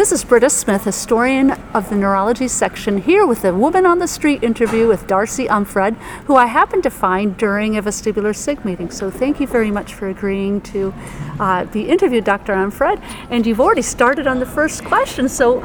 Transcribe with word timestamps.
This 0.00 0.12
is 0.12 0.24
Britta 0.24 0.48
Smith, 0.48 0.84
historian 0.84 1.50
of 1.74 1.90
the 1.90 1.94
neurology 1.94 2.48
section, 2.48 3.02
here 3.02 3.26
with 3.26 3.44
a 3.44 3.52
woman 3.52 3.84
on 3.84 3.98
the 3.98 4.08
street 4.08 4.42
interview 4.42 4.88
with 4.88 5.06
Darcy 5.06 5.46
Umphred, 5.46 5.94
who 6.24 6.36
I 6.36 6.46
happened 6.46 6.84
to 6.84 6.90
find 6.90 7.36
during 7.36 7.76
a 7.76 7.82
vestibular 7.82 8.34
SIG 8.34 8.64
meeting. 8.64 8.90
So 8.90 9.10
thank 9.10 9.40
you 9.40 9.46
very 9.46 9.70
much 9.70 9.92
for 9.92 10.08
agreeing 10.08 10.62
to 10.62 10.94
uh, 11.38 11.66
be 11.66 11.86
interviewed, 11.86 12.24
Dr. 12.24 12.54
Umphred. 12.54 12.98
And 13.28 13.46
you've 13.46 13.60
already 13.60 13.82
started 13.82 14.26
on 14.26 14.40
the 14.40 14.46
first 14.46 14.86
question, 14.86 15.28
so 15.28 15.60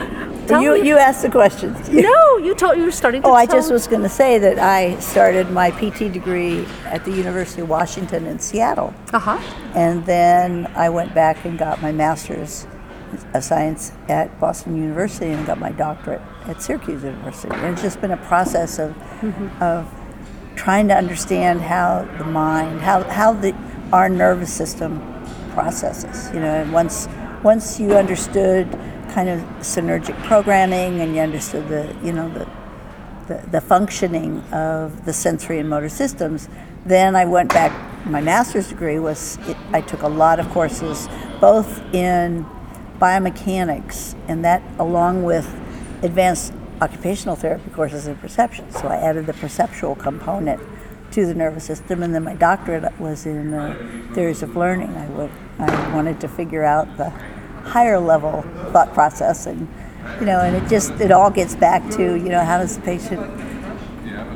tell 0.48 0.62
You, 0.62 0.74
me. 0.74 0.86
you 0.86 0.98
asked 0.98 1.22
the 1.22 1.32
questions. 1.32 1.88
no, 1.94 2.38
you 2.38 2.54
told 2.56 2.76
you 2.76 2.84
were 2.84 2.92
starting 2.92 3.22
to 3.22 3.30
Oh, 3.30 3.34
I 3.34 3.46
just 3.46 3.72
was 3.72 3.88
going 3.88 4.04
to 4.04 4.10
say 4.10 4.38
that 4.38 4.60
I 4.60 5.00
started 5.00 5.50
my 5.50 5.72
PT 5.72 6.12
degree 6.12 6.66
at 6.84 7.06
the 7.06 7.12
University 7.12 7.62
of 7.62 7.70
Washington 7.70 8.26
in 8.26 8.40
Seattle. 8.40 8.94
Uh-huh. 9.14 9.40
And 9.76 10.06
then 10.06 10.70
I 10.76 10.90
went 10.90 11.16
back 11.16 11.46
and 11.46 11.58
got 11.58 11.82
my 11.82 11.94
master's 11.94 12.68
of 13.34 13.44
science 13.44 13.92
at 14.10 14.40
Boston 14.40 14.76
University 14.76 15.28
and 15.28 15.46
got 15.46 15.60
my 15.60 15.72
doctorate 15.72 16.22
at 16.46 16.62
Syracuse 16.62 17.04
University. 17.04 17.54
And 17.54 17.74
it's 17.74 17.82
just 17.82 18.02
been 18.02 18.12
a 18.12 18.18
process 18.18 18.80
of, 18.80 18.92
mm-hmm. 18.92 19.64
of 19.64 19.90
trying 20.56 20.88
to 20.88 20.96
understand 20.96 21.62
how 21.62 22.08
the 22.18 22.26
mind, 22.26 22.82
how, 22.82 23.04
how 23.04 23.34
the, 23.34 23.56
our 23.92 24.10
nervous 24.10 24.54
system 24.54 25.02
processes. 25.54 26.34
You 26.34 26.40
know, 26.40 26.54
and 26.62 26.74
once, 26.74 27.08
once 27.44 27.80
you 27.80 27.96
understood 27.96 28.72
kind 29.10 29.30
of 29.30 29.40
synergic 29.60 30.22
programming 30.24 31.00
and 31.02 31.16
you 31.16 31.22
understood 31.22 31.68
the, 31.68 31.96
you 32.04 32.12
know, 32.12 32.30
the, 32.30 32.48
the, 33.28 33.50
the 33.50 33.62
functioning 33.62 34.42
of 34.52 35.06
the 35.06 35.14
sensory 35.14 35.60
and 35.60 35.70
motor 35.70 35.90
systems. 35.90 36.50
Then 36.86 37.16
I 37.16 37.26
went 37.26 37.50
back. 37.50 37.72
My 38.06 38.22
master's 38.22 38.70
degree 38.70 39.00
was 39.00 39.40
it, 39.48 39.58
I 39.72 39.82
took 39.82 40.04
a 40.04 40.08
lot 40.08 40.40
of 40.40 40.48
courses, 40.50 41.08
both 41.42 41.82
in 41.94 42.46
biomechanics, 43.00 44.16
and 44.28 44.44
that 44.46 44.62
along 44.80 45.24
with 45.24 45.48
advanced 46.02 46.54
occupational 46.82 47.36
therapy 47.36 47.70
courses 47.72 48.08
in 48.08 48.16
perception. 48.18 48.70
So 48.72 48.88
I 48.88 48.98
added 48.98 49.26
the 49.26 49.34
perceptual 49.34 49.96
component 49.96 50.62
to 51.12 51.26
the 51.26 51.34
nervous 51.34 51.64
system, 51.64 52.04
and 52.04 52.14
then 52.14 52.24
my 52.24 52.36
doctorate 52.36 53.00
was 53.00 53.26
in 53.26 53.54
uh, 53.54 54.10
theories 54.14 54.44
of 54.44 54.56
learning. 54.56 54.90
I, 54.96 55.08
would, 55.08 55.32
I 55.60 55.96
wanted 55.96 56.20
to 56.22 56.28
figure 56.28 56.64
out 56.64 56.98
the 56.98 57.10
higher 57.66 58.00
level 58.00 58.44
thought 58.72 58.94
process 58.94 59.48
and 59.48 59.68
you 60.20 60.26
know 60.28 60.40
and 60.40 60.56
it 60.56 60.70
just 60.70 60.92
it 61.02 61.12
all 61.12 61.32
gets 61.32 61.56
back 61.56 61.82
to 61.90 62.14
you 62.14 62.30
know 62.30 62.44
how 62.44 62.60
does 62.60 62.76
the 62.78 62.82
patient 62.84 63.20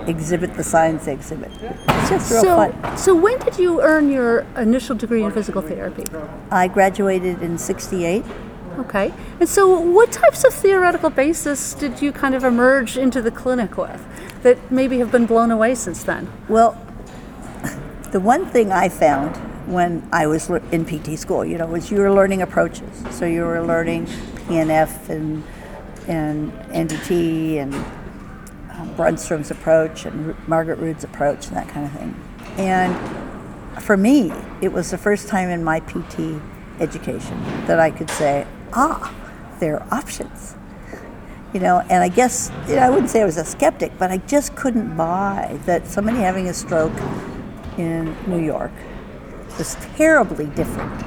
exhibit 0.09 0.51
the 0.55 0.63
signs 0.63 1.05
they 1.05 1.13
exhibit 1.13 1.51
it's 1.61 2.09
just 2.09 2.31
real 2.31 2.41
So, 2.41 2.55
fun 2.71 2.97
so 2.97 3.13
when 3.13 3.37
did 3.39 3.59
you 3.59 3.81
earn 3.81 4.09
your 4.09 4.39
initial 4.57 4.95
degree 4.95 5.21
in 5.23 5.31
physical 5.31 5.61
therapy? 5.61 6.05
i 6.49 6.67
graduated 6.67 7.43
in 7.43 7.59
68 7.59 8.25
Okay. 8.79 9.13
And 9.39 9.49
so, 9.49 9.79
what 9.79 10.11
types 10.11 10.45
of 10.45 10.53
theoretical 10.53 11.09
basis 11.09 11.73
did 11.73 12.01
you 12.01 12.11
kind 12.13 12.33
of 12.33 12.43
emerge 12.45 12.97
into 12.97 13.21
the 13.21 13.31
clinic 13.31 13.77
with 13.77 14.01
that 14.43 14.71
maybe 14.71 14.99
have 14.99 15.11
been 15.11 15.25
blown 15.25 15.51
away 15.51 15.75
since 15.75 16.03
then? 16.03 16.31
well 16.47 16.71
the 18.11 18.19
one 18.19 18.45
thing 18.45 18.71
i 18.71 18.87
found 18.87 19.35
when 19.71 20.07
i 20.11 20.25
was 20.25 20.49
in 20.71 20.85
pt 20.85 21.19
school 21.19 21.45
you 21.45 21.57
know 21.57 21.67
was 21.67 21.91
you 21.91 21.97
were 21.97 22.11
learning 22.11 22.41
approaches 22.41 23.03
so 23.11 23.25
you 23.25 23.41
were 23.41 23.61
learning 23.61 24.05
pnf 24.47 25.09
and 25.09 25.43
and 26.07 26.51
ndt 26.71 27.57
and 27.57 27.73
um, 28.79 28.95
Brunnstrom's 28.95 29.51
approach 29.51 30.05
and 30.05 30.35
Margaret 30.47 30.79
Rood's 30.79 31.03
approach 31.03 31.47
and 31.47 31.57
that 31.57 31.67
kind 31.67 31.85
of 31.85 31.91
thing. 31.91 32.15
And 32.57 32.95
for 33.81 33.97
me, 33.97 34.31
it 34.61 34.71
was 34.71 34.91
the 34.91 34.97
first 34.97 35.27
time 35.27 35.49
in 35.49 35.63
my 35.63 35.81
PT 35.81 36.41
education 36.79 37.41
that 37.65 37.79
I 37.79 37.91
could 37.91 38.09
say, 38.09 38.47
ah, 38.73 39.13
there 39.59 39.81
are 39.81 39.93
options. 39.93 40.55
You 41.53 41.59
know, 41.59 41.79
and 41.89 42.03
I 42.03 42.09
guess, 42.09 42.51
you 42.67 42.75
know, 42.75 42.81
I 42.81 42.89
wouldn't 42.89 43.09
say 43.09 43.21
I 43.21 43.25
was 43.25 43.37
a 43.37 43.45
skeptic, 43.45 43.91
but 43.97 44.11
I 44.11 44.17
just 44.17 44.55
couldn't 44.55 44.95
buy 44.95 45.59
that 45.65 45.87
somebody 45.87 46.17
having 46.17 46.47
a 46.47 46.53
stroke 46.53 46.93
in 47.77 48.15
New 48.27 48.39
York 48.39 48.71
was 49.57 49.75
terribly 49.95 50.45
different 50.47 51.03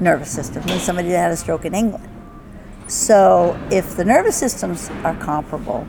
nervous 0.00 0.30
system 0.30 0.62
than 0.64 0.78
somebody 0.80 1.08
that 1.08 1.18
had 1.18 1.30
a 1.30 1.36
stroke 1.36 1.64
in 1.64 1.74
England. 1.74 2.08
So 2.88 3.58
if 3.70 3.96
the 3.96 4.04
nervous 4.04 4.36
systems 4.36 4.90
are 5.02 5.16
comparable, 5.16 5.86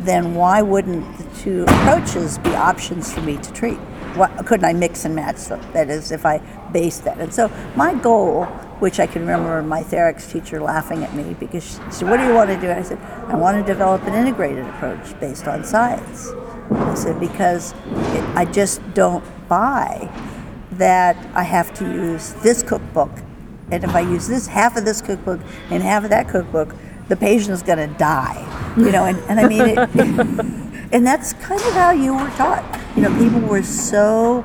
then 0.00 0.34
why 0.34 0.60
wouldn't 0.60 1.16
the 1.16 1.24
two 1.40 1.64
approaches 1.66 2.36
be 2.38 2.54
options 2.54 3.12
for 3.12 3.22
me 3.22 3.38
to 3.38 3.52
treat? 3.52 3.78
Why, 4.16 4.28
couldn't 4.44 4.66
I 4.66 4.74
mix 4.74 5.04
and 5.04 5.16
match 5.16 5.46
them? 5.46 5.60
That 5.72 5.88
is, 5.88 6.12
if 6.12 6.26
I 6.26 6.38
base 6.74 6.98
that. 7.00 7.18
And 7.18 7.32
so 7.32 7.50
my 7.74 7.94
goal, 7.94 8.44
which 8.80 9.00
I 9.00 9.06
can 9.06 9.22
remember 9.22 9.62
my 9.62 9.82
Therex 9.82 10.30
teacher 10.30 10.60
laughing 10.60 11.02
at 11.02 11.14
me 11.14 11.34
because 11.40 11.80
she 11.86 11.90
said, 11.90 12.10
"What 12.10 12.18
do 12.18 12.26
you 12.26 12.34
want 12.34 12.50
to 12.50 12.60
do?" 12.60 12.68
And 12.68 12.78
I 12.80 12.82
said, 12.82 12.98
"I 13.28 13.36
want 13.36 13.56
to 13.56 13.72
develop 13.72 14.02
an 14.02 14.12
integrated 14.12 14.66
approach 14.66 15.18
based 15.20 15.48
on 15.48 15.64
science." 15.64 16.30
I 16.70 16.94
said 16.94 17.18
because 17.18 17.72
it, 17.72 18.24
I 18.36 18.44
just 18.44 18.82
don't 18.92 19.24
buy 19.48 20.10
that 20.72 21.16
I 21.34 21.44
have 21.44 21.72
to 21.74 21.84
use 21.84 22.34
this 22.42 22.62
cookbook 22.62 23.10
and 23.70 23.82
if 23.84 23.94
I 23.94 24.00
use 24.00 24.28
this 24.28 24.46
half 24.46 24.76
of 24.76 24.84
this 24.84 25.00
cookbook 25.00 25.40
and 25.70 25.82
half 25.82 26.04
of 26.04 26.10
that 26.10 26.28
cookbook, 26.28 26.74
the 27.08 27.16
patient 27.16 27.50
is 27.50 27.62
going 27.62 27.78
to 27.78 27.98
die. 27.98 28.40
You 28.76 28.90
know, 28.90 29.04
and, 29.04 29.18
and 29.28 29.40
I 29.40 29.48
mean, 29.48 29.62
it, 29.62 29.78
and 30.92 31.06
that's 31.06 31.32
kind 31.34 31.60
of 31.60 31.72
how 31.72 31.90
you 31.90 32.14
were 32.14 32.30
taught. 32.30 32.80
You 32.96 33.02
know, 33.02 33.18
people 33.18 33.40
were 33.40 33.62
so, 33.62 34.44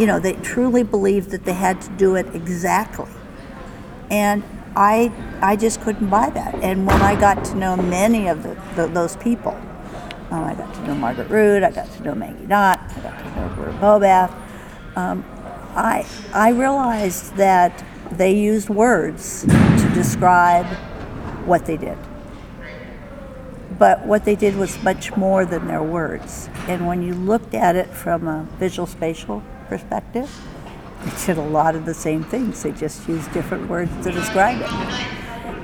you 0.00 0.06
know, 0.06 0.18
they 0.18 0.32
truly 0.32 0.82
believed 0.82 1.28
that 1.30 1.44
they 1.44 1.52
had 1.52 1.78
to 1.82 1.90
do 1.90 2.16
it 2.16 2.34
exactly. 2.34 3.10
And 4.10 4.42
I, 4.74 5.12
I 5.42 5.56
just 5.56 5.82
couldn't 5.82 6.08
buy 6.08 6.30
that. 6.30 6.54
And 6.54 6.86
when 6.86 7.02
I 7.02 7.20
got 7.20 7.44
to 7.46 7.54
know 7.54 7.76
many 7.76 8.26
of 8.26 8.42
the, 8.42 8.56
the, 8.76 8.86
those 8.86 9.16
people, 9.16 9.52
um, 10.30 10.44
I 10.44 10.54
got 10.54 10.72
to 10.72 10.86
know 10.86 10.94
Margaret 10.94 11.28
Rood, 11.28 11.62
I 11.62 11.70
got 11.70 11.92
to 11.92 12.02
know 12.02 12.14
Maggie 12.14 12.46
Knott, 12.46 12.80
I 12.96 13.00
got 13.00 13.18
to 13.18 13.24
know 13.36 13.78
Bobath. 13.78 14.96
Um, 14.96 15.22
I, 15.76 16.06
I 16.32 16.52
realized 16.52 17.36
that 17.36 17.84
they 18.10 18.34
used 18.34 18.70
words 18.70 19.44
to 19.44 19.90
describe 19.92 20.66
what 21.44 21.66
they 21.66 21.76
did. 21.76 21.98
But 23.78 24.06
what 24.06 24.24
they 24.24 24.34
did 24.34 24.56
was 24.56 24.82
much 24.82 25.14
more 25.14 25.44
than 25.44 25.66
their 25.66 25.82
words. 25.82 26.48
And 26.68 26.86
when 26.86 27.02
you 27.02 27.12
looked 27.12 27.52
at 27.52 27.76
it 27.76 27.88
from 27.88 28.26
a 28.26 28.48
visual 28.58 28.86
spatial 28.86 29.42
perspective, 29.70 30.28
they 31.02 31.26
did 31.26 31.38
a 31.38 31.48
lot 31.48 31.74
of 31.74 31.86
the 31.86 31.94
same 31.94 32.22
things. 32.24 32.62
They 32.62 32.72
just 32.72 33.08
used 33.08 33.32
different 33.32 33.70
words 33.70 33.90
to 34.04 34.12
describe 34.12 34.60
it. 34.60 34.70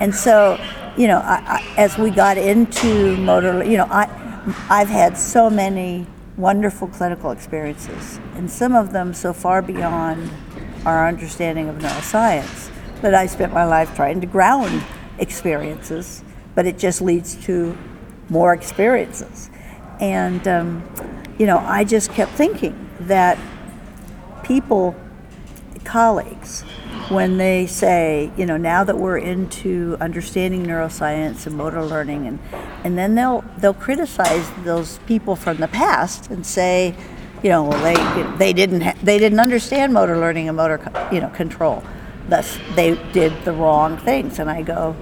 And 0.01 0.15
so, 0.15 0.59
you 0.97 1.09
know, 1.09 1.19
I, 1.19 1.43
I, 1.47 1.75
as 1.77 1.99
we 1.99 2.11
got 2.11 2.39
into 2.39 3.19
motor, 3.19 3.63
you 3.63 3.77
know, 3.77 3.89
I, 3.91 4.09
I've 4.71 4.89
had 4.89 5.19
so 5.19 5.51
many 5.51 6.07
wonderful 6.39 6.89
clinical 6.89 7.31
experiences, 7.31 8.21
and 8.35 8.51
some 8.51 8.75
of 8.75 8.93
them 8.93 9.13
so 9.13 9.33
far 9.33 9.61
beyond 9.61 10.31
our 10.85 11.09
understanding 11.09 11.69
of 11.69 11.77
neuroscience 11.77 12.71
that 13.03 13.15
I 13.15 13.27
spent 13.27 13.53
my 13.53 13.65
life 13.65 13.95
trying 13.97 14.21
to 14.21 14.27
ground 14.27 14.83
experiences, 15.19 16.23
but 16.55 16.67
it 16.67 16.79
just 16.79 17.03
leads 17.03 17.35
to 17.47 17.77
more 18.29 18.53
experiences. 18.55 19.51
And, 20.01 20.47
um, 20.47 20.85
you 21.39 21.47
know, 21.47 21.59
I 21.59 21.85
just 21.85 22.13
kept 22.13 22.33
thinking 22.33 22.89
that 23.01 23.39
people, 24.47 24.95
colleagues, 25.85 26.63
when 27.09 27.37
they 27.37 27.67
say, 27.67 28.31
you 28.37 28.47
know, 28.47 28.57
now 28.57 28.85
that 28.85 28.97
we're 28.97 29.19
into 29.19 29.97
understanding 30.01 30.65
neuroscience 30.65 31.47
and 31.47 31.57
motor 31.57 31.85
learning, 31.85 32.27
and, 32.27 32.39
and 32.85 32.97
then 32.99 33.15
they'll 33.15 33.45
they'll 33.59 33.75
criticize 33.75 34.51
those 34.65 34.99
people 35.07 35.37
from 35.37 35.59
the 35.59 35.69
past 35.69 36.31
and 36.31 36.45
say, 36.45 36.95
you 37.43 37.51
know, 37.51 37.65
well 37.65 37.83
they 37.83 38.39
they 38.39 38.53
didn't 38.53 38.81
ha- 38.81 38.97
they 39.03 39.19
didn't 39.19 39.41
understand 39.41 39.93
motor 39.93 40.19
learning 40.19 40.49
and 40.49 40.57
motor 40.57 40.79
co- 40.79 41.09
you 41.13 41.21
know 41.21 41.29
control, 41.31 41.85
thus 42.29 42.59
they 42.75 42.95
did 43.13 43.33
the 43.45 43.53
wrong 43.53 43.97
things. 43.99 44.39
And 44.39 44.51
I 44.51 44.63
go, 44.63 44.97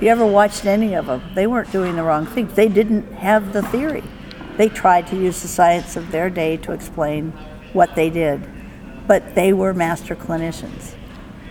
you 0.00 0.08
ever 0.08 0.26
watched 0.26 0.66
any 0.66 0.94
of 0.94 1.06
them, 1.06 1.22
they 1.34 1.46
weren't 1.46 1.72
doing 1.72 1.96
the 1.96 2.02
wrong 2.02 2.26
things. 2.26 2.54
They 2.54 2.68
didn't 2.68 3.10
have 3.14 3.52
the 3.52 3.62
theory. 3.62 4.04
They 4.58 4.68
tried 4.68 5.06
to 5.08 5.16
use 5.16 5.40
the 5.42 5.48
science 5.48 5.96
of 5.96 6.10
their 6.10 6.28
day 6.30 6.56
to 6.58 6.72
explain 6.72 7.32
what 7.72 7.94
they 7.94 8.10
did, 8.10 8.42
but 9.06 9.34
they 9.34 9.52
were 9.52 9.72
master 9.72 10.16
clinicians. 10.16 10.94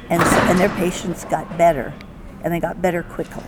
And, 0.10 0.22
so, 0.22 0.36
and 0.38 0.60
their 0.60 0.70
patients 0.70 1.26
got 1.26 1.58
better 1.58 1.94
and 2.44 2.54
they 2.54 2.60
got 2.60 2.82
better 2.82 3.04
quickly. 3.04 3.44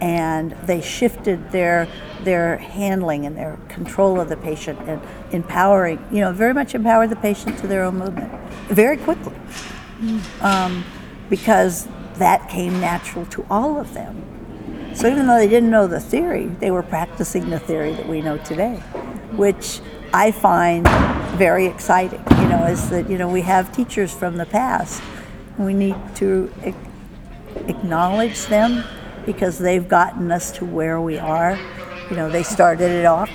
And 0.00 0.52
they 0.64 0.80
shifted 0.80 1.52
their 1.52 1.86
their 2.22 2.56
handling 2.56 3.26
and 3.26 3.36
their 3.36 3.58
control 3.68 4.20
of 4.20 4.28
the 4.28 4.36
patient 4.36 4.78
and 4.88 5.00
empowering 5.32 6.04
you 6.10 6.20
know 6.20 6.32
very 6.32 6.54
much 6.54 6.74
empowered 6.74 7.10
the 7.10 7.16
patient 7.16 7.58
to 7.58 7.66
their 7.66 7.84
own 7.84 7.98
movement 7.98 8.32
very 8.68 8.96
quickly. 8.96 9.34
Um, 10.40 10.84
because 11.30 11.86
that 12.14 12.48
came 12.48 12.80
natural 12.80 13.26
to 13.26 13.46
all 13.48 13.78
of 13.78 13.94
them. 13.94 14.32
So 14.94 15.08
even 15.08 15.26
though 15.26 15.38
they 15.38 15.48
didn't 15.48 15.70
know 15.70 15.86
the 15.86 16.00
theory 16.00 16.46
they 16.46 16.70
were 16.70 16.82
practicing 16.82 17.50
the 17.50 17.58
theory 17.58 17.92
that 17.94 18.08
we 18.08 18.20
know 18.20 18.36
today 18.38 18.76
which 19.36 19.80
i 20.12 20.30
find 20.30 20.86
very 21.36 21.66
exciting 21.66 22.22
you 22.30 22.48
know 22.48 22.66
is 22.66 22.90
that 22.90 23.08
you 23.08 23.18
know 23.18 23.28
we 23.28 23.42
have 23.42 23.74
teachers 23.74 24.12
from 24.12 24.36
the 24.36 24.46
past 24.46 25.02
we 25.58 25.74
need 25.74 25.96
to 26.16 26.50
acknowledge 27.68 28.46
them 28.46 28.84
because 29.26 29.58
they've 29.58 29.88
gotten 29.88 30.30
us 30.30 30.50
to 30.52 30.64
where 30.64 31.00
we 31.00 31.18
are. 31.18 31.58
You 32.10 32.16
know, 32.16 32.30
they 32.30 32.42
started 32.42 32.90
it 32.90 33.04
off. 33.04 33.30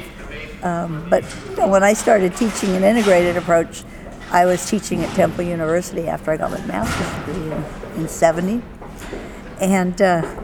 Um, 0.63 1.07
but 1.09 1.23
you 1.49 1.57
know, 1.57 1.67
when 1.67 1.83
I 1.83 1.93
started 1.93 2.35
teaching 2.35 2.75
an 2.75 2.83
integrated 2.83 3.37
approach, 3.37 3.83
I 4.31 4.45
was 4.45 4.67
teaching 4.69 5.03
at 5.03 5.15
Temple 5.15 5.43
University 5.43 6.07
after 6.07 6.31
I 6.31 6.37
got 6.37 6.51
my 6.51 6.65
master's 6.65 7.25
degree 7.25 7.51
in, 7.51 8.01
in 8.01 8.07
70. 8.07 8.61
And 9.61 10.01
uh, 10.01 10.43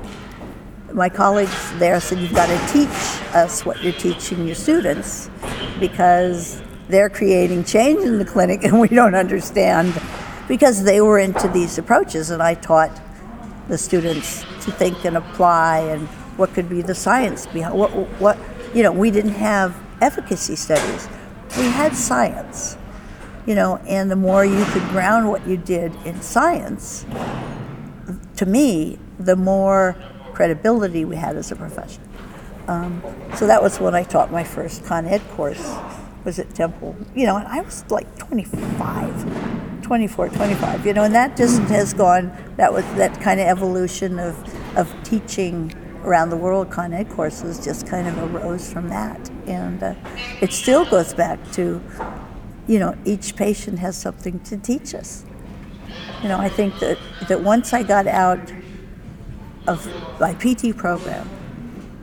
my 0.94 1.10
colleagues 1.10 1.74
there 1.80 2.00
said, 2.00 2.20
You've 2.20 2.34
got 2.34 2.48
to 2.48 2.74
teach 2.74 2.88
us 3.34 3.66
what 3.66 3.84
you're 3.84 3.94
teaching 3.94 4.46
your 4.46 4.56
students 4.56 5.30
because 5.80 6.62
they're 6.94 7.10
creating 7.10 7.64
change 7.64 8.04
in 8.04 8.20
the 8.20 8.26
clinic 8.26 8.64
and 8.64 8.80
we 8.80 8.88
don't 8.88 9.16
understand 9.16 10.00
because 10.48 10.84
they 10.84 11.02
were 11.02 11.18
into 11.18 11.48
these 11.48 11.78
approaches. 11.78 12.30
And 12.30 12.42
I 12.42 12.54
taught 12.54 13.02
the 13.68 13.78
students 13.78 14.42
to 14.64 14.72
think 14.72 15.04
and 15.04 15.18
apply 15.18 15.80
and 15.80 16.08
what 16.38 16.54
could 16.54 16.70
be 16.70 16.82
the 16.82 16.94
science 16.94 17.48
behind 17.48 17.74
what, 17.78 17.90
what 18.20 18.38
you 18.74 18.84
know, 18.84 18.92
we 18.92 19.10
didn't 19.10 19.34
have 19.34 19.76
efficacy 20.02 20.56
studies, 20.56 21.08
we 21.58 21.64
had 21.64 21.96
science. 21.96 22.78
You 23.46 23.56
know, 23.56 23.78
and 23.90 24.10
the 24.10 24.16
more 24.16 24.46
you 24.46 24.64
could 24.66 24.84
ground 24.90 25.28
what 25.28 25.46
you 25.46 25.58
did 25.58 25.94
in 26.06 26.22
science, 26.22 27.06
to 28.38 28.46
me, 28.46 28.98
the 29.20 29.36
more 29.36 29.98
credibility 30.34 31.04
we 31.04 31.18
had 31.18 31.36
as 31.36 31.52
a 31.52 31.56
profession. 31.56 32.02
Um, 32.68 33.04
so 33.36 33.46
that 33.48 33.62
was 33.62 33.82
when 33.82 33.96
I 33.96 34.04
taught 34.04 34.32
my 34.32 34.46
first 34.46 34.86
Con 34.86 35.06
Ed 35.06 35.22
course, 35.32 35.76
was 36.24 36.40
at 36.40 36.54
Temple. 36.54 36.96
You 37.16 37.26
know, 37.26 37.38
and 37.38 37.48
I 37.48 37.62
was 37.62 37.84
like 37.90 38.18
25, 38.18 39.82
24, 39.82 40.30
25, 40.30 40.86
you 40.86 40.94
know, 40.94 41.04
and 41.04 41.16
that 41.16 41.38
just 41.38 41.62
has 41.64 41.94
gone, 41.94 42.36
that 42.58 42.72
was 42.72 42.86
that 42.96 43.20
kind 43.22 43.40
of 43.40 43.48
evolution 43.48 44.20
of, 44.20 44.78
of 44.78 44.94
teaching 45.04 45.74
around 46.04 46.30
the 46.30 46.38
world 46.38 46.70
Con 46.70 46.94
Ed 46.94 47.10
courses 47.10 47.64
just 47.64 47.88
kind 47.88 48.08
of 48.08 48.36
arose 48.36 48.72
from 48.72 48.90
that. 48.90 49.30
And 49.48 49.82
uh, 49.82 49.96
it 50.42 50.52
still 50.52 50.86
goes 50.86 51.14
back 51.14 51.40
to, 51.54 51.82
you 52.68 52.80
know, 52.80 52.96
each 53.06 53.36
patient 53.36 53.80
has 53.80 53.98
something 53.98 54.40
to 54.42 54.58
teach 54.58 54.94
us. 54.94 55.26
You 56.22 56.30
know, 56.30 56.40
I 56.40 56.50
think 56.50 56.80
that, 56.80 56.98
that 57.28 57.42
once 57.42 57.74
I 57.74 57.84
got 57.84 58.08
out 58.08 58.52
of 59.68 59.86
my 60.20 60.34
PT 60.34 60.76
program, 60.76 61.30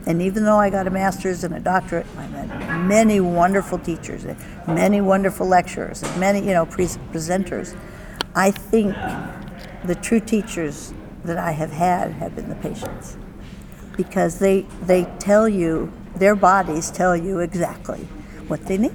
and 0.05 0.21
even 0.21 0.43
though 0.43 0.57
I 0.57 0.69
got 0.69 0.87
a 0.87 0.89
master's 0.89 1.43
and 1.43 1.53
a 1.53 1.59
doctorate, 1.59 2.07
I 2.17 2.27
met 2.27 2.79
many 2.81 3.19
wonderful 3.19 3.77
teachers, 3.77 4.25
many 4.67 5.01
wonderful 5.01 5.47
lecturers, 5.47 6.01
and 6.01 6.19
many, 6.19 6.39
you 6.39 6.53
know, 6.53 6.65
pre- 6.65 6.85
presenters. 6.85 7.77
I 8.35 8.51
think 8.51 8.95
the 9.83 9.95
true 9.95 10.19
teachers 10.19 10.93
that 11.23 11.37
I 11.37 11.51
have 11.51 11.71
had 11.71 12.11
have 12.13 12.35
been 12.35 12.49
the 12.49 12.55
patients 12.55 13.17
because 13.95 14.39
they, 14.39 14.61
they 14.83 15.05
tell 15.19 15.47
you, 15.47 15.91
their 16.15 16.35
bodies 16.35 16.89
tell 16.89 17.15
you 17.15 17.39
exactly 17.39 18.07
what 18.47 18.65
they 18.65 18.77
need. 18.77 18.93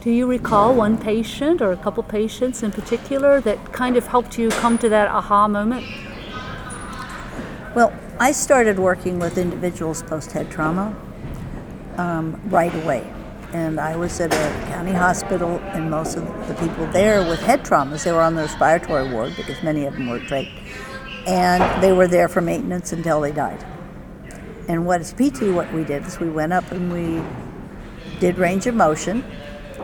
Do 0.00 0.10
you 0.10 0.26
recall 0.26 0.74
one 0.74 0.98
patient 0.98 1.60
or 1.60 1.72
a 1.72 1.76
couple 1.76 2.02
patients 2.02 2.62
in 2.62 2.70
particular 2.70 3.40
that 3.40 3.72
kind 3.72 3.96
of 3.96 4.06
helped 4.06 4.38
you 4.38 4.50
come 4.50 4.78
to 4.78 4.88
that 4.88 5.08
aha 5.08 5.48
moment? 5.48 5.84
Well, 7.74 7.92
I 8.18 8.32
started 8.32 8.78
working 8.78 9.18
with 9.18 9.36
individuals 9.36 10.02
post 10.02 10.32
head 10.32 10.50
trauma 10.50 10.96
um, 11.98 12.40
right 12.46 12.74
away. 12.82 13.12
And 13.52 13.78
I 13.78 13.94
was 13.96 14.18
at 14.20 14.32
a 14.32 14.66
county 14.68 14.92
hospital, 14.92 15.58
and 15.74 15.90
most 15.90 16.16
of 16.16 16.24
the 16.48 16.54
people 16.54 16.86
there 16.92 17.20
with 17.28 17.40
head 17.40 17.62
traumas, 17.62 18.04
they 18.04 18.12
were 18.12 18.22
on 18.22 18.34
the 18.34 18.42
respiratory 18.42 19.12
ward 19.12 19.34
because 19.36 19.62
many 19.62 19.84
of 19.84 19.92
them 19.92 20.08
were 20.08 20.18
trach. 20.20 20.50
And 21.26 21.82
they 21.82 21.92
were 21.92 22.08
there 22.08 22.28
for 22.28 22.40
maintenance 22.40 22.90
until 22.90 23.20
they 23.20 23.32
died. 23.32 23.62
And 24.66 24.86
what 24.86 25.02
is 25.02 25.12
PT, 25.12 25.52
what 25.52 25.70
we 25.74 25.84
did 25.84 26.06
is 26.06 26.18
we 26.18 26.30
went 26.30 26.54
up 26.54 26.70
and 26.72 26.90
we 26.90 27.22
did 28.18 28.38
range 28.38 28.66
of 28.66 28.74
motion, 28.74 29.24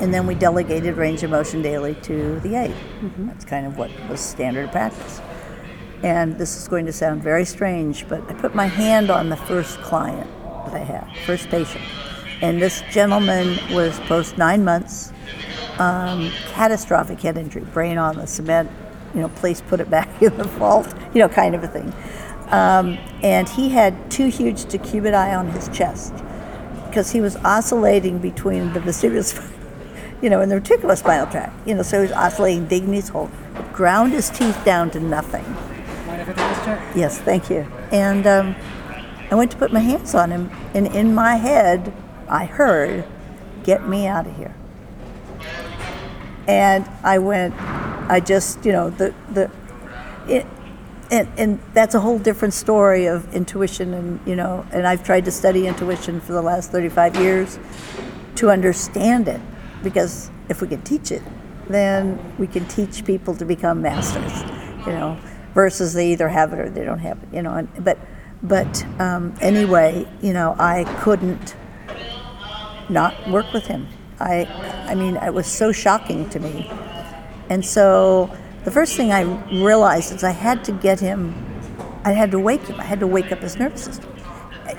and 0.01 0.13
then 0.13 0.27
we 0.27 0.35
delegated 0.35 0.97
range 0.97 1.23
of 1.23 1.31
motion 1.31 1.61
daily 1.61 1.97
to 1.97 2.41
the 2.41 2.55
aide. 2.55 2.71
Mm-hmm. 3.01 3.27
That's 3.27 3.45
kind 3.45 3.67
of 3.67 3.77
what 3.77 3.91
was 4.09 4.21
standard 4.21 4.73
practice. 4.73 5.21
And 6.03 6.37
this 6.37 6.57
is 6.57 6.67
going 6.67 6.87
to 6.87 6.93
sound 6.93 7.23
very 7.23 7.45
strange, 7.45 8.09
but 8.09 8.29
I 8.29 8.35
put 8.35 8.55
my 8.55 8.67
hand 8.67 9.11
on 9.11 9.29
the 9.29 9.37
first 9.37 9.81
client 9.83 10.29
that 10.67 10.75
I 10.75 10.85
had, 10.85 11.07
first 11.25 11.49
patient. 11.49 11.85
And 12.41 12.61
this 12.61 12.83
gentleman 12.91 13.57
was 13.73 14.01
post 14.01 14.37
nine 14.37 14.65
months, 14.65 15.13
um, 15.79 16.33
catastrophic 16.49 17.21
head 17.21 17.37
injury, 17.39 17.63
brain 17.63 17.99
on 17.99 18.17
the 18.17 18.27
cement, 18.27 18.69
you 19.15 19.21
know, 19.21 19.29
please 19.29 19.61
put 19.63 19.79
it 19.79 19.91
back 19.91 20.09
in 20.23 20.37
the 20.37 20.45
vault, 20.45 20.93
you 21.15 21.21
know, 21.21 21.29
kind 21.29 21.55
of 21.55 21.63
a 21.63 21.69
thing. 21.69 21.93
Um, 22.49 22.99
and 23.23 23.49
he 23.49 23.71
had 23.71 24.11
two 24.11 24.27
huge 24.27 24.65
decubiti 24.65 25.39
on 25.39 25.49
his 25.49 25.69
chest 25.69 26.13
because 26.87 27.11
he 27.11 27.21
was 27.21 27.37
oscillating 27.37 28.19
between 28.19 28.73
the 28.73 28.81
vestibular, 28.81 29.51
you 30.23 30.29
know, 30.29 30.41
and 30.41 30.51
the 30.51 30.61
reticulospinal 30.61 31.31
tract. 31.31 31.67
You 31.67 31.77
know, 31.77 31.83
so 31.83 31.99
he 31.99 32.03
was 32.03 32.13
oscillating, 32.13 32.67
digging 32.67 32.93
his 32.93 33.09
hole, 33.09 33.31
ground 33.73 34.13
his 34.13 34.29
teeth 34.29 34.63
down 34.65 34.91
to 34.91 35.01
nothing. 35.01 35.45
Yes, 36.95 37.19
thank 37.19 37.51
you. 37.51 37.67
And 37.91 38.27
um, 38.27 38.57
I 39.31 39.35
went 39.35 39.51
to 39.53 39.57
put 39.57 39.73
my 39.73 39.81
hands 39.81 40.15
on 40.15 40.31
him, 40.31 40.51
and 40.75 40.87
in 40.87 41.15
my 41.15 41.37
head, 41.37 41.93
I 42.29 42.45
heard, 42.45 43.05
"Get 43.65 43.89
me 43.89 44.07
out 44.07 44.27
of 44.27 44.37
here." 44.37 44.55
And 46.47 46.89
I 47.05 47.19
went, 47.19 47.55
I 48.11 48.21
just, 48.21 48.65
you 48.65 48.73
know, 48.73 48.91
the 48.91 49.15
the, 49.33 49.51
it, 50.29 50.47
and, 51.11 51.29
and 51.37 51.61
that's 51.75 51.95
a 51.95 52.01
whole 52.01 52.19
different 52.19 52.55
story 52.55 53.07
of 53.07 53.33
intuition, 53.35 53.95
and 53.95 54.21
you 54.27 54.35
know, 54.37 54.67
and 54.73 54.87
I've 54.87 55.05
tried 55.05 55.25
to 55.27 55.31
study 55.31 55.67
intuition 55.67 56.21
for 56.21 56.33
the 56.33 56.43
last 56.43 56.71
35 56.73 57.17
years 57.17 57.59
to 58.37 58.51
understand 58.51 59.29
it, 59.29 59.41
because 59.83 60.31
if 60.49 60.61
we 60.61 60.69
can 60.69 60.83
teach 60.83 61.13
it, 61.13 61.23
then 61.69 62.19
we 62.39 62.47
can 62.47 62.67
teach 62.67 63.05
people 63.05 63.35
to 63.37 63.45
become 63.45 63.83
masters, 63.83 64.33
you 64.87 64.93
know, 64.93 65.19
versus 65.55 65.95
they 65.95 66.13
either 66.13 66.29
have 66.29 66.53
it 66.53 66.59
or 66.59 66.71
they 66.71 66.85
don't 66.85 66.99
have 66.99 67.23
it, 67.23 67.29
you 67.33 67.43
know. 67.43 67.55
And, 67.55 67.85
but 67.85 67.99
but 68.43 68.85
um, 69.01 69.35
anyway, 69.41 70.07
you 70.21 70.33
know, 70.33 70.57
I 70.59 70.85
couldn't 71.01 71.55
not 72.89 73.29
work 73.31 73.53
with 73.53 73.67
him. 73.67 73.89
I 74.21 74.47
I 74.89 74.95
mean, 74.95 75.17
it 75.17 75.33
was 75.33 75.47
so 75.47 75.73
shocking 75.73 76.29
to 76.31 76.41
me, 76.41 76.71
and 77.49 77.65
so 77.65 78.35
the 78.65 78.71
first 78.71 78.97
thing 78.97 79.13
I 79.13 79.23
realized 79.63 80.13
is 80.13 80.25
I 80.25 80.31
had 80.31 80.65
to 80.65 80.73
get 80.73 81.01
him. 81.01 81.35
I 82.05 82.13
had 82.13 82.31
to 82.33 82.39
wake 82.39 82.63
him. 82.63 82.81
I 82.81 82.85
had 82.85 83.01
to 83.01 83.07
wake 83.07 83.31
up 83.33 83.41
his 83.41 83.57
nervous 83.57 83.85
system. 83.85 84.11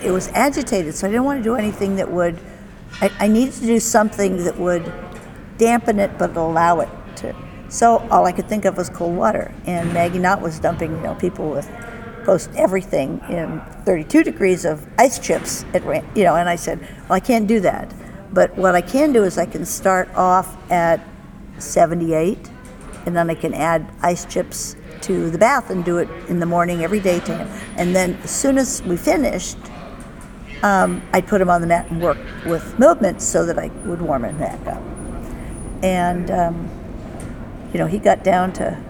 It 0.04 0.12
was 0.12 0.28
agitated, 0.30 0.96
so 0.96 1.08
I 1.08 1.12
didn't 1.12 1.26
want 1.26 1.40
to 1.40 1.44
do 1.44 1.56
anything 1.56 1.96
that 1.98 2.12
would. 2.12 2.40
I, 3.02 3.12
I 3.20 3.28
needed 3.28 3.54
to 3.56 3.66
do 3.66 3.80
something 3.80 4.44
that 4.44 4.58
would 4.58 4.92
dampen 5.58 6.00
it 6.00 6.18
but 6.18 6.36
allow 6.36 6.80
it 6.82 6.90
to. 7.18 7.36
So 7.74 8.08
all 8.12 8.28
I 8.28 8.32
could 8.32 8.48
think 8.48 8.66
of 8.66 8.78
was 8.78 8.88
cold 8.88 9.18
water, 9.18 9.52
and 9.66 9.92
Maggie 9.96 10.20
Knott 10.20 10.42
was 10.42 10.60
dumping 10.60 10.92
you 10.92 11.02
know 11.02 11.16
people 11.16 11.50
with 11.50 11.68
post 12.24 12.52
everything 12.56 13.20
in 13.30 13.62
32 13.84 14.24
degrees 14.24 14.64
of 14.64 14.88
ice 15.00 15.18
chips 15.18 15.66
at 15.74 15.84
you 16.16 16.24
know, 16.24 16.36
and 16.36 16.48
I 16.48 16.56
said, 16.56 16.80
well, 17.10 17.14
I 17.14 17.20
can't 17.20 17.48
do 17.48 17.60
that. 17.62 17.92
But 18.32 18.56
what 18.56 18.76
I 18.76 18.82
can 18.82 19.12
do 19.12 19.24
is 19.24 19.40
I 19.40 19.48
can 19.48 19.66
start 19.66 20.08
off 20.14 20.56
at 20.72 21.04
78, 21.58 22.38
and 23.08 23.16
then 23.16 23.32
I 23.32 23.34
can 23.34 23.56
add 23.56 23.92
ice 24.04 24.26
chips 24.26 24.76
to 25.02 25.32
the 25.32 25.40
bath 25.40 25.72
and 25.72 25.84
do 25.84 25.98
it 25.98 26.08
in 26.30 26.40
the 26.40 26.46
morning 26.46 26.84
every 26.84 27.00
day 27.00 27.22
to 27.22 27.36
him. 27.36 27.48
And 27.76 27.96
then 27.96 28.20
as 28.24 28.30
soon 28.30 28.60
as 28.60 28.84
we 28.84 28.98
finished, 28.98 29.58
um, 30.62 31.02
I'd 31.12 31.26
put 31.26 31.42
him 31.42 31.50
on 31.50 31.62
the 31.62 31.68
mat 31.68 31.90
and 31.90 32.04
work 32.04 32.20
with 32.46 32.78
movements 32.78 33.26
so 33.26 33.48
that 33.48 33.58
I 33.58 33.70
would 33.88 34.00
warm 34.00 34.26
him 34.26 34.38
back 34.38 34.66
up. 34.68 34.82
And 35.82 36.30
um, 36.30 36.83
you 37.74 37.80
know, 37.80 37.88
he 37.88 37.98
got 37.98 38.24
down 38.24 38.54
to, 38.54 38.82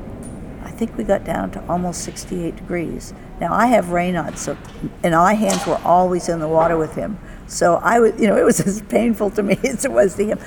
I 0.63 0.69
think 0.71 0.97
we 0.97 1.03
got 1.03 1.23
down 1.23 1.51
to 1.51 1.65
almost 1.67 2.03
68 2.03 2.55
degrees. 2.57 3.13
Now 3.39 3.53
I 3.53 3.67
have 3.67 3.85
Raynaud's, 3.85 4.41
so 4.41 4.57
and 5.01 5.13
my 5.13 5.33
hands 5.33 5.65
were 5.65 5.79
always 5.83 6.29
in 6.29 6.39
the 6.39 6.47
water 6.47 6.77
with 6.77 6.95
him. 6.95 7.17
So 7.47 7.75
I 7.75 7.99
was, 7.99 8.19
you 8.19 8.27
know, 8.27 8.37
it 8.37 8.43
was 8.43 8.59
as 8.67 8.81
painful 8.83 9.31
to 9.31 9.43
me 9.43 9.57
as 9.63 9.85
it 9.85 9.91
was 9.91 10.15
to 10.15 10.25
him. 10.25 10.39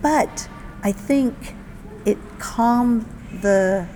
But 0.00 0.48
I 0.82 0.92
think 0.92 1.54
it 2.06 2.18
calmed 2.38 3.06
the, 3.42 3.86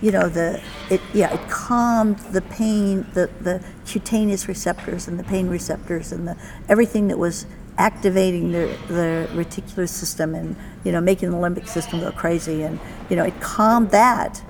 you 0.00 0.10
know, 0.10 0.28
the 0.28 0.62
it 0.90 1.00
yeah 1.12 1.32
it 1.32 1.48
calmed 1.48 2.18
the 2.18 2.42
pain, 2.42 3.06
the 3.14 3.30
the 3.40 3.64
cutaneous 3.86 4.48
receptors 4.48 5.06
and 5.06 5.18
the 5.18 5.24
pain 5.24 5.48
receptors 5.48 6.12
and 6.12 6.26
the 6.26 6.36
everything 6.68 7.08
that 7.08 7.18
was 7.18 7.46
activating 7.76 8.52
the, 8.52 8.76
the 8.88 9.28
reticular 9.32 9.88
system 9.88 10.34
and 10.34 10.56
you 10.84 10.92
know 10.92 11.00
making 11.00 11.30
the 11.30 11.36
limbic 11.36 11.66
system 11.66 12.00
go 12.00 12.12
crazy 12.12 12.62
and 12.62 12.78
you 13.10 13.16
know 13.16 13.24
it 13.24 13.40
calmed 13.40 13.90
that 13.90 14.42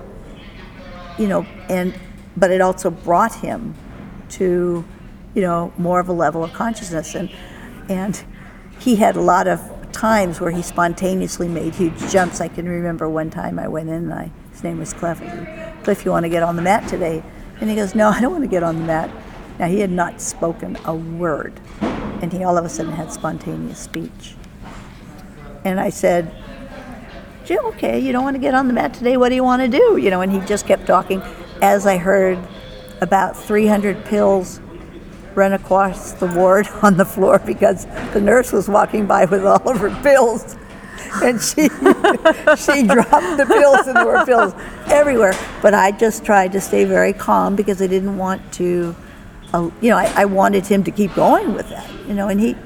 you 1.18 1.26
know 1.26 1.46
and 1.70 1.94
but 2.36 2.50
it 2.50 2.60
also 2.60 2.90
brought 2.90 3.34
him 3.36 3.74
to 4.28 4.84
you 5.34 5.42
know 5.42 5.72
more 5.76 6.00
of 6.00 6.08
a 6.08 6.12
level 6.12 6.44
of 6.44 6.52
consciousness. 6.52 7.14
And 7.14 7.30
and 7.88 8.22
he 8.78 8.96
had 8.96 9.16
a 9.16 9.20
lot 9.20 9.46
of 9.46 9.60
times 9.92 10.40
where 10.40 10.50
he 10.50 10.62
spontaneously 10.62 11.48
made 11.48 11.74
huge 11.74 11.98
jumps. 12.10 12.40
I 12.40 12.48
can 12.48 12.68
remember 12.68 13.08
one 13.08 13.30
time 13.30 13.58
i 13.58 13.68
went 13.68 13.88
in 13.88 14.10
and 14.10 14.14
I, 14.14 14.30
his 14.50 14.64
name 14.64 14.78
was 14.78 14.92
cliff. 14.92 15.22
Cliff 15.84 16.04
you 16.04 16.10
want 16.10 16.24
to 16.24 16.30
get 16.30 16.42
on 16.42 16.56
the 16.56 16.62
mat 16.62 16.88
today? 16.88 17.22
And 17.60 17.70
he 17.70 17.76
goes 17.76 17.94
no 17.94 18.08
i 18.08 18.20
don't 18.20 18.32
want 18.32 18.44
to 18.44 18.50
get 18.50 18.62
on 18.62 18.76
the 18.78 18.84
mat. 18.84 19.10
Now, 19.56 19.68
he 19.68 19.78
had 19.78 19.90
not 19.90 20.20
spoken 20.20 20.76
a 20.84 20.92
word, 20.92 21.52
and 22.22 22.32
he 22.32 22.44
all 22.44 22.56
of 22.56 22.64
a 22.64 22.68
sudden 22.68 22.92
had 22.92 23.12
spontaneous 23.12 23.78
speech. 23.78 24.34
And 25.64 25.80
I 25.80 25.90
said, 25.90 26.34
Jim, 27.44 27.64
okay, 27.66 27.98
you 27.98 28.12
don't 28.12 28.24
want 28.24 28.36
to 28.36 28.40
get 28.40 28.54
on 28.54 28.68
the 28.68 28.74
mat 28.74 28.94
today. 28.94 29.16
What 29.16 29.28
do 29.28 29.34
you 29.34 29.44
want 29.44 29.60
to 29.62 29.68
do? 29.68 29.96
You 29.96 30.10
know, 30.10 30.20
and 30.20 30.32
he 30.32 30.40
just 30.40 30.66
kept 30.66 30.86
talking 30.86 31.22
as 31.60 31.86
I 31.86 31.98
heard 31.98 32.38
about 33.00 33.36
300 33.36 34.04
pills 34.04 34.60
run 35.34 35.52
across 35.52 36.12
the 36.12 36.26
ward 36.26 36.68
on 36.82 36.96
the 36.96 37.04
floor 37.04 37.38
because 37.38 37.86
the 38.12 38.20
nurse 38.20 38.52
was 38.52 38.68
walking 38.68 39.06
by 39.06 39.24
with 39.24 39.44
all 39.44 39.68
of 39.68 39.78
her 39.78 39.90
pills. 40.02 40.56
And 41.22 41.40
she 41.40 41.68
she 42.56 42.86
dropped 42.86 43.36
the 43.36 43.44
pills 43.46 43.86
and 43.86 43.96
there 43.96 44.06
were 44.06 44.24
pills 44.24 44.54
everywhere. 44.86 45.34
But 45.60 45.74
I 45.74 45.92
just 45.92 46.24
tried 46.24 46.52
to 46.52 46.60
stay 46.60 46.84
very 46.84 47.12
calm 47.12 47.56
because 47.56 47.82
I 47.82 47.86
didn't 47.86 48.16
want 48.16 48.52
to, 48.54 48.94
you 49.80 49.90
know, 49.90 49.96
I, 49.96 50.12
I 50.16 50.24
wanted 50.24 50.66
him 50.66 50.82
to 50.84 50.90
keep 50.90 51.14
going 51.14 51.54
with 51.54 51.68
that, 51.70 51.88
you 52.08 52.14
know, 52.14 52.28
and 52.28 52.40
he, 52.40 52.56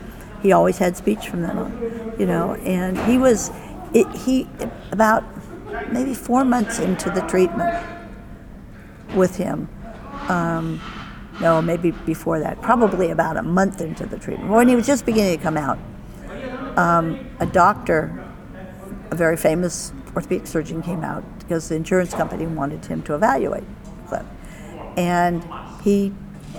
he 0.42 0.52
always 0.52 0.78
had 0.78 0.96
speech 0.96 1.28
from 1.28 1.42
then 1.42 1.58
on, 1.58 2.14
you 2.18 2.26
know, 2.26 2.54
and 2.54 2.98
he 3.00 3.18
was, 3.18 3.50
it, 3.92 4.08
he, 4.16 4.48
about 4.90 5.24
maybe 5.92 6.14
four 6.14 6.44
months 6.44 6.78
into 6.78 7.10
the 7.10 7.20
treatment 7.22 7.84
with 9.14 9.36
him, 9.36 9.68
um, 10.28 10.80
no, 11.40 11.62
maybe 11.62 11.90
before 11.90 12.40
that, 12.40 12.60
probably 12.62 13.10
about 13.10 13.36
a 13.36 13.42
month 13.42 13.80
into 13.80 14.06
the 14.06 14.18
treatment, 14.18 14.50
when 14.50 14.68
he 14.68 14.74
was 14.74 14.86
just 14.86 15.06
beginning 15.06 15.36
to 15.36 15.42
come 15.42 15.56
out, 15.56 15.78
um, 16.76 17.26
a 17.40 17.46
doctor, 17.46 18.24
a 19.10 19.14
very 19.14 19.36
famous 19.36 19.92
orthopedic 20.14 20.46
surgeon, 20.46 20.82
came 20.82 21.04
out 21.04 21.24
because 21.38 21.68
the 21.68 21.74
insurance 21.74 22.12
company 22.12 22.46
wanted 22.46 22.84
him 22.84 23.02
to 23.02 23.14
evaluate 23.14 23.64
Cliff. 24.06 24.24
And 24.96 25.44
he 25.82 26.12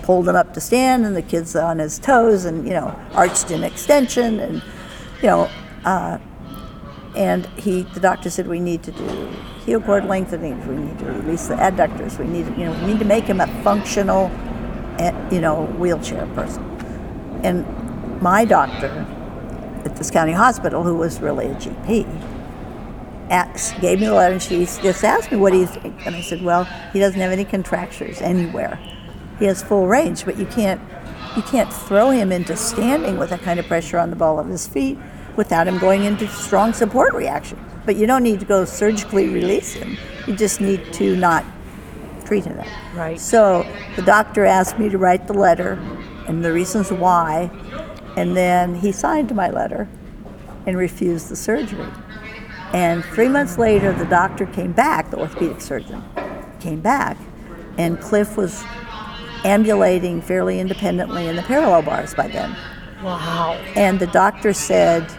pulled 0.10 0.28
him 0.28 0.36
up 0.36 0.56
to 0.56 0.60
stand, 0.60 1.06
and 1.06 1.16
the 1.16 1.22
kid's 1.22 1.56
on 1.56 1.78
his 1.78 2.00
toes, 2.00 2.44
and 2.44 2.66
you 2.66 2.74
know, 2.74 3.00
arched 3.14 3.52
in 3.52 3.64
extension, 3.64 4.40
and 4.40 4.56
you 5.22 5.28
know, 5.28 5.48
uh, 5.86 6.18
and 7.16 7.46
he, 7.58 7.84
the 7.84 8.00
doctor 8.00 8.32
said, 8.32 8.48
we 8.48 8.60
need 8.60 8.82
to 8.82 8.92
do 8.92 9.30
heel 9.68 9.80
cord 9.80 10.06
lengthening. 10.06 10.58
We 10.68 10.84
need 10.84 10.98
to 10.98 11.06
release 11.06 11.48
the 11.48 11.54
adductors. 11.54 12.18
We 12.18 12.26
need, 12.26 12.48
you 12.58 12.66
know, 12.66 12.72
we 12.82 12.94
need 12.94 12.98
to 12.98 13.06
make 13.06 13.26
him 13.26 13.40
a 13.40 13.46
functional, 13.62 14.32
eh, 14.98 15.14
you 15.32 15.42
know, 15.42 15.66
wheelchair 15.78 16.26
person. 16.34 16.64
And 17.44 18.20
my 18.20 18.46
doctor 18.46 19.06
at 19.86 19.96
this 19.96 20.10
county 20.10 20.32
hospital, 20.32 20.82
who 20.82 20.96
was 20.96 21.22
really 21.22 21.50
a 21.50 21.54
GP, 21.54 22.08
asked, 23.30 23.80
gave 23.80 24.00
me 24.00 24.08
the 24.08 24.16
letter, 24.16 24.34
and 24.34 24.42
she 24.42 24.66
just 24.66 25.04
asked 25.04 25.32
me, 25.32 25.38
"What 25.38 25.54
do 25.54 25.60
you 25.60 25.68
think?" 25.68 26.04
And 26.08 26.16
I 26.16 26.22
said, 26.22 26.42
"Well, 26.42 26.64
he 26.94 27.00
doesn't 27.00 27.22
have 27.22 27.32
any 27.32 27.46
contractures 27.46 28.24
anywhere. 28.24 28.80
He 29.40 29.46
has 29.46 29.64
full 29.64 29.88
range, 29.88 30.26
but 30.26 30.38
you 30.38 30.46
can't, 30.46 30.82
you 31.36 31.42
can't 31.42 31.72
throw 31.72 32.10
him 32.12 32.32
into 32.32 32.56
standing 32.56 33.18
with 33.18 33.30
that 33.30 33.42
kind 33.42 33.60
of 33.60 33.66
pressure 33.68 33.98
on 33.98 34.10
the 34.10 34.16
ball 34.16 34.40
of 34.40 34.48
his 34.48 34.68
feet 34.68 34.98
without 35.36 35.68
him 35.68 35.78
going 35.78 36.04
into 36.04 36.28
strong 36.28 36.74
support 36.74 37.14
reaction. 37.14 37.58
But 37.86 37.96
you 37.96 38.06
don't 38.06 38.24
need 38.24 38.42
to 38.42 38.46
go 38.46 38.66
surgically 38.66 39.30
release 39.30 39.74
him. 39.74 39.98
You 40.28 40.36
just 40.36 40.60
need 40.60 40.94
to 40.94 41.16
not 41.16 41.46
treat 42.26 42.44
him. 42.44 42.58
That. 42.58 42.68
Right. 42.94 43.20
So 43.20 43.66
the 43.96 44.02
doctor 44.02 44.46
asked 44.46 44.78
me 44.78 44.90
to 44.90 44.98
write 44.98 45.28
the 45.28 45.34
letter 45.34 45.74
and 46.28 46.44
the 46.44 46.54
reasons 46.54 46.92
why, 46.92 47.50
and 48.18 48.36
then 48.36 48.76
he 48.76 48.92
signed 48.92 49.34
my 49.34 49.50
letter 49.50 49.88
and 50.68 50.78
refused 50.78 51.30
the 51.30 51.36
surgery. 51.36 51.88
And 52.74 53.04
three 53.04 53.30
months 53.30 53.58
later, 53.58 53.94
the 53.94 54.06
doctor 54.06 54.46
came 54.46 54.74
back, 54.74 55.10
the 55.10 55.18
orthopedic 55.18 55.62
surgeon 55.62 56.04
came 56.60 56.82
back, 56.82 57.18
and 57.78 58.00
Cliff 58.00 58.38
was 58.38 58.64
ambulating 59.46 60.22
fairly 60.22 60.60
independently 60.60 61.28
in 61.28 61.36
the 61.36 61.44
parallel 61.44 61.82
bars 61.82 62.14
by 62.14 62.28
then. 62.28 62.56
Wow. 63.04 63.54
And 63.76 64.00
the 64.00 64.08
doctor 64.08 64.54
said, 64.54 65.12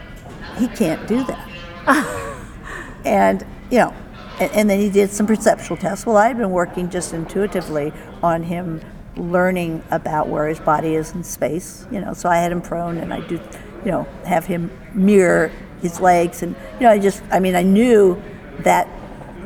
he 0.58 0.68
can't 0.68 1.06
do 1.06 1.24
that. 1.24 1.48
and, 3.04 3.44
you 3.70 3.78
know, 3.78 3.94
and, 4.38 4.52
and, 4.52 4.70
then 4.70 4.78
he 4.80 4.90
did 4.90 5.10
some 5.10 5.26
perceptual 5.26 5.76
tests. 5.76 6.04
Well, 6.04 6.16
I 6.16 6.28
had 6.28 6.38
been 6.38 6.50
working 6.50 6.90
just 6.90 7.14
intuitively 7.14 7.92
on 8.22 8.42
him 8.42 8.80
learning 9.16 9.82
about 9.90 10.28
where 10.28 10.48
his 10.48 10.60
body 10.60 10.94
is 10.94 11.12
in 11.14 11.24
space, 11.24 11.86
you 11.90 12.00
know, 12.00 12.12
so 12.12 12.28
I 12.28 12.36
had 12.36 12.52
him 12.52 12.60
prone 12.60 12.98
and 12.98 13.12
I 13.12 13.20
do, 13.26 13.40
you 13.84 13.90
know, 13.90 14.06
have 14.24 14.46
him 14.46 14.70
mirror 14.94 15.50
his 15.82 16.00
legs. 16.00 16.42
And, 16.42 16.54
you 16.74 16.80
know, 16.80 16.90
I 16.90 16.98
just, 16.98 17.22
I 17.30 17.40
mean, 17.40 17.54
I 17.54 17.62
knew 17.62 18.20
that 18.60 18.88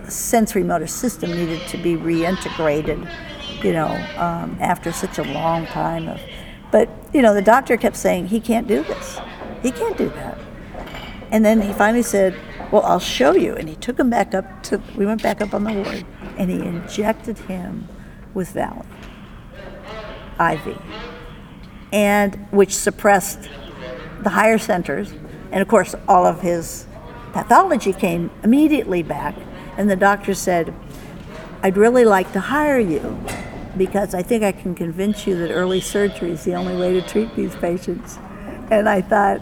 sensory 0.09 0.63
motor 0.63 0.87
system 0.87 1.31
needed 1.31 1.67
to 1.69 1.79
be 1.79 1.97
reintegrated, 1.97 3.09
you 3.65 3.73
know, 3.73 3.89
um, 4.17 4.57
after 4.61 4.93
such 4.93 5.19
a 5.19 5.25
long 5.25 5.67
time 5.67 6.07
of, 6.09 6.21
but, 6.71 6.89
you 7.13 7.23
know, 7.23 7.33
the 7.33 7.43
doctor 7.43 7.77
kept 7.77 7.97
saying, 7.97 8.27
he 8.27 8.41
can't 8.41 8.67
do 8.67 8.83
this. 8.83 9.19
He 9.63 9.71
can't 9.71 9.97
do 9.97 10.09
that. 10.11 10.39
And 11.31 11.45
then 11.45 11.63
he 11.63 11.73
finally 11.73 12.03
said, 12.03 12.37
Well, 12.71 12.83
I'll 12.83 13.01
show 13.01 13.33
you. 13.33 13.57
And 13.57 13.69
he 13.69 13.77
took 13.77 13.99
him 13.99 14.11
back 14.11 14.35
up 14.35 14.63
to, 14.65 14.81
we 14.97 15.07
went 15.07 15.23
back 15.23 15.41
up 15.41 15.55
on 15.55 15.65
the 15.65 15.73
ward, 15.73 16.05
and 16.37 16.51
he 16.51 16.59
injected 16.59 17.39
him 17.39 17.89
with 18.35 18.53
Valium 18.55 18.87
IV, 20.39 20.81
and 21.93 22.35
which 22.51 22.75
suppressed 22.75 23.49
the 24.23 24.31
higher 24.31 24.59
centers. 24.59 25.13
And 25.51 25.63
of 25.63 25.69
course, 25.69 25.95
all 26.07 26.27
of 26.27 26.41
his 26.41 26.87
pathology 27.33 27.93
came 27.93 28.31
immediately 28.43 29.03
back. 29.03 29.35
And 29.77 29.91
the 29.91 29.97
doctor 29.97 30.35
said, 30.35 30.75
I'd 31.63 31.77
really 31.77 32.05
like 32.05 32.33
to 32.33 32.41
hire 32.41 32.79
you 32.79 33.19
because 33.77 34.15
I 34.15 34.23
think 34.23 34.43
I 34.45 34.53
can 34.53 34.75
convince 34.75 35.27
you 35.27 35.37
that 35.39 35.51
early 35.51 35.81
surgery 35.81 36.31
is 36.31 36.45
the 36.45 36.55
only 36.55 36.77
way 36.77 36.93
to 36.93 37.03
treat 37.03 37.35
these 37.35 37.55
patients. 37.57 38.19
And 38.71 38.89
I 38.89 39.01
thought, 39.01 39.41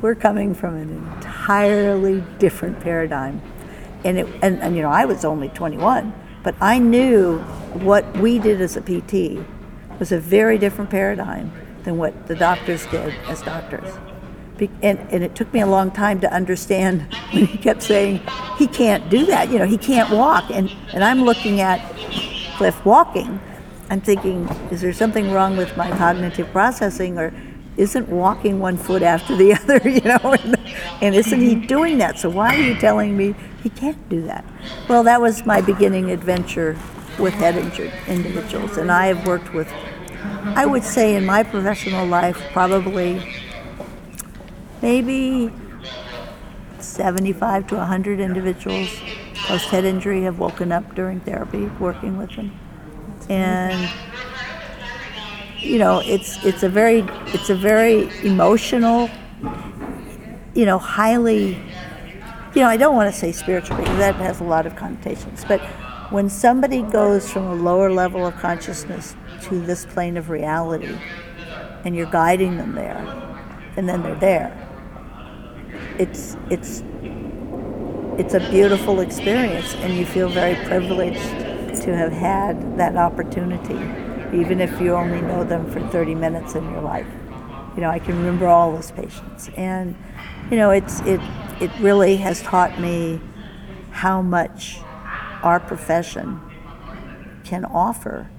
we're 0.00 0.16
coming 0.16 0.52
from 0.52 0.74
an 0.74 0.90
entirely 0.90 2.22
different 2.38 2.80
paradigm. 2.80 3.40
And, 4.04 4.18
it, 4.18 4.26
and, 4.42 4.60
and 4.60 4.74
you 4.74 4.82
know, 4.82 4.90
I 4.90 5.04
was 5.04 5.24
only 5.24 5.48
21, 5.50 6.12
but 6.42 6.56
I 6.60 6.78
knew 6.78 7.38
what 7.84 8.16
we 8.18 8.40
did 8.40 8.60
as 8.60 8.76
a 8.76 8.80
PT 8.80 9.46
was 10.00 10.10
a 10.10 10.18
very 10.18 10.58
different 10.58 10.90
paradigm 10.90 11.52
than 11.84 11.98
what 11.98 12.26
the 12.26 12.34
doctors 12.34 12.84
did 12.86 13.14
as 13.28 13.42
doctors. 13.42 13.94
Be, 14.58 14.68
and, 14.82 14.98
and 15.10 15.22
it 15.22 15.36
took 15.36 15.52
me 15.52 15.60
a 15.60 15.66
long 15.66 15.92
time 15.92 16.20
to 16.20 16.32
understand 16.32 17.02
when 17.30 17.46
he 17.46 17.58
kept 17.58 17.82
saying, 17.82 18.20
he 18.58 18.66
can't 18.66 19.08
do 19.08 19.24
that, 19.26 19.50
you 19.50 19.58
know, 19.60 19.66
he 19.66 19.78
can't 19.78 20.10
walk. 20.10 20.50
And, 20.50 20.68
and 20.92 21.04
I'm 21.04 21.22
looking 21.22 21.60
at 21.60 21.78
Cliff 22.56 22.84
walking. 22.84 23.40
I'm 23.92 24.00
thinking, 24.00 24.48
is 24.70 24.80
there 24.80 24.94
something 24.94 25.32
wrong 25.32 25.58
with 25.58 25.76
my 25.76 25.90
cognitive 25.98 26.50
processing 26.50 27.18
or 27.18 27.30
isn't 27.76 28.08
walking 28.08 28.58
one 28.58 28.78
foot 28.78 29.02
after 29.02 29.36
the 29.36 29.52
other, 29.62 29.86
you 29.86 30.00
know, 30.00 30.32
and, 30.32 30.56
and, 31.02 31.14
isn't 31.14 31.38
he 31.38 31.54
doing 31.54 31.98
that? 31.98 32.18
So 32.18 32.30
why 32.30 32.56
are 32.56 32.58
you 32.58 32.74
telling 32.74 33.18
me 33.18 33.34
he 33.62 33.68
can't 33.68 34.08
do 34.08 34.22
that? 34.22 34.46
Well, 34.88 35.04
that 35.04 35.20
was 35.20 35.44
my 35.44 35.60
beginning 35.60 36.10
adventure 36.10 36.78
with 37.18 37.34
head 37.34 37.56
injured 37.56 37.92
individuals, 38.08 38.78
and 38.78 38.90
I 38.90 39.08
have 39.08 39.26
worked 39.26 39.52
with, 39.52 39.70
I 40.56 40.64
would 40.64 40.84
say, 40.84 41.14
in 41.14 41.26
my 41.26 41.42
professional 41.42 42.06
life, 42.06 42.42
probably 42.54 43.22
maybe 44.80 45.52
75 46.78 47.66
to 47.66 47.76
100 47.76 48.20
individuals 48.20 48.88
post 49.34 49.66
head 49.66 49.84
injury 49.84 50.22
have 50.22 50.38
woken 50.38 50.72
up 50.72 50.94
during 50.94 51.20
therapy, 51.20 51.66
working 51.78 52.16
with 52.16 52.34
them, 52.36 52.58
and 53.32 53.88
you 55.58 55.78
know, 55.78 56.02
it's 56.04 56.44
it's 56.44 56.62
a 56.62 56.68
very 56.68 57.04
it's 57.28 57.48
a 57.48 57.54
very 57.54 58.10
emotional, 58.26 59.08
you 60.54 60.66
know, 60.66 60.78
highly, 60.78 61.56
you 62.54 62.60
know, 62.60 62.68
I 62.68 62.76
don't 62.76 62.94
want 62.94 63.12
to 63.12 63.18
say 63.18 63.32
spiritual 63.32 63.76
because 63.78 63.96
that 63.98 64.16
has 64.16 64.40
a 64.40 64.44
lot 64.44 64.66
of 64.66 64.76
connotations, 64.76 65.44
but 65.46 65.60
when 66.10 66.28
somebody 66.28 66.82
goes 66.82 67.30
from 67.30 67.44
a 67.46 67.54
lower 67.54 67.90
level 67.90 68.26
of 68.26 68.36
consciousness 68.36 69.16
to 69.44 69.60
this 69.60 69.86
plane 69.86 70.18
of 70.18 70.28
reality, 70.28 70.94
and 71.84 71.96
you're 71.96 72.10
guiding 72.10 72.58
them 72.58 72.74
there, 72.74 72.98
and 73.76 73.88
then 73.88 74.02
they're 74.02 74.14
there, 74.16 74.68
it's 75.98 76.36
it's 76.50 76.82
it's 78.18 78.34
a 78.34 78.40
beautiful 78.50 79.00
experience, 79.00 79.74
and 79.76 79.94
you 79.94 80.04
feel 80.04 80.28
very 80.28 80.56
privileged 80.66 81.51
to 81.80 81.96
have 81.96 82.12
had 82.12 82.78
that 82.78 82.96
opportunity 82.96 83.78
even 84.32 84.60
if 84.60 84.80
you 84.80 84.94
only 84.94 85.20
know 85.20 85.44
them 85.44 85.70
for 85.70 85.80
30 85.88 86.14
minutes 86.14 86.54
in 86.54 86.64
your 86.70 86.80
life. 86.80 87.06
You 87.76 87.82
know, 87.82 87.90
I 87.90 87.98
can 87.98 88.16
remember 88.16 88.48
all 88.48 88.72
those 88.72 88.90
patients. 88.90 89.50
And, 89.56 89.96
you 90.50 90.56
know, 90.56 90.70
it's, 90.70 91.00
it, 91.00 91.20
it 91.60 91.70
really 91.80 92.16
has 92.16 92.42
taught 92.42 92.80
me 92.80 93.20
how 93.90 94.22
much 94.22 94.78
our 95.42 95.60
profession 95.60 96.40
can 97.44 97.64
offer 97.64 98.30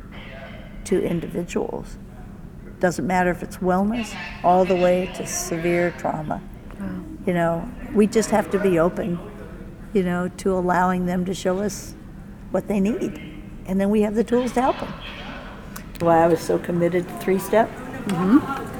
to 0.86 1.02
individuals. 1.02 1.98
Doesn't 2.80 3.06
matter 3.06 3.30
if 3.30 3.44
it's 3.44 3.58
wellness, 3.58 4.16
all 4.44 4.66
the 4.66 4.76
way 4.76 5.12
to 5.16 5.26
severe 5.26 5.92
trauma. 5.98 6.42
Wow. 6.80 7.04
You 7.26 7.34
know, 7.34 7.72
we 7.94 8.08
just 8.08 8.32
have 8.32 8.50
to 8.52 8.60
be 8.60 8.80
open, 8.80 9.20
you 9.94 10.04
know, 10.04 10.28
to 10.38 10.54
allowing 10.54 11.06
them 11.06 11.24
to 11.26 11.34
show 11.34 11.60
us 11.60 11.96
what 12.54 12.68
they 12.68 12.80
need. 12.80 13.20
And 13.66 13.82
then 13.82 13.90
we 13.90 14.02
have 14.02 14.14
the 14.14 14.24
tools 14.24 14.52
to 14.54 14.62
help 14.62 14.80
them. 14.80 14.94
why 16.00 16.24
I 16.24 16.28
was 16.28 16.40
so 16.40 16.60
committed 16.60 17.08
to 17.08 17.18
three 17.18 17.40
step. 17.40 17.70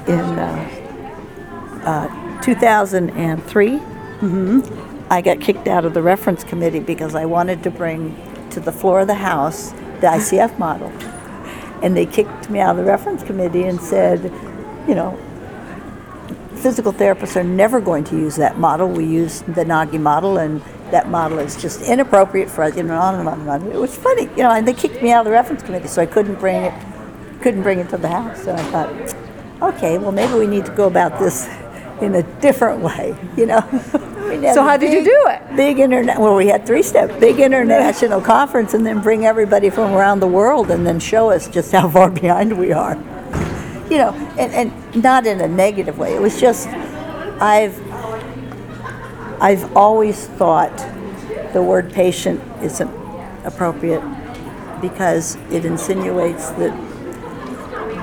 In 0.08 0.20
uh, 0.20 1.82
uh, 1.86 2.42
2003, 2.42 3.80
I 5.10 5.22
got 5.22 5.42
kicked 5.42 5.68
out 5.68 5.86
of 5.86 5.94
the 5.94 6.02
reference 6.02 6.44
committee 6.44 6.82
because 6.82 7.16
I 7.16 7.26
wanted 7.26 7.64
to 7.64 7.72
bring 7.72 8.16
to 8.52 8.60
the 8.60 8.72
floor 8.72 9.02
of 9.02 9.08
the 9.08 9.16
House 9.16 9.72
the 10.02 10.08
ICF 10.08 10.60
model. 10.68 10.90
And 11.82 11.98
they 11.98 12.06
kicked 12.06 12.50
me 12.50 12.60
out 12.60 12.78
of 12.78 12.86
the 12.86 12.92
reference 12.92 13.24
committee 13.24 13.64
and 13.64 13.82
said, 13.82 14.24
you 14.88 14.96
know, 14.96 15.18
physical 16.56 16.94
therapists 16.94 17.36
are 17.36 17.44
never 17.44 17.82
going 17.82 18.04
to 18.06 18.16
use 18.16 18.36
that 18.36 18.58
model. 18.58 18.88
We 18.88 19.06
use 19.06 19.42
the 19.42 19.66
Nagi 19.66 20.00
model, 20.00 20.38
and 20.38 20.62
that 20.94 21.10
model 21.10 21.40
is 21.40 21.62
just 21.62 21.82
inappropriate 21.82 22.50
for 22.50 22.64
us. 22.64 22.78
You 22.78 22.84
know, 22.84 22.98
on 22.98 23.16
and 23.16 23.28
on 23.28 23.42
and 23.42 23.50
on. 23.50 23.72
It 23.72 23.80
was 23.80 23.96
funny, 23.96 24.24
you 24.24 24.44
know. 24.44 24.52
And 24.52 24.68
they 24.68 24.74
kicked 24.74 25.02
me 25.02 25.12
out 25.12 25.20
of 25.20 25.26
the 25.26 25.32
reference 25.32 25.62
committee, 25.62 25.88
so 25.88 26.02
I 26.02 26.06
couldn't 26.06 26.40
bring 26.40 26.64
it, 26.64 26.74
couldn't 27.42 27.64
bring 27.64 27.80
it 27.80 27.90
to 27.90 27.98
the 27.98 28.08
house. 28.08 28.48
And 28.48 28.60
I 28.60 28.64
thought, 28.72 29.74
okay, 29.76 29.98
well 29.98 30.12
maybe 30.12 30.34
we 30.34 30.48
need 30.48 30.66
to 30.66 30.72
go 30.72 30.88
about 30.88 31.20
this 31.20 31.48
in 32.02 32.16
a 32.16 32.24
different 32.40 32.82
way, 32.82 33.16
you 33.38 33.46
know. 33.46 33.62
So 34.34 34.64
how 34.64 34.78
did 34.78 34.92
you 34.92 35.04
do 35.04 35.26
it? 35.28 35.56
Big 35.56 35.78
internet. 35.78 36.20
Well, 36.20 36.34
we 36.36 36.48
had 36.48 36.66
three 36.66 36.82
step, 36.82 37.20
big 37.20 37.40
international 37.40 38.20
conference, 38.36 38.74
and 38.74 38.84
then 38.84 39.00
bring 39.00 39.28
everybody 39.28 39.70
from 39.70 39.92
around 39.94 40.22
the 40.22 40.28
world, 40.28 40.72
and 40.72 40.88
then 40.88 41.00
show 41.00 41.30
us 41.30 41.48
just 41.48 41.72
how 41.72 41.88
far 41.88 42.10
behind 42.24 42.58
we 42.58 42.72
are 42.72 42.96
you 43.94 44.00
know, 44.00 44.12
and, 44.40 44.52
and 44.54 45.04
not 45.04 45.28
in 45.28 45.40
a 45.40 45.48
negative 45.48 46.00
way. 46.00 46.16
It 46.16 46.22
was 46.22 46.40
just, 46.40 46.68
I've, 46.68 47.80
I've 49.44 49.76
always 49.76 50.26
thought 50.26 50.72
the 51.52 51.62
word 51.62 51.92
patient 51.92 52.42
isn't 52.64 52.90
appropriate 53.44 54.02
because 54.80 55.36
it 55.52 55.66
insinuates 55.66 56.50
that 56.52 56.74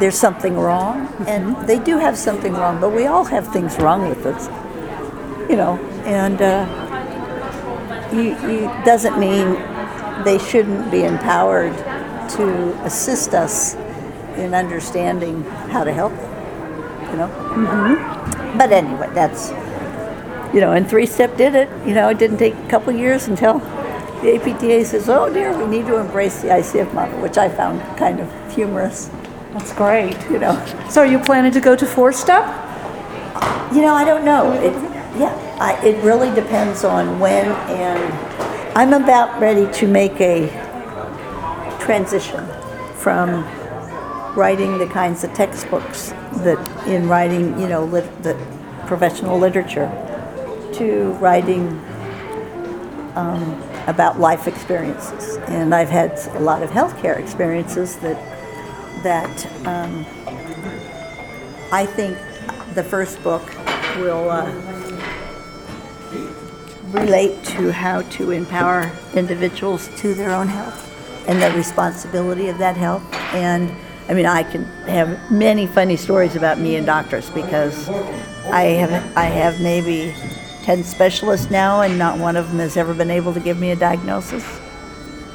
there's 0.00 0.18
something 0.18 0.54
wrong, 0.54 1.08
and 1.26 1.56
they 1.66 1.78
do 1.78 1.96
have 1.96 2.18
something 2.18 2.52
wrong, 2.52 2.78
but 2.78 2.90
we 2.90 3.06
all 3.06 3.24
have 3.24 3.50
things 3.54 3.78
wrong 3.78 4.06
with 4.06 4.26
us, 4.26 4.48
you 5.48 5.56
know, 5.56 5.78
and 6.04 6.42
uh, 6.42 6.66
you, 8.12 8.36
you 8.46 8.60
doesn't 8.84 9.18
mean 9.18 9.54
they 10.24 10.38
shouldn't 10.38 10.90
be 10.90 11.04
empowered 11.04 11.74
to 12.36 12.84
assist 12.84 13.32
us 13.32 13.76
in 14.36 14.52
understanding 14.52 15.42
how 15.72 15.84
to 15.84 15.92
help 15.92 16.12
you 17.10 17.16
know. 17.16 17.28
Mm-hmm. 17.28 18.58
But 18.58 18.72
anyway, 18.72 19.08
that's 19.14 19.50
you 20.52 20.60
know, 20.60 20.72
and 20.72 20.88
three 20.88 21.06
step 21.06 21.36
did 21.36 21.54
it. 21.54 21.68
You 21.86 21.94
know, 21.94 22.08
it 22.08 22.18
didn't 22.18 22.38
take 22.38 22.54
a 22.54 22.68
couple 22.68 22.92
years 22.92 23.28
until 23.28 23.58
the 24.22 24.34
APTA 24.36 24.84
says, 24.84 25.08
"Oh 25.08 25.32
dear, 25.32 25.56
we 25.56 25.66
need 25.66 25.86
to 25.86 25.96
embrace 25.96 26.42
the 26.42 26.48
ICF 26.48 26.92
model," 26.92 27.18
which 27.20 27.38
I 27.38 27.48
found 27.48 27.80
kind 27.96 28.20
of 28.20 28.28
humorous. 28.54 29.10
That's 29.52 29.72
great. 29.72 30.16
You 30.30 30.38
know, 30.38 30.54
So 30.88 31.00
are 31.02 31.06
you 31.06 31.18
planning 31.18 31.52
to 31.52 31.60
go 31.60 31.74
to 31.76 31.86
four 31.86 32.12
step? 32.12 32.44
you 33.72 33.82
know, 33.82 33.94
I 33.94 34.04
don't 34.04 34.24
know. 34.24 34.52
It, 34.52 34.72
yeah, 35.18 35.34
I, 35.60 35.74
it 35.86 36.02
really 36.02 36.32
depends 36.34 36.84
on 36.84 37.20
when, 37.20 37.46
and 37.46 38.12
I'm 38.76 38.92
about 38.92 39.40
ready 39.40 39.70
to 39.74 39.86
make 39.86 40.20
a 40.20 40.48
transition 41.80 42.44
from 42.94 43.44
writing 44.36 44.78
the 44.78 44.86
kinds 44.86 45.24
of 45.24 45.32
textbooks 45.34 46.10
that 46.44 46.58
in 46.86 47.08
writing, 47.08 47.58
you 47.60 47.68
know, 47.68 47.84
lit, 47.84 48.22
the 48.22 48.34
professional 48.86 49.38
literature, 49.38 49.86
to 50.80 51.12
writing 51.20 51.68
um, 53.14 53.62
about 53.86 54.18
life 54.18 54.48
experiences. 54.48 55.36
And 55.48 55.74
I've 55.74 55.90
had 55.90 56.18
a 56.36 56.40
lot 56.40 56.62
of 56.62 56.70
healthcare 56.70 57.18
experiences 57.18 57.96
that 57.98 58.18
that 59.02 59.46
um, 59.66 60.06
I 61.70 61.84
think 61.84 62.16
the 62.74 62.82
first 62.82 63.22
book 63.22 63.42
will 63.98 64.30
uh, 64.30 64.50
relate 66.92 67.44
to 67.44 67.72
how 67.72 68.00
to 68.16 68.30
empower 68.30 68.90
individuals 69.14 69.88
to 70.00 70.14
their 70.14 70.30
own 70.30 70.48
health 70.48 70.86
and 71.28 71.42
the 71.42 71.50
responsibility 71.52 72.48
of 72.48 72.56
that 72.56 72.78
health. 72.78 73.02
And 73.34 73.70
I 74.08 74.14
mean, 74.14 74.26
I 74.26 74.44
can 74.44 74.64
have 74.88 75.30
many 75.30 75.66
funny 75.66 75.96
stories 75.96 76.36
about 76.36 76.58
me 76.58 76.76
and 76.76 76.86
doctors 76.86 77.28
because 77.28 77.86
I 78.48 78.62
have 78.80 79.16
I 79.16 79.24
have 79.24 79.60
maybe 79.60 80.14
ten 80.62 80.84
specialists 80.84 81.50
now, 81.50 81.82
and 81.82 81.98
not 81.98 82.18
one 82.18 82.36
of 82.36 82.48
them 82.48 82.58
has 82.58 82.76
ever 82.76 82.94
been 82.94 83.10
able 83.10 83.34
to 83.34 83.40
give 83.40 83.58
me 83.58 83.70
a 83.70 83.76
diagnosis 83.76 84.60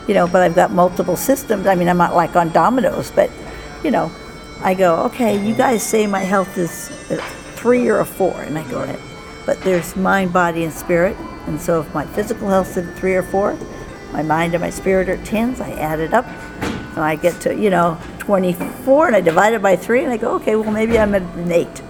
you 0.08 0.14
know, 0.14 0.28
but 0.28 0.42
I've 0.42 0.56
got 0.56 0.72
multiple 0.72 1.16
systems. 1.16 1.68
I 1.68 1.76
mean, 1.76 1.90
I'm 1.90 1.98
not 1.98 2.16
like 2.16 2.36
on 2.36 2.52
dominoes, 2.52 3.12
but, 3.12 3.30
you 3.84 3.92
know, 3.92 4.12
I 4.62 4.74
go, 4.74 4.98
okay, 5.06 5.44
you 5.46 5.56
guys 5.56 5.84
say 5.84 6.08
my 6.08 6.20
health 6.20 6.58
is 6.58 6.90
a 7.12 7.18
three 7.56 7.88
or 7.88 8.00
a 8.00 8.06
four, 8.06 8.42
and 8.42 8.58
I 8.58 8.70
go, 8.70 8.84
right. 8.84 9.00
But 9.46 9.62
there's 9.62 9.96
mind, 9.96 10.34
body, 10.34 10.64
and 10.64 10.74
spirit. 10.74 11.18
And 11.48 11.60
so 11.60 11.82
if 11.82 11.94
my 11.94 12.06
physical 12.06 12.50
health's 12.50 12.78
at 12.78 12.98
three 12.98 13.16
or 13.16 13.24
four, 13.24 13.58
my 14.12 14.22
mind 14.22 14.54
and 14.54 14.62
my 14.62 14.70
spirit 14.70 15.10
are 15.10 15.24
tens, 15.24 15.60
I 15.60 15.72
add 15.72 16.00
it 16.00 16.14
up, 16.14 16.26
and 16.26 17.00
I 17.00 17.16
get 17.16 17.42
to, 17.42 17.56
you 17.56 17.70
know, 17.70 18.00
24, 18.20 19.08
and 19.08 19.16
I 19.16 19.22
divide 19.22 19.54
it 19.54 19.62
by 19.62 19.76
three, 19.76 20.04
and 20.04 20.12
I 20.12 20.18
go, 20.18 20.36
okay, 20.36 20.56
well, 20.56 20.72
maybe 20.72 20.98
I'm 20.98 21.14
at 21.16 21.22
an 21.22 21.52
eight, 21.52 21.82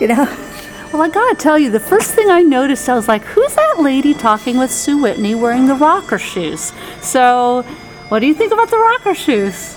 you 0.00 0.08
know? 0.08 0.24
Well, 0.92 1.02
I 1.02 1.08
gotta 1.08 1.34
tell 1.34 1.58
you, 1.58 1.68
the 1.68 1.80
first 1.80 2.14
thing 2.14 2.30
I 2.30 2.42
noticed, 2.42 2.88
I 2.88 2.94
was 2.94 3.08
like, 3.08 3.22
who's 3.22 3.54
that 3.56 3.80
lady 3.80 4.14
talking 4.14 4.56
with 4.56 4.70
Sue 4.70 5.02
Whitney 5.02 5.34
wearing 5.34 5.66
the 5.66 5.74
rocker 5.74 6.16
shoes? 6.16 6.72
So, 7.02 7.62
what 8.08 8.20
do 8.20 8.26
you 8.26 8.34
think 8.34 8.52
about 8.52 8.70
the 8.70 8.78
rocker 8.78 9.12
shoes? 9.12 9.76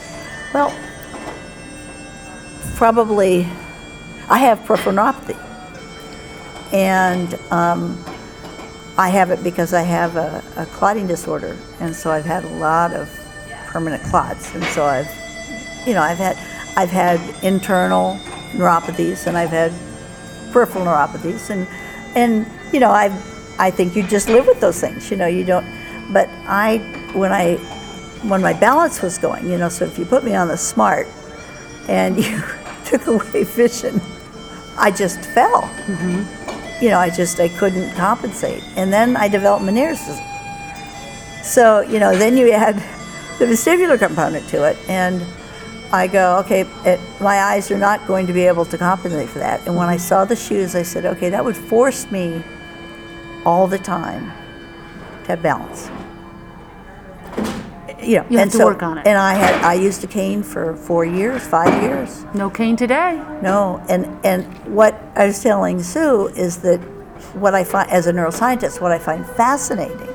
Well, 0.54 0.72
probably, 2.76 3.48
I 4.30 4.38
have 4.38 4.64
peripheral 4.66 4.96
neuropathy. 4.96 5.36
And 6.72 7.34
um, 7.52 8.02
I 8.96 9.10
have 9.10 9.32
it 9.32 9.44
because 9.44 9.74
I 9.74 9.82
have 9.82 10.16
a, 10.16 10.44
a 10.58 10.68
clotting 10.68 11.08
disorder. 11.08 11.58
And 11.80 11.96
so 11.96 12.12
I've 12.12 12.26
had 12.26 12.44
a 12.44 12.56
lot 12.58 12.94
of 12.94 13.10
permanent 13.66 14.04
clots. 14.04 14.54
And 14.54 14.64
so 14.66 14.86
I've, 14.86 15.10
you 15.88 15.96
know, 15.96 16.04
I've 16.04 16.20
had, 16.20 16.38
I've 16.78 16.92
had 16.92 17.20
internal 17.44 18.20
neuropathies 18.54 19.26
and 19.26 19.36
I've 19.36 19.50
had 19.50 19.74
peripheral 20.52 20.86
neuropathies. 20.86 21.50
And, 21.50 21.68
and 22.16 22.46
you 22.74 22.80
know, 22.80 22.92
I, 22.92 23.06
I 23.58 23.72
think 23.72 23.96
you 23.96 24.04
just 24.04 24.30
live 24.30 24.48
with 24.48 24.60
those 24.60 24.80
things. 24.80 25.10
You 25.12 25.18
know, 25.18 25.28
you 25.28 25.44
don't, 25.44 25.66
but 26.12 26.30
I, 26.46 26.78
when 27.14 27.32
I, 27.32 27.58
when 28.24 28.42
my 28.42 28.54
balance 28.54 29.02
was 29.02 29.18
going, 29.18 29.50
you 29.50 29.58
know, 29.58 29.70
so 29.70 29.86
if 29.86 29.98
you 29.98 30.06
put 30.06 30.24
me 30.24 30.36
on 30.36 30.48
the 30.48 30.58
smart 30.58 31.08
and 31.88 32.18
you 32.24 32.42
took 32.86 33.08
away 33.08 33.44
vision, 33.44 34.02
I 34.78 34.92
just 34.92 35.20
fell. 35.22 35.62
Mm-hmm. 35.62 36.84
You 36.84 36.90
know, 36.90 37.00
I 37.00 37.10
just 37.10 37.40
I 37.40 37.50
couldn't 37.50 37.94
compensate, 37.96 38.64
and 38.78 38.92
then 38.92 39.18
I 39.18 39.28
developed 39.28 39.66
Meniere's 39.66 40.00
disease. 40.00 41.46
So 41.46 41.82
you 41.82 42.00
know, 42.00 42.16
then 42.16 42.38
you 42.38 42.52
add 42.52 42.76
the 43.38 43.46
vestibular 43.46 44.00
component 44.00 44.48
to 44.50 44.64
it, 44.64 44.78
and 44.88 45.22
I 45.92 46.08
go, 46.08 46.38
okay, 46.40 46.62
it, 46.86 47.00
my 47.20 47.40
eyes 47.42 47.72
are 47.72 47.78
not 47.78 48.06
going 48.08 48.28
to 48.28 48.34
be 48.34 48.42
able 48.46 48.66
to 48.66 48.78
compensate 48.78 49.30
for 49.30 49.40
that. 49.40 49.66
And 49.66 49.76
when 49.76 49.90
I 49.90 49.98
saw 49.98 50.24
the 50.26 50.36
shoes, 50.36 50.76
I 50.76 50.84
said, 50.84 51.06
okay, 51.06 51.30
that 51.30 51.44
would 51.44 51.58
force 51.58 52.12
me 52.12 52.44
all 53.46 53.66
the 53.68 53.80
time 53.80 54.32
to 55.24 55.28
have 55.30 55.42
balance. 55.42 55.90
You 58.02 58.18
know, 58.18 58.26
You 58.30 58.38
have 58.38 58.44
and 58.44 58.52
to 58.52 58.58
so- 58.58 58.66
work 58.66 58.84
on 58.84 58.98
it. 59.00 59.08
And 59.08 59.18
I 59.18 59.34
had 59.34 59.56
I 59.64 59.74
used 59.74 60.04
a 60.04 60.08
cane 60.08 60.42
for 60.44 60.76
four 60.76 61.06
years, 61.06 61.46
five 61.46 61.82
years. 61.84 62.24
No 62.34 62.50
cane 62.50 62.76
today. 62.78 63.22
No, 63.42 63.84
and 63.90 64.06
and 64.24 64.46
what 64.74 65.00
I 65.16 65.26
was 65.28 65.42
telling 65.44 65.82
Sue 65.84 66.28
is 66.30 66.58
that 66.58 66.80
what 67.34 67.54
I 67.54 67.64
find 67.66 67.90
as 67.92 68.08
a 68.08 68.14
neuroscientist, 68.14 68.80
what 68.80 68.92
I 68.94 69.00
find 69.00 69.26
fascinating 69.26 70.08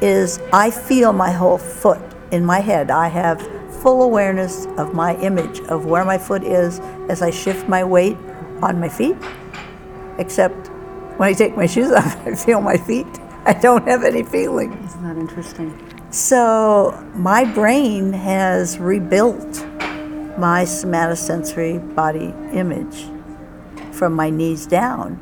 is 0.00 0.38
I 0.52 0.70
feel 0.70 1.12
my 1.12 1.32
whole 1.32 1.58
foot 1.58 2.00
in 2.30 2.44
my 2.44 2.60
head. 2.60 2.90
I 2.92 3.08
have 3.08 3.40
full 3.86 4.02
awareness 4.02 4.66
of 4.78 4.94
my 4.94 5.14
image 5.18 5.60
of 5.68 5.86
where 5.86 6.04
my 6.04 6.18
foot 6.18 6.42
is 6.42 6.80
as 7.08 7.22
I 7.22 7.30
shift 7.30 7.68
my 7.68 7.84
weight 7.84 8.16
on 8.60 8.80
my 8.80 8.88
feet. 8.88 9.16
Except 10.18 10.66
when 11.18 11.28
I 11.28 11.32
take 11.32 11.56
my 11.56 11.66
shoes 11.66 11.92
off, 11.92 12.16
I 12.26 12.34
feel 12.34 12.60
my 12.60 12.78
feet. 12.78 13.06
I 13.44 13.52
don't 13.52 13.86
have 13.86 14.02
any 14.02 14.24
feeling. 14.24 14.72
Isn't 14.72 15.04
that 15.04 15.16
interesting? 15.16 15.70
So 16.10 17.00
my 17.14 17.44
brain 17.44 18.12
has 18.12 18.76
rebuilt 18.78 19.64
my 20.36 20.64
somatosensory 20.64 21.94
body 21.94 22.34
image 22.52 23.06
from 23.92 24.14
my 24.14 24.30
knees 24.30 24.66
down. 24.66 25.20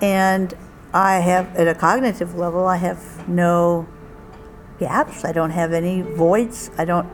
And 0.00 0.54
I 0.94 1.16
have, 1.16 1.54
at 1.54 1.68
a 1.68 1.74
cognitive 1.74 2.34
level, 2.34 2.66
I 2.66 2.76
have 2.78 3.28
no 3.28 3.86
gaps. 4.78 5.26
I 5.26 5.32
don't 5.32 5.50
have 5.50 5.74
any 5.74 6.00
voids. 6.00 6.70
I 6.78 6.86
don't, 6.86 7.06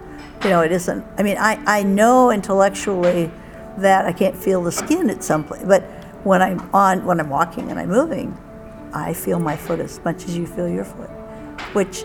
you 0.45 0.51
know, 0.51 0.61
it 0.63 0.73
isn't, 0.73 1.05
I 1.19 1.23
mean, 1.23 1.37
I, 1.39 1.59
I 1.67 1.83
know 1.83 2.31
intellectually 2.31 3.31
that 3.79 4.07
I 4.07 4.13
can't 4.13 4.37
feel 4.37 4.63
the 4.63 4.73
skin 4.73 5.11
at 5.11 5.23
some 5.25 5.45
place, 5.45 5.63
but 5.65 5.83
when 6.25 6.43
I'm 6.43 6.69
on, 6.75 7.05
when 7.05 7.21
I'm 7.21 7.31
walking 7.31 7.71
and 7.71 7.79
I'm 7.79 7.89
moving, 7.89 8.37
I 8.93 9.13
feel 9.13 9.39
my 9.39 9.57
foot 9.57 9.81
as 9.81 10.01
much 10.05 10.25
as 10.25 10.37
you 10.37 10.47
feel 10.47 10.69
your 10.69 10.85
foot, 10.85 11.11
which 11.75 12.05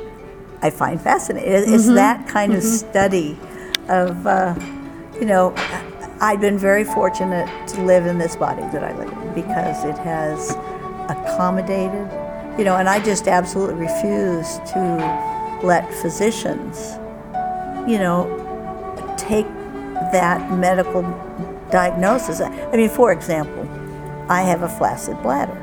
I 0.61 0.69
find 0.69 0.99
fascinating. 1.01 1.51
It- 1.51 1.69
It's 1.69 1.87
that 1.95 2.27
kind 2.27 2.53
of 2.53 2.63
study 2.63 3.37
of, 3.89 4.25
uh, 4.27 4.55
you 5.19 5.25
know, 5.25 5.53
I've 6.21 6.39
been 6.39 6.57
very 6.57 6.83
fortunate 6.83 7.49
to 7.69 7.81
live 7.81 8.05
in 8.05 8.17
this 8.17 8.35
body 8.35 8.61
that 8.71 8.83
I 8.83 8.95
live 8.97 9.11
in 9.11 9.33
because 9.33 9.83
it 9.83 9.97
has 9.99 10.51
accommodated, 11.09 12.07
you 12.57 12.63
know, 12.65 12.77
and 12.77 12.87
I 12.87 12.99
just 12.99 13.27
absolutely 13.27 13.75
refuse 13.75 14.59
to 14.73 15.59
let 15.63 15.91
physicians, 15.95 16.97
you 17.87 17.97
know, 17.99 18.27
take 19.17 19.45
that 20.11 20.51
medical 20.57 21.01
diagnosis. 21.71 22.41
I 22.41 22.75
mean, 22.75 22.89
for 22.89 23.11
example, 23.11 23.67
I 24.29 24.41
have 24.43 24.61
a 24.63 24.69
flaccid 24.69 25.21
bladder. 25.21 25.57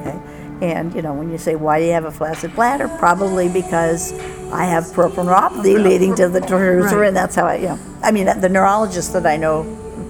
Okay. 0.00 0.18
And 0.62 0.94
you 0.94 1.02
know, 1.02 1.12
when 1.12 1.30
you 1.30 1.38
say 1.38 1.54
why 1.54 1.78
do 1.80 1.84
you 1.86 1.92
have 1.92 2.06
a 2.06 2.10
flaccid 2.10 2.54
bladder, 2.54 2.88
probably 2.98 3.48
because 3.48 4.12
I 4.50 4.64
have 4.64 4.90
peripheral 4.92 5.26
neuropathy 5.26 5.80
leading 5.82 6.14
to 6.16 6.28
the 6.28 6.40
detrusor, 6.40 6.92
Right. 6.92 7.08
and 7.08 7.16
that's 7.16 7.34
how 7.34 7.46
I, 7.46 7.56
you 7.56 7.68
know, 7.68 7.78
I 8.02 8.10
mean, 8.10 8.26
the 8.40 8.48
neurologist 8.48 9.12
that 9.12 9.26
I 9.26 9.36
know 9.36 9.64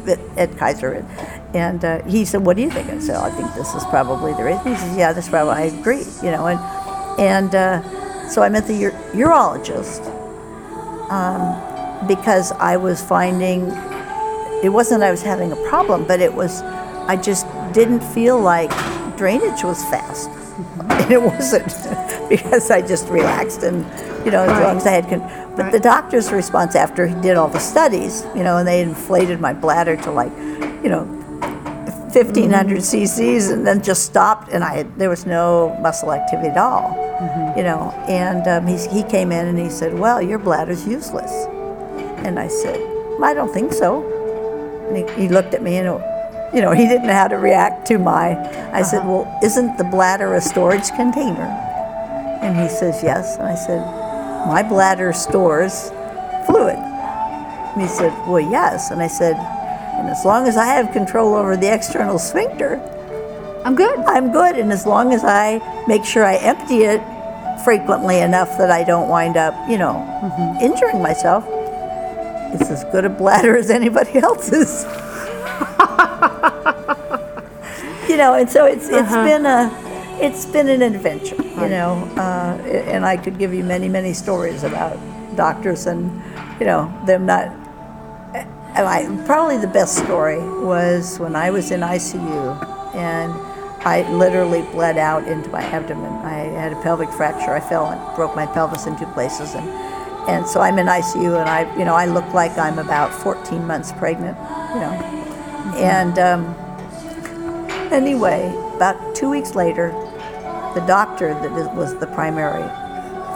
at, 0.06 0.20
at 0.38 0.56
Kaiser, 0.56 1.04
and 1.52 1.84
uh, 1.84 2.02
he 2.04 2.24
said, 2.24 2.44
"What 2.46 2.56
do 2.56 2.62
you 2.62 2.70
think?" 2.70 2.88
I 2.88 2.98
said, 3.00 3.16
"I 3.16 3.30
think 3.30 3.52
this 3.54 3.74
is 3.74 3.84
probably 3.86 4.34
the 4.34 4.44
reason." 4.44 4.64
He 4.66 4.76
says, 4.76 4.96
"Yeah, 4.96 5.12
that's 5.12 5.28
probably." 5.28 5.54
I 5.54 5.62
agree, 5.62 6.04
you 6.22 6.30
know, 6.30 6.46
and 6.46 6.60
and 7.20 7.54
uh, 7.54 8.28
so 8.28 8.42
I 8.42 8.48
met 8.48 8.66
the 8.68 8.86
ur- 8.86 8.90
urologist 9.14 10.00
um, 11.10 12.06
because 12.06 12.52
I 12.52 12.76
was 12.76 13.02
finding 13.02 13.70
it 14.64 14.70
wasn't 14.70 15.02
I 15.02 15.10
was 15.10 15.22
having 15.22 15.52
a 15.52 15.56
problem, 15.68 16.04
but 16.06 16.20
it 16.20 16.32
was 16.34 16.62
I 17.08 17.16
just 17.16 17.46
didn't 17.72 18.00
feel 18.00 18.40
like 18.40 18.70
drainage 19.16 19.62
was 19.64 19.82
fast. 19.84 20.30
And 20.88 21.10
it 21.12 21.22
wasn't 21.22 21.66
because 22.28 22.70
I 22.70 22.80
just 22.82 23.08
relaxed 23.08 23.62
and 23.62 23.84
you 24.24 24.30
know 24.32 24.42
as 24.42 24.48
Right. 24.50 24.62
long 24.62 24.76
as 24.78 24.86
I 24.86 24.90
had 24.92 25.08
con- 25.08 25.20
but 25.56 25.62
Right. 25.64 25.72
the 25.72 25.80
doctor's 25.80 26.32
response 26.32 26.74
after 26.74 27.06
he 27.06 27.14
did 27.20 27.36
all 27.36 27.48
the 27.48 27.58
studies, 27.60 28.24
you 28.34 28.42
know, 28.42 28.56
and 28.58 28.66
they 28.68 28.82
inflated 28.82 29.40
my 29.40 29.52
bladder 29.54 29.96
to 29.96 30.10
like, 30.10 30.32
you 30.82 30.88
know, 30.90 31.04
1500 32.16 32.78
cc's 32.78 33.50
and 33.50 33.66
then 33.66 33.82
just 33.82 34.04
stopped 34.06 34.48
and 34.50 34.64
I 34.64 34.84
there 34.96 35.10
was 35.10 35.26
no 35.26 35.76
muscle 35.80 36.12
activity 36.12 36.48
at 36.48 36.56
all. 36.56 37.04
You 37.56 37.62
know, 37.62 37.92
and 38.08 38.46
um, 38.46 38.66
he, 38.66 38.76
he 38.88 39.02
came 39.02 39.32
in 39.32 39.46
and 39.46 39.58
he 39.58 39.70
said, 39.70 39.98
"Well, 39.98 40.20
your 40.20 40.38
bladder's 40.38 40.86
useless." 40.86 41.32
And 42.26 42.38
I 42.38 42.48
said, 42.48 42.80
I 43.22 43.34
don't 43.34 43.52
think 43.52 43.72
so. 43.72 44.02
And 44.88 44.96
he, 44.96 45.22
he 45.22 45.28
looked 45.28 45.54
at 45.54 45.62
me 45.62 45.76
and, 45.76 45.86
you 46.52 46.60
know, 46.60 46.72
he 46.72 46.88
didn't 46.88 47.06
know 47.06 47.12
how 47.12 47.28
to 47.28 47.36
react 47.36 47.86
to 47.88 47.98
my. 47.98 48.36
I 48.72 48.82
said, 48.82 49.06
Well, 49.06 49.38
isn't 49.42 49.78
the 49.78 49.84
bladder 49.84 50.34
a 50.34 50.40
storage 50.40 50.88
container? 50.96 51.46
And 52.42 52.58
he 52.58 52.68
says, 52.68 53.02
Yes. 53.02 53.36
And 53.36 53.46
I 53.46 53.54
said, 53.54 53.80
My 54.46 54.62
bladder 54.62 55.12
stores 55.12 55.90
fluid. 56.46 56.76
And 56.76 57.82
he 57.82 57.88
said, 57.88 58.10
Well, 58.26 58.40
yes. 58.40 58.90
And 58.90 59.00
I 59.00 59.06
said, 59.06 59.36
And 60.06 60.14
as 60.14 60.24
long 60.24 60.46
as 60.46 60.56
I 60.56 60.66
have 60.66 60.92
control 60.92 61.34
over 61.34 61.56
the 61.56 61.66
external 61.66 62.20
sphincter, 62.20 62.76
I'm 63.64 63.74
good. 63.74 63.98
I'm 64.06 64.30
good. 64.30 64.56
And 64.56 64.72
as 64.72 64.86
long 64.86 65.12
as 65.12 65.24
I 65.24 65.60
make 65.88 66.04
sure 66.04 66.24
I 66.24 66.36
empty 66.36 66.84
it 66.84 67.02
frequently 67.64 68.20
enough 68.20 68.56
that 68.58 68.70
I 68.70 68.84
don't 68.84 69.08
wind 69.08 69.36
up, 69.36 69.68
you 69.68 69.78
know, 69.78 70.06
injuring 70.62 71.02
myself, 71.02 71.44
it's 72.54 72.70
as 72.70 72.84
good 72.92 73.04
a 73.04 73.08
bladder 73.08 73.56
as 73.56 73.68
anybody 73.68 74.18
else's. 74.20 74.84
you 78.08 78.16
know, 78.16 78.34
and 78.34 78.48
so 78.48 78.64
it's 78.64 78.88
it's 78.88 79.12
been 79.12 79.44
a 79.44 79.72
it's 80.22 80.46
been 80.46 80.68
an 80.68 80.82
adventure, 80.82 81.42
you 81.42 81.68
know, 81.68 81.94
uh, 82.16 82.56
and 82.64 83.04
I 83.04 83.16
could 83.16 83.40
give 83.40 83.52
you 83.52 83.64
many 83.64 83.88
many 83.88 84.12
stories 84.12 84.62
about 84.62 85.00
doctors 85.34 85.88
and 85.88 86.22
you 86.60 86.66
know 86.66 86.96
them 87.06 87.26
not. 87.26 87.65
I, 88.84 89.24
probably 89.24 89.56
the 89.56 89.66
best 89.66 89.96
story 89.96 90.38
was 90.38 91.18
when 91.18 91.34
I 91.34 91.50
was 91.50 91.70
in 91.70 91.80
ICU 91.80 92.94
and 92.94 93.32
I 93.86 94.02
literally 94.10 94.62
bled 94.72 94.98
out 94.98 95.28
into 95.28 95.48
my 95.50 95.62
abdomen. 95.62 96.12
I 96.24 96.38
had 96.58 96.72
a 96.72 96.82
pelvic 96.82 97.08
fracture. 97.10 97.52
I 97.52 97.60
fell 97.60 97.86
and 97.86 98.16
broke 98.16 98.34
my 98.34 98.44
pelvis 98.44 98.86
in 98.86 98.98
two 98.98 99.06
places, 99.06 99.54
and 99.54 99.68
and 100.28 100.44
so 100.44 100.60
I'm 100.60 100.76
in 100.78 100.86
ICU, 100.86 101.38
and 101.38 101.48
I, 101.48 101.72
you 101.78 101.84
know, 101.84 101.94
I 101.94 102.06
look 102.06 102.34
like 102.34 102.58
I'm 102.58 102.80
about 102.80 103.14
14 103.14 103.64
months 103.64 103.92
pregnant, 103.92 104.36
you 104.74 104.80
know, 104.80 105.16
and 105.76 106.18
um, 106.18 106.54
anyway, 107.92 108.52
about 108.74 109.14
two 109.14 109.30
weeks 109.30 109.54
later, 109.54 109.90
the 110.74 110.84
doctor 110.88 111.32
that 111.34 111.74
was 111.76 111.96
the 112.00 112.08
primary 112.08 112.68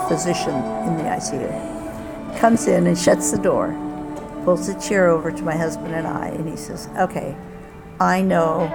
physician 0.09 0.55
in 0.89 0.97
the 0.97 1.05
ICU 1.05 2.39
comes 2.41 2.67
in 2.67 2.89
and 2.89 2.99
shuts 2.99 3.31
the 3.31 3.39
door, 3.39 3.69
pulls 4.45 4.69
a 4.69 4.81
chair 4.81 5.09
over 5.09 5.31
to 5.31 5.43
my 5.43 5.57
husband 5.57 5.95
and 5.95 6.07
I, 6.07 6.29
and 6.29 6.49
he 6.49 6.57
says, 6.57 6.89
"Okay, 6.99 7.37
I 8.01 8.23
know 8.23 8.67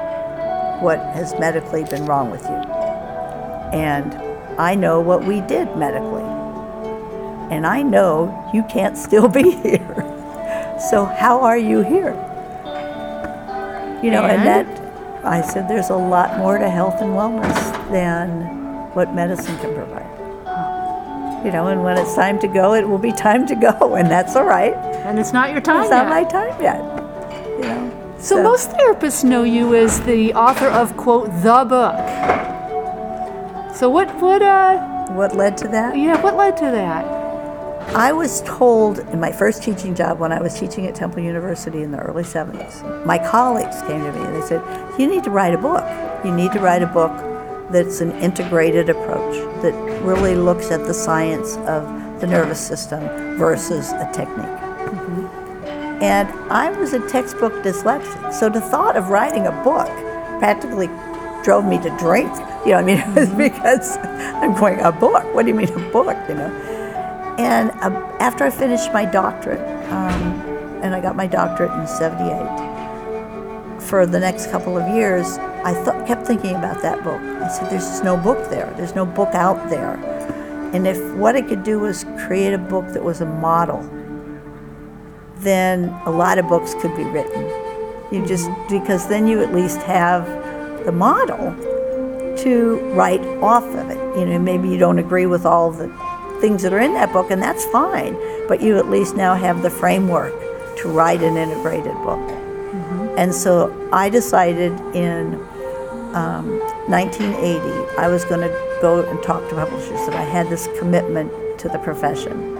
what 0.82 1.00
has 1.00 1.38
medically 1.40 1.84
been 1.84 2.06
wrong 2.06 2.32
with 2.32 2.44
you, 2.44 2.62
and 3.74 4.14
I 4.60 4.76
know 4.76 5.00
what 5.00 5.24
we 5.24 5.42
did 5.42 5.76
medically." 5.76 6.36
and 7.52 7.66
I 7.66 7.82
know 7.84 8.50
you 8.54 8.64
can't 8.64 8.98
still 8.98 9.28
be 9.28 9.52
here. 9.64 9.96
So 10.90 11.06
how 11.06 11.42
are 11.42 11.58
you 11.58 11.82
here? 11.82 12.14
You 14.04 14.12
know, 14.12 14.24
and, 14.24 14.42
And? 14.42 14.68
that 14.68 15.26
I 15.26 15.42
said 15.42 15.68
there's 15.68 15.90
a 15.90 15.96
lot 15.96 16.38
more 16.38 16.58
to 16.58 16.70
health 16.70 17.02
and 17.02 17.12
wellness 17.12 17.92
than 17.92 18.92
what 18.94 19.14
medicine 19.14 19.58
can 19.60 19.74
provide. 19.74 20.12
You 21.46 21.52
know, 21.52 21.68
and 21.68 21.84
when 21.84 21.98
it's 21.98 22.16
time 22.16 22.40
to 22.40 22.48
go, 22.48 22.74
it 22.74 22.88
will 22.88 22.98
be 22.98 23.12
time 23.12 23.46
to 23.48 23.56
go, 23.56 23.96
and 23.96 24.10
that's 24.10 24.36
all 24.36 24.46
right. 24.46 24.74
And 25.06 25.20
it's 25.20 25.32
not 25.34 25.52
your 25.52 25.62
time 25.62 25.82
It's 25.84 25.92
not 25.92 26.06
yet. 26.06 26.10
my 26.10 26.24
time 26.24 26.62
yet. 26.62 26.80
You 27.60 27.62
know. 27.62 28.16
So 28.20 28.42
most 28.42 28.72
therapists 28.72 29.24
know 29.24 29.44
you 29.44 29.76
as 29.76 30.02
the 30.02 30.34
author 30.34 30.68
of 30.68 30.98
quote 30.98 31.28
the 31.44 31.64
book. 31.68 31.96
So 33.76 33.90
what 33.90 34.14
what 34.22 34.42
uh 34.42 34.78
what 35.14 35.36
led 35.36 35.58
to 35.60 35.68
that? 35.68 35.98
yeah 35.98 36.20
what 36.22 36.36
led 36.36 36.58
to 36.58 36.66
that? 36.66 37.06
I 37.96 38.12
was 38.14 38.42
told 38.42 39.00
in 39.00 39.20
my 39.20 39.32
first 39.32 39.62
teaching 39.62 39.94
job 39.94 40.20
when 40.20 40.32
I 40.32 40.42
was 40.42 40.60
teaching 40.60 40.88
at 40.88 40.96
Temple 40.96 41.22
University 41.22 41.84
in 41.84 41.92
the 41.92 42.00
early 42.00 42.24
70s, 42.24 43.06
my 43.06 43.20
colleagues 43.20 43.80
came 43.84 44.04
to 44.04 44.12
me 44.12 44.22
and 44.26 44.36
they 44.36 44.42
said, 44.48 44.62
You 45.00 45.06
need 45.08 45.24
to 45.26 45.30
write 45.30 45.54
a 45.54 45.58
book. 45.60 45.86
You 46.26 46.34
need 46.34 46.52
to 46.54 46.60
write 46.60 46.82
a 46.82 46.88
book 46.88 47.12
that's 47.72 48.02
an 48.02 48.12
integrated 48.14 48.90
approach, 48.90 49.36
that 49.62 49.74
really 50.04 50.36
looks 50.36 50.72
at 50.72 50.86
the 50.88 50.94
science 50.94 51.58
of 51.68 51.84
the 52.22 52.28
nervous 52.28 52.60
system 52.60 53.02
versus 53.38 53.92
a 53.92 54.10
technique. 54.12 54.65
And 56.02 56.30
I 56.52 56.72
was 56.78 56.94
a 56.94 57.08
textbook 57.08 57.54
dyslexic, 57.64 58.34
so 58.34 58.50
the 58.50 58.62
thought 58.62 58.98
of 58.98 59.10
writing 59.10 59.48
a 59.48 59.52
book 59.64 59.88
practically 60.40 60.88
drove 61.44 61.66
me 61.66 61.78
to 61.78 61.90
drink. 61.98 62.32
You 62.66 62.72
know, 62.72 62.78
I 62.78 62.84
mean, 62.84 62.98
it 63.16 63.16
was 63.16 63.30
because 63.30 63.98
I'm 63.98 64.54
going, 64.54 64.80
a 64.82 64.92
book? 64.92 65.24
What 65.34 65.44
do 65.44 65.50
you 65.50 65.56
mean 65.56 65.70
a 65.70 65.92
book? 65.92 66.18
You 66.28 66.36
know? 66.36 66.52
And 67.38 67.72
uh, 67.72 67.90
after 68.20 68.44
I 68.44 68.50
finished 68.50 68.92
my 68.92 69.06
doctorate, 69.06 69.62
um, 69.92 70.22
and 70.84 70.94
I 70.94 71.02
got 71.02 71.16
my 71.16 71.28
doctorate 71.28 71.72
in 71.80 71.88
'78, 71.88 73.82
for 73.82 74.06
the 74.06 74.20
next 74.20 74.52
couple 74.52 74.78
of 74.78 74.88
years, 74.94 75.38
I 75.64 75.74
th- 75.74 76.08
kept 76.08 76.26
thinking 76.26 76.56
about 76.56 76.82
that 76.82 77.04
book. 77.04 77.22
I 77.22 77.48
said, 77.48 77.70
"There's 77.70 77.86
just 77.86 78.04
no 78.04 78.18
book 78.18 78.50
there. 78.50 78.74
There's 78.76 78.96
no 78.96 79.06
book 79.06 79.34
out 79.34 79.70
there." 79.70 79.94
And 80.74 80.88
if 80.88 81.00
what 81.16 81.36
I 81.36 81.42
could 81.42 81.64
do 81.64 81.80
was 81.80 82.06
create 82.26 82.54
a 82.54 82.58
book 82.58 82.88
that 82.90 83.04
was 83.04 83.22
a 83.22 83.26
model, 83.26 83.82
then 85.46 85.90
a 86.06 86.12
lot 86.12 86.38
of 86.38 86.48
books 86.48 86.74
could 86.76 86.96
be 86.96 87.04
written. 87.04 87.44
You 88.12 88.26
just 88.26 88.50
because 88.70 89.08
then 89.08 89.28
you 89.28 89.42
at 89.42 89.54
least 89.54 89.80
have 89.84 90.26
the 90.86 90.92
model 90.92 91.56
to 92.44 92.80
write 92.94 93.26
off 93.42 93.64
of 93.64 93.90
it. 93.90 94.20
You 94.20 94.26
know, 94.26 94.40
maybe 94.40 94.70
you 94.70 94.78
don't 94.78 95.00
agree 95.00 95.26
with 95.26 95.46
all 95.46 95.72
the 95.72 95.88
things 96.42 96.64
that 96.64 96.74
are 96.74 96.80
in 96.80 96.94
that 96.94 97.14
book, 97.14 97.32
and 97.32 97.42
that's 97.42 97.66
fine. 97.66 98.16
But 98.48 98.62
you 98.62 98.78
at 98.78 98.90
least 98.90 99.16
now 99.16 99.36
have 99.36 99.62
the 99.62 99.70
framework 99.70 100.34
to 100.78 100.90
write 100.90 101.22
an 101.22 101.38
integrated 101.38 101.94
book. 102.04 102.20
And 103.18 103.34
so 103.34 103.72
I 103.94 104.10
decided 104.10 104.74
in 104.94 105.36
um, 106.14 106.60
1980 106.90 107.98
I 107.98 108.08
was 108.08 108.26
going 108.26 108.42
to 108.42 108.78
go 108.82 109.04
and 109.04 109.22
talk 109.24 109.48
to 109.50 109.56
publishers 109.56 110.06
that 110.08 110.16
I 110.16 110.24
had 110.24 110.50
this 110.50 110.68
commitment 110.78 111.32
to 111.60 111.70
the 111.70 111.80
profession 111.80 112.56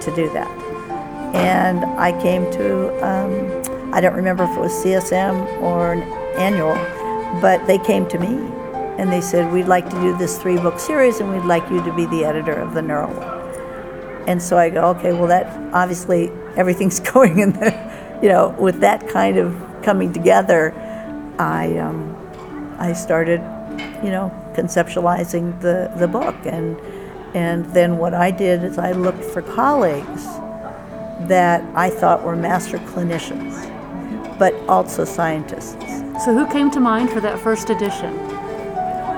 to 0.00 0.12
do 0.14 0.32
that. 0.32 0.63
And 1.34 1.84
I 1.84 2.12
came 2.22 2.48
to, 2.52 3.04
um, 3.04 3.92
I 3.92 4.00
don't 4.00 4.14
remember 4.14 4.44
if 4.44 4.50
it 4.50 4.60
was 4.60 4.72
CSM 4.72 5.60
or 5.60 5.94
an 5.94 6.02
annual, 6.38 6.74
but 7.40 7.66
they 7.66 7.76
came 7.76 8.08
to 8.10 8.18
me 8.20 8.28
and 8.98 9.10
they 9.12 9.20
said, 9.20 9.52
We'd 9.52 9.66
like 9.66 9.90
to 9.90 10.00
do 10.00 10.16
this 10.16 10.38
three 10.38 10.56
book 10.56 10.78
series 10.78 11.18
and 11.18 11.32
we'd 11.32 11.44
like 11.44 11.68
you 11.70 11.82
to 11.82 11.92
be 11.92 12.06
the 12.06 12.24
editor 12.24 12.54
of 12.54 12.72
the 12.72 12.82
Neural. 12.82 13.20
And 14.28 14.40
so 14.40 14.56
I 14.56 14.70
go, 14.70 14.90
Okay, 14.90 15.12
well, 15.12 15.26
that 15.26 15.46
obviously 15.74 16.30
everything's 16.56 17.00
going 17.12 17.40
in 17.40 17.52
the, 17.54 18.18
you 18.22 18.28
know, 18.28 18.54
with 18.56 18.78
that 18.80 19.08
kind 19.08 19.36
of 19.36 19.60
coming 19.82 20.12
together, 20.12 20.72
I, 21.40 21.76
um, 21.78 22.76
I 22.78 22.92
started, 22.92 23.40
you 24.04 24.10
know, 24.10 24.32
conceptualizing 24.54 25.60
the, 25.60 25.92
the 25.96 26.06
book. 26.06 26.36
And, 26.44 26.78
and 27.34 27.64
then 27.74 27.98
what 27.98 28.14
I 28.14 28.30
did 28.30 28.62
is 28.62 28.78
I 28.78 28.92
looked 28.92 29.24
for 29.24 29.42
colleagues 29.42 30.24
that 31.28 31.62
I 31.74 31.90
thought 31.90 32.22
were 32.22 32.36
master 32.36 32.78
clinicians, 32.78 33.68
but 34.38 34.54
also 34.68 35.04
scientists. 35.04 35.76
So, 36.24 36.32
who 36.32 36.46
came 36.46 36.70
to 36.70 36.80
mind 36.80 37.10
for 37.10 37.20
that 37.20 37.40
first 37.40 37.70
edition? 37.70 38.14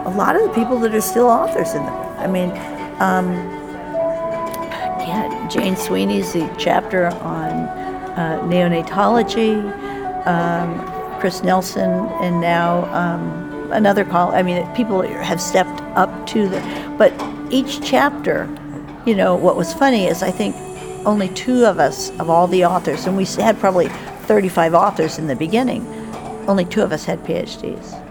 A 0.07 0.15
lot 0.17 0.37
of 0.37 0.43
the 0.43 0.55
people 0.55 0.79
that 0.81 0.95
are 0.95 1.01
still 1.01 1.27
authors 1.27 1.75
in 1.75 1.83
them. 1.85 1.95
I 2.19 2.27
mean, 2.27 2.51
um, 3.01 3.33
yeah, 5.01 5.49
Jane 5.51 5.77
Sweeney's 5.77 6.33
the 6.33 6.53
chapter 6.59 7.07
on 7.07 7.53
uh, 8.17 8.41
neonatology, 8.45 9.57
um, 10.27 11.21
Chris 11.21 11.43
Nelson, 11.43 11.91
and 12.23 12.41
now 12.41 12.85
um, 12.95 13.71
another 13.73 14.05
call. 14.05 14.35
I 14.35 14.43
mean, 14.43 14.67
people 14.75 15.03
have 15.03 15.41
stepped 15.41 15.81
up 15.97 16.27
to 16.29 16.49
the, 16.49 16.95
but 16.97 17.13
each 17.53 17.81
chapter, 17.83 18.49
you 19.05 19.15
know, 19.15 19.37
what 19.37 19.57
was 19.57 19.75
funny 19.75 20.07
is 20.07 20.23
I 20.23 20.31
think 20.31 20.57
only 21.07 21.29
two 21.31 21.65
of 21.65 21.79
us, 21.79 22.11
of 22.19 22.29
all 22.29 22.47
the 22.47 22.65
authors, 22.65 23.07
and 23.07 23.17
we 23.17 23.25
had 23.25 23.59
probably 23.59 23.89
35 24.27 24.75
authors 24.75 25.19
in 25.19 25.29
the 25.29 25.37
beginning, 25.37 25.87
only 26.49 26.65
two 26.65 26.83
of 26.83 26.93
us 26.93 27.05
had 27.05 27.25
PhDs. 27.25 28.03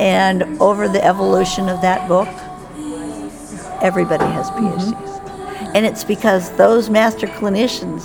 And 0.00 0.60
over 0.60 0.88
the 0.88 1.04
evolution 1.04 1.68
of 1.68 1.80
that 1.82 2.08
book, 2.08 2.28
everybody 3.82 4.24
has 4.24 4.50
PhDs. 4.50 5.74
And 5.74 5.84
it's 5.84 6.04
because 6.04 6.56
those 6.56 6.88
master 6.88 7.26
clinicians 7.26 8.02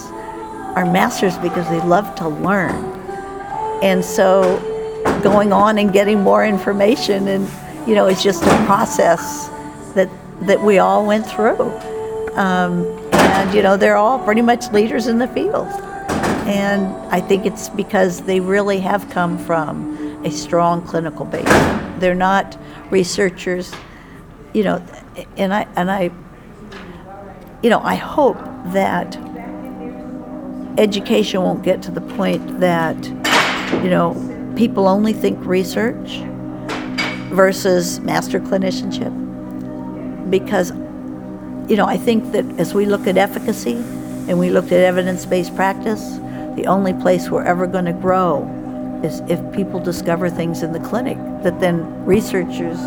are 0.76 0.86
masters 0.86 1.38
because 1.38 1.69
they 1.69 1.82
love 1.82 2.15
to 2.15 2.28
learn. 2.28 2.86
And 3.84 4.04
so 4.04 4.60
going 5.21 5.54
on 5.54 5.78
and 5.78 5.93
getting 5.93 6.21
more 6.21 6.45
information 6.45 7.28
and 7.28 7.47
you 7.88 7.95
know 7.95 8.06
it's 8.06 8.24
just 8.24 8.43
a 8.43 8.65
process 8.65 9.50
that 9.95 10.10
that 10.41 10.62
we 10.62 10.80
all 10.80 11.06
went 11.06 11.26
through. 11.26 11.60
Um, 12.34 13.00
and 13.31 13.53
you 13.53 13.61
know 13.61 13.77
they're 13.77 13.97
all 13.97 14.19
pretty 14.19 14.41
much 14.41 14.71
leaders 14.71 15.07
in 15.07 15.17
the 15.17 15.27
field. 15.27 15.67
And 16.47 16.87
I 17.13 17.21
think 17.21 17.45
it's 17.45 17.69
because 17.69 18.21
they 18.23 18.39
really 18.39 18.79
have 18.79 19.09
come 19.09 19.37
from 19.37 20.25
a 20.25 20.31
strong 20.31 20.81
clinical 20.81 21.25
base. 21.25 21.45
They're 21.99 22.15
not 22.15 22.57
researchers, 22.89 23.73
you 24.53 24.63
know, 24.63 24.83
and 25.37 25.53
I 25.53 25.67
and 25.75 25.89
I 25.89 26.11
you 27.61 27.69
know, 27.69 27.81
I 27.81 27.95
hope 27.95 28.37
that 28.73 29.15
education 30.79 31.41
won't 31.43 31.63
get 31.63 31.81
to 31.83 31.91
the 31.91 32.01
point 32.01 32.59
that, 32.59 32.97
you 33.83 33.89
know, 33.89 34.15
people 34.55 34.87
only 34.87 35.13
think 35.13 35.43
research 35.45 36.21
versus 37.31 37.99
master 37.99 38.39
clinicianship. 38.39 39.11
Because, 40.29 40.71
you 41.71 41.77
know, 41.77 41.86
I 41.86 41.95
think 41.95 42.34
that 42.34 42.43
as 42.60 42.73
we 42.73 42.86
look 42.86 43.07
at 43.07 43.15
efficacy 43.15 43.75
and 44.27 44.38
we 44.38 44.49
look 44.49 44.65
at 44.65 44.73
evidence 44.73 45.25
based 45.25 45.55
practice, 45.55 46.17
the 46.57 46.65
only 46.67 46.93
place 46.93 47.29
we're 47.29 47.45
ever 47.45 47.65
going 47.65 47.86
to 47.86 47.93
grow 47.93 48.43
is 49.05 49.21
if 49.29 49.39
people 49.53 49.79
discover 49.79 50.29
things 50.29 50.63
in 50.63 50.73
the 50.73 50.81
clinic 50.81 51.17
that 51.43 51.62
then 51.62 52.05
researchers, 52.05 52.77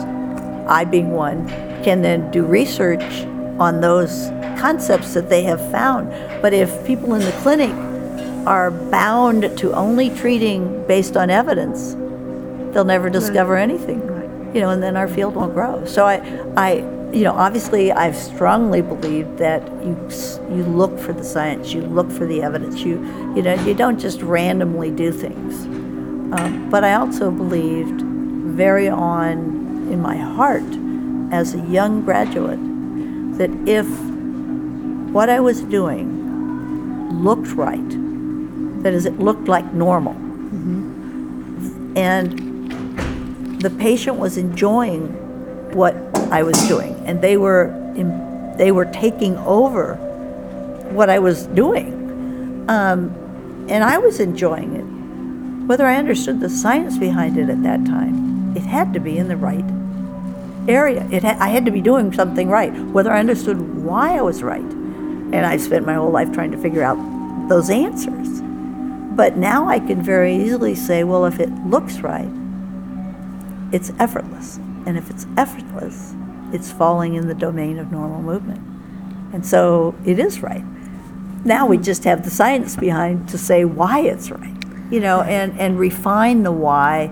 I 0.69 0.85
being 0.85 1.13
one, 1.13 1.49
can 1.83 2.03
then 2.03 2.31
do 2.31 2.45
research 2.45 3.25
on 3.59 3.81
those 3.81 4.29
concepts 4.61 5.15
that 5.15 5.31
they 5.31 5.45
have 5.45 5.63
found. 5.71 6.11
But 6.43 6.53
if 6.53 6.87
people 6.87 7.15
in 7.15 7.23
the 7.23 7.33
clinic 7.41 7.73
are 8.47 8.71
bound 8.71 9.57
to 9.57 9.73
only 9.73 10.11
treating 10.11 10.87
based 10.87 11.17
on 11.17 11.31
evidence, 11.31 11.95
they'll 12.75 12.85
never 12.85 13.09
discover 13.09 13.57
anything. 13.57 14.03
You 14.55 14.61
know, 14.61 14.69
and 14.69 14.83
then 14.83 14.95
our 14.95 15.09
field 15.09 15.37
won't 15.37 15.55
grow. 15.55 15.87
So 15.87 16.05
I, 16.05 16.17
I, 16.55 16.94
you 17.15 17.23
know, 17.23 17.33
obviously 17.33 17.93
I've 17.93 18.17
strongly 18.17 18.83
believed 18.83 19.39
that 19.39 19.63
you 19.85 19.97
you 20.51 20.65
look 20.65 20.99
for 20.99 21.13
the 21.13 21.23
science, 21.23 21.73
you 21.73 21.83
look 21.83 22.11
for 22.11 22.27
the 22.27 22.43
evidence, 22.43 22.81
you 22.81 22.95
you 23.37 23.43
know, 23.43 23.55
you 23.65 23.75
don't 23.75 24.01
just 24.01 24.21
randomly 24.21 24.91
do 24.91 25.13
things. 25.13 25.65
Um, 26.35 26.69
but 26.71 26.83
I 26.83 26.95
also 26.95 27.31
believed 27.31 28.03
very 28.03 28.89
on 28.89 29.39
in 29.93 30.01
my 30.03 30.17
heart 30.17 30.65
as 31.33 31.55
a 31.55 31.61
young 31.67 32.05
graduate 32.05 32.59
that 33.39 33.51
if 33.69 33.87
what 35.13 35.29
I 35.29 35.39
was 35.39 35.61
doing 35.63 37.13
looked 37.23 37.53
right, 37.53 37.91
that 38.83 38.93
is, 38.93 39.07
it 39.07 39.21
looked 39.21 39.47
like 39.47 39.73
normal, 39.73 40.15
and 41.97 42.41
the 43.61 43.71
patient 43.71 44.17
was 44.17 44.37
enjoying 44.37 45.07
what 45.73 45.95
I 46.35 46.43
was 46.43 46.61
doing, 46.67 46.95
and 47.07 47.23
they 47.23 47.37
were 47.37 47.67
in, 47.95 48.57
they 48.59 48.73
were 48.73 48.87
taking 48.87 49.37
over 49.39 49.95
what 50.91 51.09
I 51.09 51.21
was 51.21 51.47
doing, 51.47 52.67
um, 52.69 53.15
and 53.69 53.85
I 53.85 53.99
was 53.99 54.19
enjoying 54.19 54.75
it. 54.75 55.67
Whether 55.69 55.87
I 55.87 55.95
understood 55.95 56.41
the 56.41 56.49
science 56.49 56.99
behind 56.99 57.39
it 57.39 57.49
at 57.49 57.63
that 57.63 57.85
time, 57.87 58.57
it 58.57 58.65
had 58.65 58.93
to 58.95 58.99
be 58.99 59.17
in 59.17 59.29
the 59.29 59.37
right 59.37 59.65
area. 60.69 61.07
It 61.13 61.23
ha- 61.23 61.37
I 61.39 61.51
had 61.51 61.65
to 61.67 61.71
be 61.71 61.81
doing 61.81 62.13
something 62.13 62.49
right, 62.49 62.75
whether 62.87 63.13
I 63.13 63.21
understood 63.21 63.85
why 63.85 64.19
I 64.19 64.21
was 64.21 64.43
right. 64.43 64.61
And 64.61 65.47
I 65.47 65.57
spent 65.57 65.87
my 65.87 65.95
whole 65.95 66.11
life 66.11 66.33
trying 66.33 66.51
to 66.51 66.59
figure 66.59 66.83
out 66.83 66.99
those 67.49 67.71
answers. 67.71 68.43
But 69.15 69.37
now 69.37 69.69
I 69.69 69.79
can 69.79 70.03
very 70.03 70.35
easily 70.35 70.75
say, 70.75 71.05
well, 71.05 71.27
if 71.27 71.39
it 71.39 71.51
looks 71.65 72.01
right, 72.01 72.29
it's 73.71 73.93
effortless. 74.01 74.59
And 74.87 74.99
if 74.99 75.11
it's 75.11 75.27
effortless, 75.37 76.15
it's 76.55 76.73
falling 76.73 77.15
in 77.15 77.27
the 77.27 77.35
domain 77.35 77.79
of 77.79 77.91
normal 77.91 78.23
movement. 78.23 78.61
And 79.35 79.45
so 79.45 79.95
it 80.05 80.19
is 80.19 80.41
right. 80.41 80.65
Now 81.45 81.67
we 81.67 81.77
just 81.77 82.05
have 82.05 82.25
the 82.25 82.31
science 82.31 82.77
behind 82.77 83.29
to 83.31 83.37
say 83.37 83.65
why 83.65 84.01
it's 84.01 84.31
right, 84.31 84.57
you 84.91 85.01
know, 85.01 85.23
and, 85.23 85.59
and 85.61 85.79
refine 85.79 86.43
the 86.43 86.53
why 86.53 87.11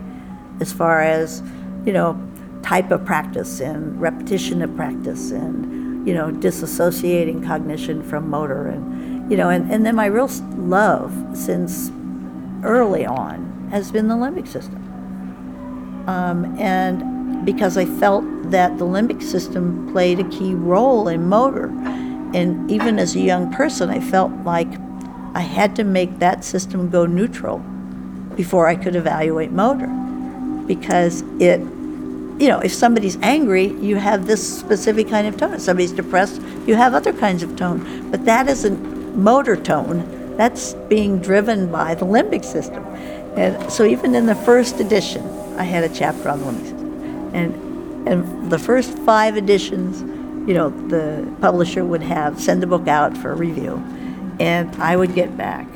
as 0.61 0.73
far 0.73 1.03
as, 1.03 1.43
you 1.85 1.93
know, 1.93 2.19
type 2.63 2.91
of 2.93 3.05
practice 3.05 3.61
and 3.61 4.01
repetition 4.01 4.63
of 4.63 4.75
practice 4.77 5.33
and, 5.33 6.07
you 6.07 6.15
know, 6.15 6.31
disassociating 6.31 7.45
cognition 7.45 8.03
from 8.03 8.31
motor. 8.31 8.69
And, 8.69 9.31
you 9.31 9.37
know, 9.37 9.51
and, 9.51 9.71
and 9.71 9.85
then 9.85 9.97
my 9.97 10.07
real 10.07 10.31
love 10.57 11.13
since 11.37 11.91
early 12.63 13.05
on 13.05 13.69
has 13.71 13.91
been 13.91 14.07
the 14.09 14.15
limbic 14.15 14.47
system. 14.47 14.79
Um, 16.07 16.57
and 16.59 17.12
because 17.45 17.77
I 17.77 17.85
felt 17.85 18.25
that 18.51 18.79
the 18.79 18.85
limbic 18.85 19.23
system 19.23 19.91
played 19.93 20.21
a 20.21 20.29
key 20.29 20.55
role 20.55 21.09
in 21.09 21.29
motor. 21.29 21.67
And 22.35 22.71
even 22.71 22.99
as 22.99 23.15
a 23.15 23.21
young 23.21 23.53
person, 23.53 23.91
I 23.91 24.01
felt 24.01 24.33
like 24.45 24.69
I 25.35 25.41
had 25.41 25.75
to 25.77 25.85
make 25.85 26.19
that 26.19 26.45
system 26.45 26.91
go 26.91 27.07
neutral 27.07 27.59
before 28.37 28.69
I 28.69 28.77
could 28.77 28.97
evaluate 28.97 29.51
motor. 29.51 29.89
Because 30.67 31.23
it, 31.41 31.61
you 32.41 32.49
know, 32.49 32.61
if 32.61 32.73
somebody's 32.73 33.17
angry, 33.23 33.67
you 33.67 33.97
have 33.97 34.27
this 34.27 34.59
specific 34.59 35.09
kind 35.09 35.27
of 35.27 35.37
tone. 35.37 35.55
If 35.55 35.63
somebody's 35.63 35.93
depressed, 35.93 36.41
you 36.67 36.77
have 36.77 36.95
other 36.95 37.13
kinds 37.13 37.43
of 37.43 37.57
tone. 37.57 38.11
But 38.11 38.25
that 38.25 38.49
isn't 38.49 39.17
motor 39.17 39.57
tone, 39.57 40.37
that's 40.37 40.75
being 40.89 41.19
driven 41.19 41.71
by 41.71 41.95
the 41.95 42.07
limbic 42.07 42.45
system. 42.45 42.85
And 43.37 43.71
so 43.71 43.85
even 43.85 44.15
in 44.15 44.27
the 44.27 44.35
first 44.35 44.81
edition, 44.81 45.27
I 45.59 45.65
had 45.65 45.85
a 45.85 45.95
chapter 45.95 46.29
on 46.29 46.41
the 46.41 46.47
limbic 46.47 46.63
system. 46.63 46.82
And, 47.33 48.09
and 48.09 48.51
the 48.51 48.59
first 48.59 48.97
five 48.99 49.37
editions, 49.37 50.01
you 50.49 50.55
know, 50.55 50.71
the 50.89 51.27
publisher 51.41 51.85
would 51.85 52.03
have, 52.03 52.41
send 52.41 52.63
the 52.63 52.67
book 52.67 52.89
out 52.89 53.17
for 53.17 53.35
review. 53.35 53.83
And 54.41 54.75
I 54.77 54.97
would 54.97 55.15
get 55.15 55.37
back. 55.37 55.67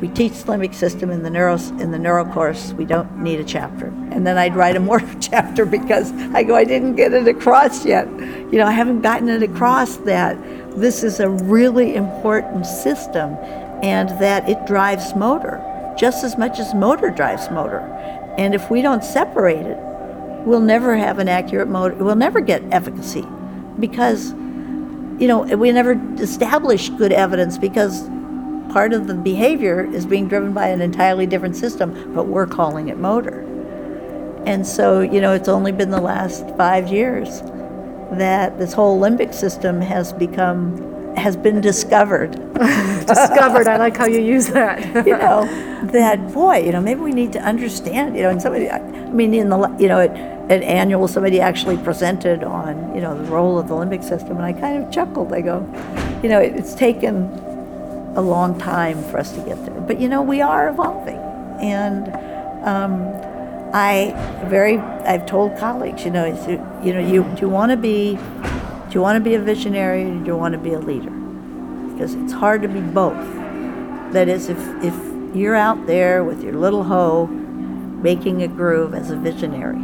We 0.00 0.08
teach 0.08 0.32
limbic 0.32 0.74
system 0.74 1.10
in 1.10 1.22
the 1.22 1.30
neuro, 1.30 1.56
in 1.78 1.90
the 1.90 1.98
neuro 1.98 2.30
course. 2.30 2.72
We 2.74 2.84
don't 2.84 3.18
need 3.18 3.40
a 3.40 3.44
chapter. 3.44 3.86
And 4.10 4.26
then 4.26 4.36
I'd 4.36 4.54
write 4.54 4.76
a 4.76 4.80
more 4.80 5.00
chapter 5.20 5.64
because 5.64 6.12
I 6.34 6.42
go, 6.42 6.54
I 6.54 6.64
didn't 6.64 6.96
get 6.96 7.14
it 7.14 7.26
across 7.26 7.86
yet. 7.86 8.06
You 8.08 8.58
know, 8.58 8.66
I 8.66 8.72
haven't 8.72 9.00
gotten 9.00 9.28
it 9.30 9.42
across 9.42 9.96
that 9.98 10.36
this 10.78 11.02
is 11.02 11.20
a 11.20 11.28
really 11.30 11.94
important 11.94 12.66
system 12.66 13.36
and 13.82 14.10
that 14.20 14.48
it 14.48 14.66
drives 14.66 15.14
motor 15.14 15.62
just 15.96 16.24
as 16.24 16.36
much 16.36 16.58
as 16.58 16.74
motor 16.74 17.10
drives 17.10 17.50
motor. 17.50 17.80
And 18.38 18.54
if 18.54 18.70
we 18.70 18.82
don't 18.82 19.02
separate 19.02 19.64
it, 19.64 19.78
we'll 20.46 20.60
never 20.60 20.96
have 20.96 21.18
an 21.18 21.28
accurate 21.28 21.68
motor, 21.68 21.96
we'll 21.96 22.14
never 22.14 22.40
get 22.40 22.62
efficacy 22.70 23.26
because, 23.80 24.32
you 24.32 25.26
know, 25.26 25.42
we 25.42 25.72
never 25.72 26.00
establish 26.18 26.88
good 26.90 27.12
evidence 27.12 27.58
because 27.58 28.08
part 28.72 28.92
of 28.92 29.08
the 29.08 29.14
behavior 29.14 29.84
is 29.92 30.06
being 30.06 30.28
driven 30.28 30.54
by 30.54 30.68
an 30.68 30.80
entirely 30.80 31.26
different 31.26 31.56
system, 31.56 32.14
but 32.14 32.28
we're 32.28 32.46
calling 32.46 32.88
it 32.88 32.96
motor. 32.96 33.40
And 34.46 34.64
so, 34.64 35.00
you 35.00 35.20
know, 35.20 35.32
it's 35.32 35.48
only 35.48 35.72
been 35.72 35.90
the 35.90 36.00
last 36.00 36.48
five 36.56 36.88
years 36.88 37.40
that 38.12 38.56
this 38.58 38.72
whole 38.72 39.00
limbic 39.00 39.34
system 39.34 39.80
has 39.80 40.12
become 40.12 40.94
has 41.16 41.34
been 41.34 41.62
discovered. 41.62 42.32
Discovered. 43.06 43.68
I 43.68 43.78
like 43.78 43.96
how 43.96 44.04
you 44.06 44.20
use 44.20 44.48
that. 44.48 45.06
you 45.06 45.16
know, 45.16 45.46
that 45.92 46.32
boy, 46.34 46.58
you 46.58 46.72
know, 46.72 46.80
maybe 46.80 47.00
we 47.00 47.12
need 47.12 47.32
to 47.32 47.40
understand, 47.40 48.16
you 48.16 48.22
know, 48.22 48.28
and 48.30 48.42
somebody, 48.42 48.70
I 48.70 48.80
mean, 49.10 49.32
in 49.32 49.48
the, 49.48 49.74
you 49.78 49.88
know, 49.88 50.00
at 50.00 50.35
an 50.48 50.62
annual, 50.62 51.08
somebody 51.08 51.40
actually 51.40 51.76
presented 51.76 52.44
on, 52.44 52.94
you 52.94 53.00
know, 53.00 53.20
the 53.20 53.28
role 53.30 53.58
of 53.58 53.68
the 53.68 53.74
limbic 53.74 54.04
system, 54.04 54.36
and 54.36 54.44
I 54.44 54.52
kind 54.52 54.82
of 54.82 54.92
chuckled. 54.92 55.32
I 55.32 55.40
go, 55.40 55.60
you 56.22 56.28
know, 56.28 56.40
it's 56.40 56.74
taken 56.74 57.24
a 58.16 58.20
long 58.20 58.58
time 58.58 59.02
for 59.04 59.18
us 59.18 59.32
to 59.32 59.40
get 59.40 59.64
there. 59.66 59.80
But 59.80 60.00
you 60.00 60.08
know, 60.08 60.22
we 60.22 60.40
are 60.40 60.68
evolving, 60.68 61.18
and 61.60 62.08
um, 62.64 63.12
I 63.74 64.14
very 64.48 64.78
I've 64.78 65.26
told 65.26 65.56
colleagues, 65.58 66.04
you 66.04 66.10
know, 66.10 66.26
you, 66.82 66.92
know, 66.92 67.00
you 67.00 67.24
do 67.34 67.40
you 67.40 67.48
want 67.48 67.70
to 67.70 67.76
be 67.76 68.14
do 68.14 68.94
you 68.94 69.00
want 69.00 69.16
to 69.16 69.20
be 69.20 69.34
a 69.34 69.40
visionary 69.40 70.04
or 70.04 70.18
do 70.20 70.26
you 70.26 70.36
want 70.36 70.52
to 70.52 70.58
be 70.58 70.72
a 70.72 70.78
leader? 70.78 71.10
Because 71.92 72.14
it's 72.14 72.32
hard 72.32 72.62
to 72.62 72.68
be 72.68 72.80
both. 72.80 73.16
That 74.12 74.28
is, 74.28 74.48
if 74.48 74.58
if 74.84 74.94
you're 75.34 75.56
out 75.56 75.86
there 75.86 76.22
with 76.22 76.42
your 76.42 76.54
little 76.54 76.84
hoe 76.84 77.26
making 77.26 78.42
a 78.42 78.48
groove 78.48 78.94
as 78.94 79.10
a 79.10 79.16
visionary, 79.16 79.80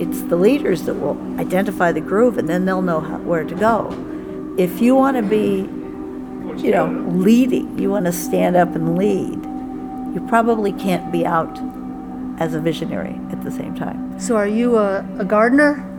it's 0.00 0.22
the 0.22 0.36
leaders 0.36 0.84
that 0.84 0.94
will 0.94 1.18
identify 1.38 1.92
the 1.92 2.00
groove 2.00 2.38
and 2.38 2.48
then 2.48 2.64
they'll 2.64 2.82
know 2.82 3.00
how, 3.00 3.18
where 3.18 3.44
to 3.44 3.54
go. 3.54 3.90
If 4.58 4.80
you 4.80 4.94
want 4.94 5.16
to 5.16 5.22
be, 5.22 5.68
you 6.62 6.70
know, 6.70 6.86
leading, 7.12 7.78
you 7.78 7.90
want 7.90 8.06
to 8.06 8.12
stand 8.12 8.56
up 8.56 8.74
and 8.74 8.96
lead, 8.96 9.44
you 10.14 10.24
probably 10.28 10.72
can't 10.72 11.10
be 11.10 11.26
out 11.26 11.58
as 12.38 12.54
a 12.54 12.60
visionary 12.60 13.18
at 13.30 13.42
the 13.42 13.50
same 13.50 13.74
time. 13.74 14.18
So 14.20 14.36
are 14.36 14.46
you 14.46 14.78
a, 14.78 15.06
a 15.18 15.24
gardener? 15.24 15.90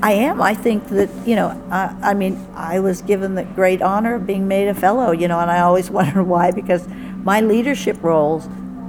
I 0.00 0.12
am. 0.12 0.40
I 0.40 0.54
think 0.54 0.88
that, 0.90 1.10
you 1.26 1.34
know, 1.34 1.48
I, 1.70 2.10
I 2.10 2.14
mean, 2.14 2.44
I 2.54 2.78
was 2.78 3.02
given 3.02 3.34
the 3.34 3.42
great 3.42 3.82
honor 3.82 4.14
of 4.14 4.26
being 4.26 4.46
made 4.46 4.68
a 4.68 4.74
fellow, 4.74 5.10
you 5.10 5.26
know, 5.26 5.40
and 5.40 5.50
I 5.50 5.60
always 5.60 5.90
wondered 5.98 6.22
why 6.22 6.52
because 6.52 6.86
my 7.24 7.40
leadership 7.40 8.02
roles 8.02 8.46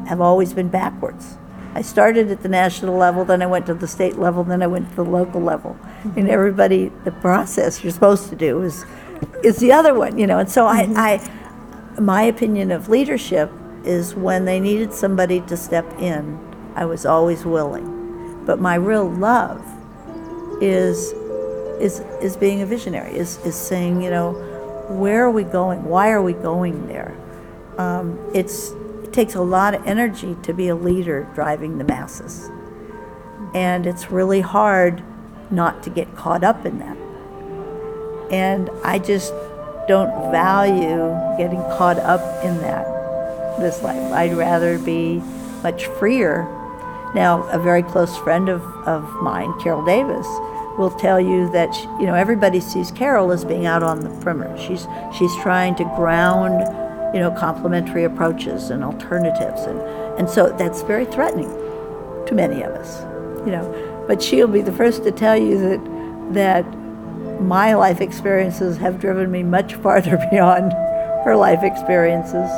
have 0.08 0.22
always 0.22 0.54
been 0.54 0.70
backwards. 0.70 1.39
I 1.76 1.82
started 1.82 2.32
at 2.32 2.42
the 2.42 2.50
national 2.50 2.98
level, 2.98 3.26
then 3.26 3.42
I 3.42 3.46
went 3.46 3.68
to 3.68 3.74
the 3.74 3.88
state 3.88 4.18
level, 4.18 4.44
then 4.44 4.62
I 4.62 4.68
went 4.68 4.90
to 4.90 4.96
the 4.96 5.06
local 5.06 5.42
level. 5.42 5.78
And 6.16 6.30
everybody, 6.30 6.92
the 7.04 7.12
process 7.12 7.84
you're 7.84 7.94
supposed 7.94 8.30
to 8.30 8.36
do 8.36 8.62
is, 8.64 8.86
is 9.44 9.58
the 9.58 9.72
other 9.72 9.94
one, 9.94 10.18
you 10.18 10.26
know. 10.26 10.40
And 10.40 10.50
so 10.50 10.66
I, 10.66 10.88
I, 10.96 12.00
my 12.00 12.24
opinion 12.24 12.72
of 12.72 12.90
leadership 12.90 13.52
is 13.84 14.16
when 14.16 14.46
they 14.46 14.60
needed 14.60 14.94
somebody 14.94 15.42
to 15.42 15.56
step 15.56 15.86
in, 16.00 16.40
I 16.76 16.86
was 16.86 17.06
always 17.06 17.46
willing. 17.46 18.44
But 18.46 18.60
my 18.60 18.76
real 18.76 19.10
love 19.10 19.64
is, 20.62 21.14
is, 21.80 22.00
is 22.22 22.36
being 22.36 22.62
a 22.62 22.66
visionary, 22.66 23.16
is, 23.16 23.38
is 23.46 23.56
saying, 23.56 24.02
you 24.02 24.10
know, 24.10 24.32
where 24.90 25.24
are 25.24 25.32
we 25.32 25.44
going? 25.44 25.84
Why 25.86 26.10
are 26.10 26.22
we 26.22 26.34
going 26.34 26.88
there? 26.88 27.16
Um, 27.78 28.20
it's, 28.34 28.72
it 28.72 28.89
takes 29.20 29.36
a 29.36 29.42
lot 29.42 29.74
of 29.74 29.86
energy 29.86 30.38
to 30.42 30.54
be 30.54 30.70
a 30.70 30.76
leader 30.76 31.30
driving 31.36 31.78
the 31.78 31.84
masses. 31.84 32.50
And 33.54 33.86
it's 33.86 34.10
really 34.10 34.40
hard 34.40 35.04
not 35.52 35.84
to 35.84 35.90
get 35.90 36.16
caught 36.16 36.42
up 36.42 36.66
in 36.66 36.80
that. 36.80 36.96
And 38.32 38.70
I 38.82 38.98
just 38.98 39.34
don't 39.90 40.32
value 40.32 41.14
getting 41.38 41.60
caught 41.78 42.00
up 42.00 42.22
in 42.46 42.60
that 42.60 42.88
this 43.60 43.84
life. 43.84 44.02
I'd 44.14 44.38
rather 44.38 44.80
be 44.80 45.22
much 45.64 45.88
freer. 45.88 46.44
Now, 47.14 47.44
a 47.50 47.60
very 47.60 47.84
close 47.84 48.16
friend 48.20 48.48
of, 48.48 48.64
of 48.88 49.04
mine, 49.22 49.52
Carol 49.60 49.84
Davis, 49.84 50.28
will 50.78 50.92
tell 50.92 51.20
you 51.20 51.52
that 51.52 51.76
you 52.00 52.06
know 52.06 52.14
everybody 52.14 52.62
sees 52.62 52.90
Carol 52.90 53.34
as 53.34 53.44
being 53.44 53.66
out 53.66 53.84
on 53.84 54.00
the 54.00 54.10
perimeter. 54.22 54.58
She's 54.58 54.88
she's 55.18 55.36
trying 55.42 55.76
to 55.76 55.84
ground 55.98 56.64
you 57.14 57.20
know 57.20 57.32
complementary 57.32 58.04
approaches 58.04 58.70
and 58.70 58.84
alternatives, 58.84 59.62
and 59.62 59.80
and 60.20 60.30
so 60.30 60.50
that's 60.58 60.82
very 60.84 61.06
threatening 61.06 61.50
to 62.28 62.34
many 62.34 62.62
of 62.62 62.72
us. 62.74 63.02
You 63.46 63.52
know, 63.54 64.06
but 64.08 64.22
she'll 64.22 64.48
be 64.48 64.62
the 64.62 64.72
first 64.72 65.04
to 65.04 65.12
tell 65.12 65.38
you 65.38 65.58
that 65.60 66.34
that 66.34 67.42
my 67.42 67.74
life 67.74 68.02
experiences 68.02 68.78
have 68.78 69.00
driven 69.00 69.32
me 69.32 69.44
much 69.44 69.76
farther 69.76 70.18
beyond 70.32 70.74
her 71.24 71.36
life 71.36 71.64
experiences, 71.64 72.50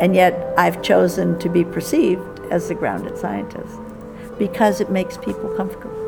and 0.00 0.14
yet 0.14 0.54
I've 0.56 0.82
chosen 0.82 1.38
to 1.40 1.48
be 1.48 1.64
perceived 1.64 2.40
as 2.50 2.68
the 2.68 2.74
grounded 2.74 3.18
scientist 3.18 3.78
because 4.38 4.80
it 4.80 4.90
makes 4.90 5.16
people 5.18 5.48
comfortable 5.56 5.98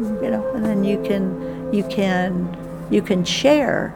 mm-hmm. 0.00 0.24
you 0.24 0.30
know. 0.30 0.54
And 0.54 0.64
then 0.64 0.84
you 0.84 1.02
can 1.02 1.72
you 1.72 1.84
can 1.84 2.56
you 2.90 3.02
can 3.02 3.24
share 3.24 3.94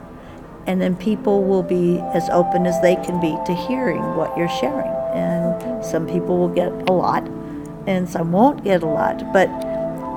and 0.67 0.81
then 0.81 0.95
people 0.95 1.43
will 1.43 1.63
be 1.63 1.99
as 2.13 2.29
open 2.29 2.65
as 2.65 2.79
they 2.81 2.95
can 2.95 3.19
be 3.21 3.37
to 3.45 3.53
hearing 3.67 4.01
what 4.15 4.35
you're 4.37 4.49
sharing 4.49 4.91
and 5.13 5.83
some 5.83 6.07
people 6.07 6.37
will 6.37 6.53
get 6.53 6.71
a 6.89 6.91
lot 6.91 7.27
and 7.87 8.09
some 8.09 8.31
won't 8.31 8.63
get 8.63 8.83
a 8.83 8.85
lot 8.85 9.31
but 9.31 9.47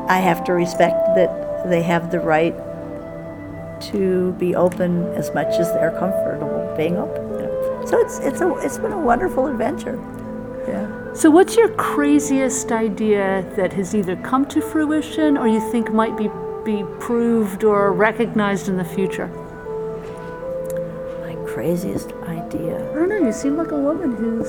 i 0.09 0.19
have 0.19 0.43
to 0.45 0.53
respect 0.53 0.97
that 1.15 1.65
they 1.69 1.83
have 1.83 2.11
the 2.11 2.21
right 2.21 2.55
to 3.81 4.33
be 4.39 4.55
open 4.55 5.05
as 5.15 5.33
much 5.35 5.59
as 5.59 5.71
they're 5.73 5.97
comfortable 5.99 6.75
being 6.77 6.97
open 6.97 7.23
you 7.35 7.43
know? 7.43 7.85
so 7.87 7.99
it's 7.99 8.19
it's 8.21 8.41
a 8.41 8.55
it's 8.59 8.79
been 8.79 8.93
a 8.93 8.99
wonderful 8.99 9.47
adventure 9.47 9.97
yeah 10.67 10.99
So 11.15 11.31
what's 11.31 11.57
your 11.57 11.71
craziest 11.71 12.71
idea 12.71 13.45
that 13.57 13.73
has 13.73 13.93
either 13.93 14.15
come 14.17 14.45
to 14.55 14.61
fruition 14.61 15.37
or 15.37 15.49
you 15.49 15.61
think 15.73 15.93
might 15.93 16.17
be, 16.17 16.29
be 16.65 16.85
proved 17.01 17.65
or 17.65 17.93
recognized 17.93 18.69
in 18.69 18.77
the 18.77 18.85
future? 18.85 19.29
Craziest 21.69 22.15
idea 22.27 22.77
I 22.93 22.95
don't 22.95 23.11
know, 23.11 23.19
you 23.19 23.31
seem 23.31 23.59
like 23.59 23.73
a 23.73 23.79
woman 23.79 24.17
who's 24.17 24.49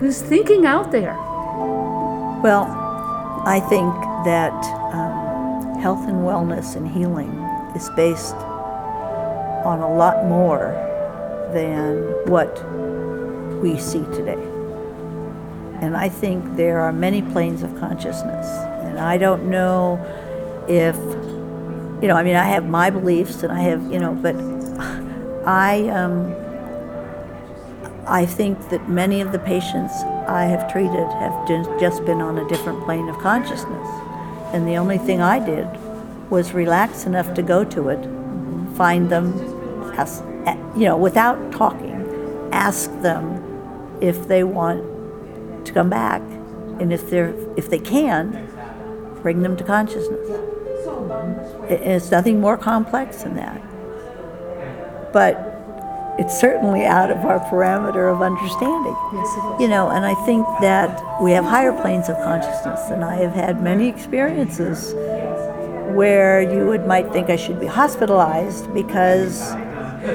who's 0.00 0.22
thinking 0.22 0.64
out 0.64 0.90
there. 0.90 1.14
Well, 2.42 2.64
I 3.44 3.60
think 3.68 3.92
that 4.24 4.54
um, 4.94 5.78
health 5.80 6.08
and 6.08 6.24
wellness 6.24 6.76
and 6.76 6.88
healing 6.88 7.28
is 7.76 7.90
based 7.94 8.36
on 9.66 9.80
a 9.80 9.92
lot 10.02 10.24
more 10.24 10.72
than 11.52 12.04
what 12.24 12.52
we 13.60 13.78
see 13.78 14.04
today. 14.16 14.42
And 15.82 15.94
I 15.94 16.08
think 16.08 16.56
there 16.56 16.80
are 16.80 16.92
many 16.92 17.20
planes 17.20 17.62
of 17.62 17.78
consciousness. 17.78 18.46
And 18.86 18.98
I 18.98 19.18
don't 19.18 19.50
know 19.50 20.00
if, 20.68 20.96
you 22.00 22.08
know, 22.08 22.14
I 22.14 22.22
mean, 22.22 22.36
I 22.36 22.44
have 22.44 22.66
my 22.66 22.88
beliefs 22.88 23.42
and 23.42 23.52
I 23.52 23.60
have, 23.60 23.92
you 23.92 23.98
know, 23.98 24.14
but 24.14 24.57
I, 25.48 25.88
um, 25.88 26.34
I 28.06 28.26
think 28.26 28.68
that 28.68 28.86
many 28.90 29.22
of 29.22 29.32
the 29.32 29.38
patients 29.38 29.92
I 30.28 30.44
have 30.44 30.70
treated 30.70 31.08
have 31.08 31.48
just 31.80 32.04
been 32.04 32.20
on 32.20 32.36
a 32.36 32.46
different 32.48 32.84
plane 32.84 33.08
of 33.08 33.16
consciousness. 33.18 33.88
And 34.52 34.68
the 34.68 34.76
only 34.76 34.98
thing 34.98 35.22
I 35.22 35.38
did 35.38 35.66
was 36.28 36.52
relax 36.52 37.06
enough 37.06 37.32
to 37.32 37.42
go 37.42 37.64
to 37.64 37.88
it, 37.88 38.02
find 38.76 39.08
them, 39.08 39.32
ask, 39.96 40.22
you 40.76 40.84
know, 40.84 40.98
without 40.98 41.50
talking, 41.50 42.04
ask 42.52 42.90
them 43.00 43.42
if 44.02 44.28
they 44.28 44.44
want 44.44 44.84
to 45.64 45.72
come 45.72 45.88
back, 45.88 46.20
and 46.78 46.92
if 46.92 47.08
they're 47.08 47.34
if 47.56 47.70
they 47.70 47.78
can, 47.78 48.48
bring 49.22 49.40
them 49.42 49.56
to 49.56 49.64
consciousness. 49.64 50.28
It- 51.70 51.80
It's 51.82 52.10
nothing 52.10 52.38
more 52.38 52.56
complex 52.58 53.22
than 53.22 53.34
that. 53.36 53.60
But 55.12 55.54
it's 56.18 56.38
certainly 56.38 56.84
out 56.84 57.10
of 57.10 57.18
our 57.18 57.38
parameter 57.48 58.12
of 58.12 58.22
understanding. 58.22 58.96
Yes. 59.12 59.60
You 59.60 59.68
know, 59.68 59.88
and 59.88 60.04
I 60.04 60.14
think 60.26 60.44
that 60.60 61.22
we 61.22 61.30
have 61.30 61.44
higher 61.44 61.72
planes 61.72 62.08
of 62.08 62.16
consciousness, 62.16 62.90
and 62.90 63.04
I 63.04 63.14
have 63.16 63.32
had 63.32 63.62
many 63.62 63.88
experiences 63.88 64.94
where 65.94 66.42
you 66.42 66.66
would 66.66 66.86
might 66.86 67.12
think 67.12 67.30
I 67.30 67.36
should 67.36 67.60
be 67.60 67.66
hospitalized 67.66 68.72
because, 68.74 69.54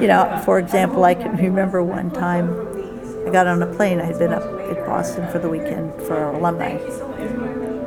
you 0.00 0.06
know, 0.06 0.40
for 0.44 0.58
example, 0.58 1.04
I 1.04 1.14
can 1.14 1.36
remember 1.36 1.82
one 1.82 2.10
time 2.10 2.50
I 3.26 3.30
got 3.30 3.46
on 3.46 3.62
a 3.62 3.66
plane. 3.74 3.98
I 3.98 4.04
had 4.04 4.18
been 4.18 4.32
up 4.32 4.42
at 4.42 4.84
Boston 4.86 5.26
for 5.32 5.38
the 5.38 5.48
weekend 5.48 5.94
for 6.02 6.16
our 6.16 6.34
alumni, 6.34 6.76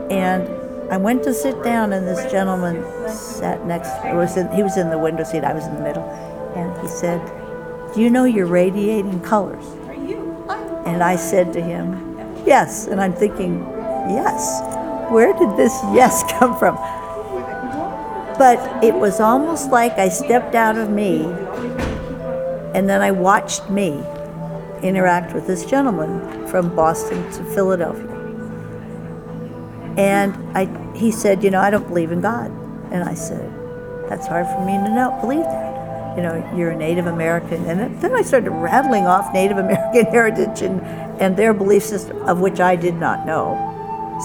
and 0.10 0.50
I 0.91 0.98
went 0.98 1.24
to 1.24 1.34
sit 1.34 1.63
down, 1.63 1.93
and 1.93 2.08
this 2.08 2.32
gentleman 2.32 2.84
sat 3.10 3.65
next. 3.67 3.89
Was 4.06 4.38
in, 4.38 4.50
he 4.52 4.63
was 4.63 4.78
in 4.78 4.89
the 4.89 4.98
window 4.98 5.24
seat. 5.24 5.43
I 5.43 5.54
was 5.54 5.65
in 5.65 5.76
the 5.76 5.82
middle, 5.82 6.03
and 6.58 6.82
he 6.82 6.88
said, 6.88 7.22
"Do 7.93 8.01
you 8.01 8.10
know 8.10 8.26
you're 8.26 8.47
radiating 8.47 9.22
colors?" 9.22 9.66
And 10.88 11.03
I 11.03 11.18
said 11.18 11.51
to 11.53 11.62
him, 11.62 12.18
Yes. 12.45 12.88
And 12.88 13.01
I'm 13.01 13.14
thinking, 13.14 13.60
Yes. 14.10 14.62
Where 15.12 15.34
did 15.34 15.58
this 15.58 15.74
yes 15.93 16.24
come 16.39 16.58
from? 16.58 16.76
But 18.38 18.84
it 18.84 18.93
was 18.93 19.20
almost 19.20 19.70
like 19.70 19.93
I 19.99 20.08
stepped 20.08 20.55
out 20.55 20.78
of 20.78 20.89
me 20.89 21.26
and 22.74 22.88
then 22.88 23.01
I 23.01 23.12
watched 23.12 23.70
me 23.70 24.01
interact 24.82 25.34
with 25.34 25.45
this 25.47 25.66
gentleman 25.66 26.47
from 26.47 26.74
Boston 26.76 27.22
to 27.34 27.43
Philadelphia. 27.53 28.14
And 29.97 30.36
I, 30.58 30.95
he 30.95 31.12
said, 31.12 31.43
You 31.43 31.49
know, 31.49 31.60
I 31.60 31.70
don't 31.70 31.88
believe 31.88 32.12
in 32.12 32.22
God. 32.22 32.49
And 32.91 33.03
I 33.03 33.14
said, 33.14 33.51
That's 34.08 34.26
hard 34.26 34.45
for 34.47 34.64
me 34.66 34.74
to 34.74 34.89
know, 34.89 35.18
believe 35.20 35.43
that. 35.43 35.66
You 36.18 36.24
know, 36.24 36.53
you're 36.55 36.72
a 36.72 36.76
Native 36.76 37.07
American. 37.07 37.65
And 37.65 37.80
then- 37.80 38.13
I 38.13 38.24
started 38.24 38.49
rattling 38.49 39.05
off 39.05 39.34
Native 39.34 39.57
American 39.57 40.05
heritage 40.11 40.61
and, 40.61 40.82
and 41.22 41.38
their 41.38 41.53
belief 41.53 41.84
system, 41.84 42.22
of 42.24 42.39
which 42.39 42.59
I 42.59 42.76
did 42.76 42.95
not 42.95 43.26
know. 43.26 43.55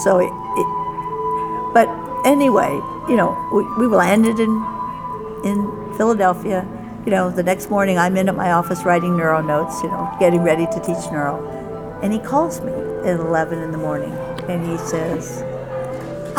So, 0.03 0.17
it, 0.17 0.25
it, 0.25 1.73
but 1.73 1.87
anyway, 2.25 2.71
you 3.07 3.15
know, 3.15 3.37
we, 3.53 3.85
we 3.85 3.95
landed 3.95 4.39
in, 4.39 4.51
in 5.45 5.93
Philadelphia 5.95 6.67
you 7.05 7.11
know, 7.11 7.29
the 7.29 7.43
next 7.43 7.69
morning 7.69 7.97
I'm 7.97 8.15
in 8.15 8.29
at 8.29 8.35
my 8.35 8.53
office 8.53 8.83
writing 8.83 9.17
neuro 9.17 9.41
notes, 9.41 9.81
you 9.83 9.89
know, 9.89 10.09
getting 10.19 10.41
ready 10.41 10.65
to 10.65 10.79
teach 10.79 11.11
neuro. 11.11 11.99
And 12.01 12.13
he 12.13 12.19
calls 12.19 12.61
me 12.61 12.71
at 12.71 13.19
11 13.19 13.59
in 13.59 13.71
the 13.71 13.77
morning 13.77 14.13
and 14.47 14.65
he 14.65 14.77
says, 14.77 15.43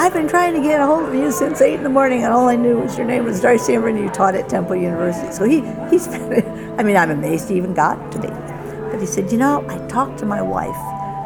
I've 0.04 0.12
been 0.12 0.28
trying 0.28 0.52
to 0.52 0.60
get 0.60 0.82
a 0.82 0.86
hold 0.86 1.08
of 1.08 1.14
you 1.14 1.32
since 1.32 1.62
8 1.62 1.76
in 1.76 1.82
the 1.82 1.88
morning 1.88 2.24
and 2.24 2.32
all 2.34 2.46
I 2.46 2.56
knew 2.56 2.78
was 2.78 2.98
your 2.98 3.06
name 3.06 3.24
was 3.24 3.40
Darcy 3.40 3.72
Umphred 3.72 3.96
and 3.96 4.00
you 4.00 4.10
taught 4.10 4.34
at 4.34 4.50
Temple 4.50 4.76
University. 4.76 5.32
So 5.32 5.44
he, 5.44 5.62
he's 5.88 6.06
I 6.78 6.82
mean, 6.82 6.94
I'm 6.94 7.10
amazed 7.10 7.48
he 7.48 7.56
even 7.56 7.72
got 7.72 8.12
to 8.12 8.18
me. 8.18 8.28
But 8.90 9.00
he 9.00 9.06
said, 9.06 9.32
you 9.32 9.38
know, 9.38 9.66
I 9.66 9.78
talked 9.88 10.18
to 10.18 10.26
my 10.26 10.42
wife 10.42 10.76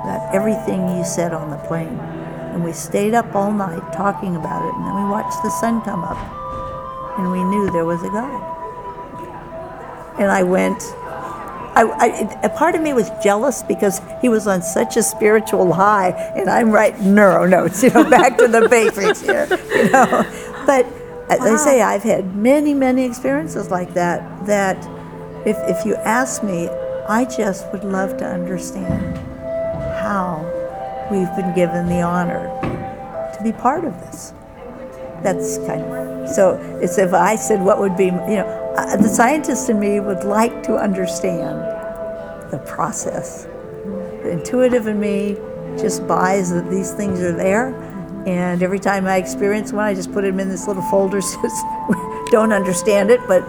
about 0.05 0.33
everything 0.33 0.97
you 0.97 1.05
said 1.05 1.33
on 1.33 1.51
the 1.51 1.57
plane. 1.66 1.89
And 1.89 2.62
we 2.62 2.72
stayed 2.72 3.14
up 3.14 3.35
all 3.35 3.53
night 3.53 3.83
talking 3.93 4.37
about 4.37 4.64
it 4.64 4.72
and 4.72 4.87
then 4.87 4.95
we 4.95 5.11
watched 5.11 5.43
the 5.43 5.51
sun 5.51 5.83
come 5.83 6.05
up 6.05 7.18
and 7.18 7.33
we 7.33 7.43
knew 7.43 7.72
there 7.72 7.85
was 7.85 8.05
a 8.05 8.11
God 8.11 8.59
and 10.20 10.31
I 10.31 10.45
went. 10.45 10.81
I, 11.79 11.85
I, 11.85 12.41
a 12.43 12.49
part 12.49 12.74
of 12.74 12.83
me 12.83 12.93
was 12.93 13.09
jealous 13.22 13.62
because 13.62 14.01
he 14.20 14.29
was 14.29 14.49
on 14.49 14.62
such 14.62 14.97
a 14.97 15.03
spiritual 15.03 15.72
high, 15.72 16.11
and 16.35 16.51
I'm 16.51 16.72
writing 16.72 17.14
neuro 17.14 17.47
notes, 17.47 17.85
you 17.85 17.91
know, 17.91 18.09
back 18.11 18.37
to 18.39 18.49
the 18.49 18.68
basics 18.68 19.20
here, 19.20 19.47
you 19.74 19.89
know. 19.91 20.26
But 20.66 20.87
as 21.31 21.41
I 21.41 21.57
say, 21.57 21.81
I've 21.81 22.03
had 22.03 22.35
many, 22.35 22.74
many 22.74 23.05
experiences 23.05 23.70
like 23.70 23.95
that. 23.95 24.47
That 24.47 24.76
if, 25.47 25.57
if 25.68 25.87
you 25.87 25.95
ask 25.97 26.43
me, 26.43 26.68
I 27.09 27.24
just 27.24 27.70
would 27.70 27.85
love 27.85 28.16
to 28.18 28.26
understand 28.26 29.16
how 30.01 30.45
we've 31.12 31.35
been 31.37 31.55
given 31.55 31.87
the 31.87 32.03
honor 32.03 32.49
to 33.37 33.43
be 33.43 33.53
part 33.53 33.85
of 33.85 33.93
this. 34.01 34.33
That's 35.22 35.59
kind 35.59 35.83
of 35.83 36.29
so. 36.29 36.55
It's 36.83 36.99
if 36.99 37.14
I 37.14 37.37
said 37.37 37.62
what 37.62 37.79
would 37.79 37.97
be, 37.97 38.07
you 38.07 38.11
know, 38.11 38.68
uh, 38.79 38.97
the 38.97 39.09
scientist 39.09 39.68
in 39.68 39.81
me 39.81 39.99
would 39.99 40.22
like 40.22 40.62
to 40.62 40.76
understand 40.76 41.59
the 42.53 42.62
process. 42.64 43.45
The 44.22 44.31
intuitive 44.31 44.87
in 44.87 45.01
me 45.01 45.37
just 45.76 46.07
buys 46.07 46.51
that 46.51 46.70
these 46.70 46.93
things 46.93 47.20
are 47.20 47.33
there, 47.33 47.74
and 48.26 48.62
every 48.62 48.79
time 48.79 49.07
I 49.07 49.16
experience 49.16 49.72
one, 49.72 49.85
I 49.85 49.95
just 49.95 50.12
put 50.12 50.22
them 50.22 50.39
in 50.39 50.49
this 50.49 50.68
little 50.68 50.83
folder. 50.85 51.20
Says 51.22 51.62
don't 52.31 52.53
understand 52.53 53.11
it, 53.11 53.20
but 53.26 53.43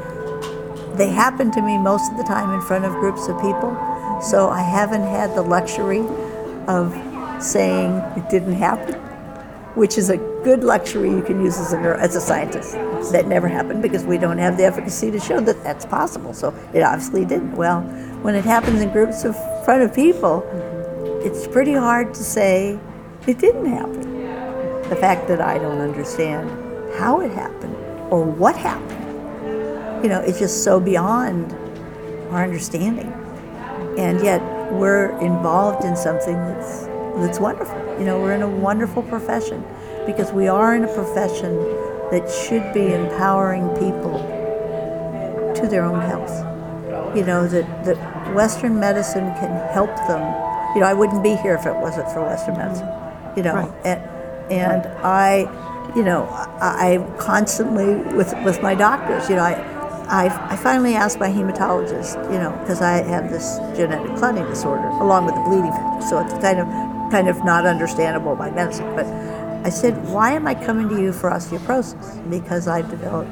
they 0.98 1.10
happen 1.10 1.52
to 1.52 1.62
me 1.62 1.78
most 1.78 2.12
of 2.12 2.18
the 2.18 2.24
time 2.24 2.54
in 2.54 2.62
front 2.62 2.86
of 2.86 2.94
groups 2.94 3.28
of 3.28 3.40
people. 3.40 3.78
So 4.22 4.50
I 4.50 4.62
haven't 4.62 5.04
had 5.04 5.36
the 5.36 5.42
luxury 5.44 6.04
of 6.68 6.92
saying 7.42 7.92
it 8.18 8.30
didn't 8.30 8.54
happen 8.54 9.00
which 9.76 9.98
is 9.98 10.10
a 10.10 10.18
good 10.44 10.64
luxury 10.64 11.10
you 11.10 11.22
can 11.22 11.44
use 11.44 11.58
as 11.60 11.74
a, 11.74 11.78
as 12.00 12.16
a 12.16 12.22
scientist. 12.22 12.74
That 13.12 13.28
never 13.28 13.48
happened 13.48 13.82
because 13.82 14.04
we 14.04 14.18
don't 14.18 14.38
have 14.38 14.58
the 14.58 14.64
efficacy 14.64 15.12
to 15.12 15.20
show 15.20 15.40
that 15.42 15.64
that's 15.64 15.86
possible. 15.86 16.34
So 16.34 16.54
it 16.74 16.82
obviously 16.82 17.26
didn't. 17.26 17.56
Well, 17.56 17.82
when 18.22 18.36
it 18.36 18.46
happens 18.46 18.82
in 18.82 18.92
groups 18.92 19.24
in 19.24 19.34
front 19.64 19.84
of 19.84 19.94
people, 19.94 20.44
it's 21.24 21.48
pretty 21.48 21.74
hard 21.74 22.14
to 22.14 22.24
say 22.24 22.80
it 23.28 23.40
didn't 23.40 23.66
happen. 23.66 24.90
The 24.90 24.96
fact 24.96 25.28
that 25.28 25.42
I 25.42 25.58
don't 25.58 25.80
understand 25.80 26.50
how 26.96 27.22
it 27.22 27.32
happened 27.32 27.76
or 28.12 28.24
what 28.24 28.56
happened, 28.56 30.04
you 30.04 30.10
know, 30.10 30.22
it's 30.22 30.40
just 30.40 30.64
so 30.64 30.80
beyond 30.80 31.54
our 32.32 32.44
understanding. 32.44 33.12
And 33.98 34.22
yet 34.22 34.42
we're 34.72 35.18
involved 35.20 35.84
in 35.84 35.96
something 35.96 36.36
that's 36.36 36.88
that's 37.18 37.40
wonderful. 37.40 37.78
You 38.00 38.06
know, 38.06 38.20
we're 38.20 38.34
in 38.34 38.42
a 38.42 38.50
wonderful 38.50 39.04
profession 39.04 39.64
because 40.06 40.32
we 40.32 40.48
are 40.48 40.76
in 40.76 40.84
a 40.84 40.94
profession 40.94 41.56
that 42.12 42.30
should 42.30 42.74
be 42.74 42.94
empowering 42.94 43.70
people 43.78 44.18
to 45.56 45.68
their 45.68 45.84
own 45.84 46.02
health. 46.02 46.46
You 47.16 47.26
know, 47.26 47.48
that, 47.48 47.86
that 47.86 48.36
Western 48.36 48.80
medicine 48.80 49.34
can 49.36 49.52
help 49.74 49.96
them. 50.08 50.22
You 50.76 50.82
know, 50.82 50.88
I 50.88 50.94
wouldn't 50.94 51.24
be 51.24 51.36
here 51.36 51.56
if 51.56 51.66
it 51.66 51.76
wasn't 51.76 52.10
for 52.12 52.22
Western 52.22 52.56
mm-hmm. 52.56 52.68
medicine. 52.68 52.88
You 53.36 53.44
know, 53.44 53.56
Right. 53.56 53.86
and, 53.86 54.02
and 54.52 54.88
I, 55.04 55.94
you 55.96 56.04
know, 56.04 56.26
I, 56.62 56.96
I 56.96 57.18
constantly 57.18 57.96
with 58.16 58.34
with 58.44 58.62
my 58.62 58.76
doctors. 58.76 59.30
You 59.30 59.36
know, 59.38 59.44
I, 59.44 59.54
I, 60.08 60.54
I 60.54 60.56
finally 60.56 60.96
asked 60.96 61.20
my 61.20 61.30
hematologist. 61.30 62.16
You 62.32 62.40
know, 62.40 62.52
because 62.62 62.82
I 62.82 63.04
have 63.04 63.30
this 63.32 63.58
genetic 63.76 64.16
clotting 64.18 64.46
disorder 64.46 64.88
along 64.88 65.26
with 65.26 65.36
the 65.36 65.42
bleeding 65.42 65.72
factor, 65.72 66.08
so 66.08 66.20
it's 66.20 66.34
kind 66.34 66.60
of 66.60 66.68
kind 67.12 67.28
of 67.28 67.44
not 67.44 67.66
understandable 67.66 68.36
by 68.36 68.52
medicine. 68.52 68.94
But 68.96 69.06
I 69.64 69.70
said, 69.70 69.94
why 70.08 70.32
am 70.32 70.48
I 70.48 70.56
coming 70.56 70.88
to 70.90 71.02
you 71.02 71.12
for 71.12 71.30
osteoporosis? 71.30 72.30
Because 72.30 72.68
I've 72.68 72.90
developed, 72.90 73.30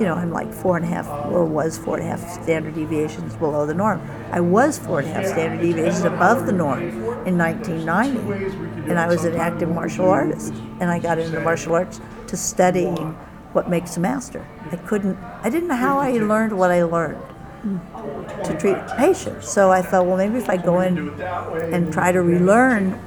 you 0.00 0.06
know, 0.06 0.14
I'm 0.14 0.30
like 0.30 0.52
four 0.52 0.76
and 0.76 0.84
a 0.86 0.88
half, 0.88 1.08
or 1.32 1.44
was 1.44 1.76
four 1.76 1.98
and 1.98 2.06
a 2.06 2.10
half 2.10 2.42
standard 2.42 2.74
deviations 2.74 3.34
below 3.36 3.66
the 3.66 3.74
norm. 3.74 4.00
I 4.30 4.40
was 4.40 4.78
four 4.78 5.00
and 5.00 5.08
a 5.08 5.12
half 5.12 5.26
standard 5.26 5.60
deviations 5.60 6.04
above 6.04 6.46
the 6.46 6.52
norm 6.52 6.82
in 7.26 7.36
1990, 7.36 8.90
and 8.90 8.98
I 8.98 9.08
was 9.08 9.24
an 9.24 9.36
active 9.36 9.68
martial 9.68 10.08
artist, 10.08 10.54
and 10.80 10.90
I 10.90 10.98
got 11.00 11.18
into 11.18 11.40
martial 11.40 11.74
arts 11.74 12.00
to 12.28 12.36
studying 12.36 12.96
what 13.52 13.68
makes 13.68 13.96
a 13.96 14.00
master. 14.00 14.46
I 14.70 14.76
couldn't, 14.76 15.18
I 15.42 15.50
didn't 15.50 15.68
know 15.68 15.76
how 15.76 15.98
I 15.98 16.12
learned 16.12 16.56
what 16.56 16.70
I 16.70 16.84
learned 16.84 17.22
to 18.44 18.56
treat 18.60 18.76
patients. 18.96 19.48
So 19.48 19.72
I 19.72 19.82
thought, 19.82 20.06
well, 20.06 20.16
maybe 20.16 20.36
if 20.36 20.48
I 20.48 20.56
go 20.56 20.80
in 20.80 21.08
and 21.72 21.92
try 21.92 22.12
to 22.12 22.22
relearn 22.22 23.00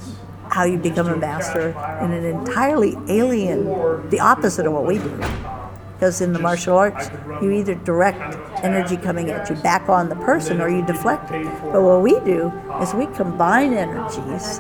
how 0.50 0.64
you 0.64 0.78
become 0.78 1.08
a 1.08 1.16
master 1.16 1.70
in 2.02 2.12
an 2.12 2.26
entirely 2.26 2.98
alien, 3.08 3.66
the 4.10 4.20
opposite 4.20 4.66
of 4.66 4.74
what 4.74 4.86
we 4.86 4.98
do. 4.98 5.24
Because 5.94 6.22
in 6.22 6.32
the 6.32 6.40
martial 6.40 6.78
arts, 6.78 7.12
you 7.42 7.52
either 7.52 7.76
direct 7.76 8.38
energy 8.64 8.96
coming 8.96 9.30
at 9.30 9.50
you 9.50 9.56
back 9.58 9.90
on 9.90 10.08
the 10.08 10.16
person 10.16 10.62
or 10.62 10.70
you 10.70 10.86
deflect 10.86 11.30
it. 11.32 11.44
But 11.74 11.82
what 11.84 12.02
we 12.02 12.20
do 12.22 12.52
is 12.82 12.94
we 12.94 13.06
combine 13.08 13.74
energies 13.74 14.60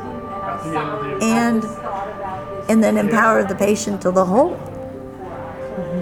and 1.21 1.63
and 2.69 2.83
then 2.83 2.97
empower 2.97 3.43
the 3.43 3.55
patient 3.55 4.01
to 4.01 4.11
the 4.11 4.25
whole. 4.25 4.51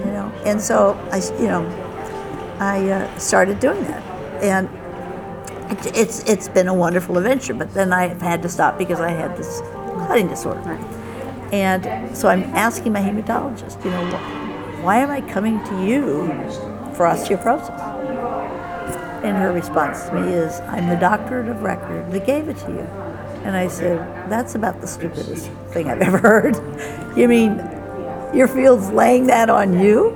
You 0.04 0.12
know, 0.12 0.32
and 0.44 0.60
so 0.60 0.98
I, 1.12 1.18
you 1.40 1.46
know, 1.46 1.64
I 2.58 2.90
uh, 2.90 3.18
started 3.18 3.60
doing 3.60 3.82
that, 3.84 4.02
and 4.42 4.68
it, 5.70 5.96
it's 5.96 6.24
it's 6.24 6.48
been 6.48 6.66
a 6.66 6.74
wonderful 6.74 7.16
adventure. 7.16 7.54
But 7.54 7.72
then 7.72 7.92
I've 7.92 8.20
had 8.20 8.42
to 8.42 8.48
stop 8.48 8.76
because 8.76 9.00
I 9.00 9.10
had 9.10 9.36
this 9.36 9.62
clotting 10.06 10.28
disorder, 10.28 10.78
and 11.52 12.16
so 12.16 12.28
I'm 12.28 12.42
asking 12.54 12.92
my 12.92 13.00
hematologist, 13.00 13.82
you 13.84 13.90
know, 13.90 14.04
why 14.82 14.98
am 14.98 15.10
I 15.10 15.20
coming 15.22 15.62
to 15.64 15.84
you 15.84 16.26
for 16.94 17.06
osteoporosis? 17.06 17.78
And 19.24 19.36
her 19.36 19.52
response 19.52 20.04
to 20.08 20.14
me 20.14 20.32
is, 20.32 20.60
I'm 20.60 20.88
the 20.88 20.96
doctorate 20.96 21.48
of 21.48 21.62
record 21.62 22.12
that 22.12 22.24
gave 22.26 22.48
it 22.48 22.56
to 22.58 22.70
you. 22.70 22.86
And 23.44 23.56
I 23.56 23.66
said, 23.68 23.98
that's 24.30 24.54
about 24.54 24.80
the 24.80 24.86
stupidest 24.86 25.50
thing 25.70 25.88
I've 25.88 26.00
ever 26.02 26.18
heard. 26.18 26.56
You 27.18 27.26
mean 27.26 27.56
your 28.32 28.46
field's 28.46 28.90
laying 28.90 29.26
that 29.26 29.50
on 29.50 29.80
you? 29.80 30.10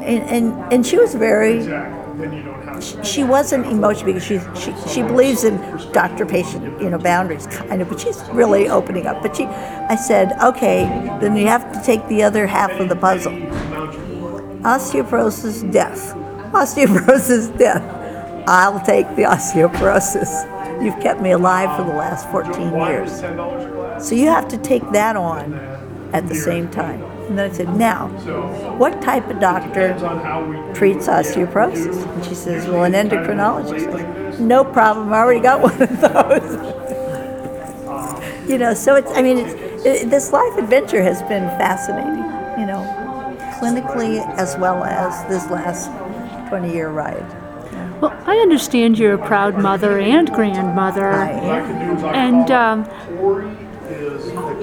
And, 0.00 0.22
and, 0.30 0.72
and 0.72 0.86
she 0.86 0.96
was 0.96 1.14
very, 1.14 1.58
she 2.80 3.24
wasn't 3.24 3.66
emotional 3.66 4.06
because 4.06 4.24
she, 4.24 4.38
she, 4.54 4.74
she 4.88 5.02
believes 5.02 5.44
in 5.44 5.56
doctor-patient, 5.92 6.80
you 6.80 6.90
know, 6.90 6.98
boundaries, 6.98 7.46
kind 7.46 7.80
of, 7.82 7.88
but 7.88 8.00
she's 8.00 8.22
really 8.30 8.68
opening 8.68 9.06
up. 9.06 9.22
But 9.22 9.36
she, 9.36 9.44
I 9.44 9.96
said, 9.96 10.32
okay, 10.42 10.84
then 11.20 11.36
you 11.36 11.46
have 11.46 11.72
to 11.72 11.82
take 11.82 12.06
the 12.08 12.22
other 12.22 12.46
half 12.46 12.72
of 12.72 12.88
the 12.88 12.96
puzzle 12.96 13.32
osteoporosis, 14.66 15.70
death. 15.70 16.14
Osteoporosis, 16.52 17.56
death. 17.56 17.82
I'll 18.48 18.84
take 18.84 19.06
the 19.16 19.22
osteoporosis. 19.22 20.82
You've 20.82 21.00
kept 21.00 21.20
me 21.20 21.30
alive 21.30 21.76
for 21.76 21.84
the 21.84 21.96
last 21.96 22.28
14 22.30 22.74
years. 22.74 23.20
So 24.04 24.14
you 24.14 24.26
have 24.26 24.48
to 24.48 24.58
take 24.58 24.82
that 24.90 25.16
on 25.16 25.54
at 26.12 26.28
the 26.28 26.34
same 26.34 26.68
time. 26.68 27.00
And 27.28 27.38
then 27.38 27.50
I 27.50 27.52
said, 27.54 27.76
now, 27.76 28.08
what 28.78 29.02
type 29.02 29.28
of 29.28 29.40
doctor 29.40 29.94
treats 30.74 31.08
osteoporosis? 31.08 32.06
And 32.06 32.24
she 32.24 32.34
says, 32.34 32.68
well, 32.68 32.84
an 32.84 32.92
endocrinologist. 32.92 33.92
Said, 33.92 34.40
no 34.40 34.64
problem, 34.64 35.12
I 35.12 35.18
already 35.18 35.40
got 35.40 35.60
one 35.60 35.82
of 35.82 36.00
those. 36.00 36.86
you 38.48 38.58
know, 38.58 38.74
so 38.74 38.94
it's, 38.94 39.10
I 39.12 39.22
mean, 39.22 39.38
it's, 39.38 39.54
it, 39.84 40.10
this 40.10 40.32
life 40.32 40.56
adventure 40.56 41.02
has 41.02 41.20
been 41.22 41.48
fascinating, 41.58 42.24
you 42.60 42.66
know, 42.66 42.82
clinically 43.60 44.24
as 44.36 44.56
well 44.56 44.84
as 44.84 45.28
this 45.28 45.50
last 45.50 45.90
20 46.48 46.72
year 46.72 46.90
ride. 46.90 47.26
Well, 48.00 48.16
I 48.26 48.36
understand 48.36 48.98
you're 48.98 49.14
a 49.14 49.26
proud 49.26 49.58
mother 49.58 49.98
and 49.98 50.30
grandmother. 50.30 51.08
I 51.08 51.30
am. 51.30 52.04
And 52.04 52.50
um, 52.50 52.84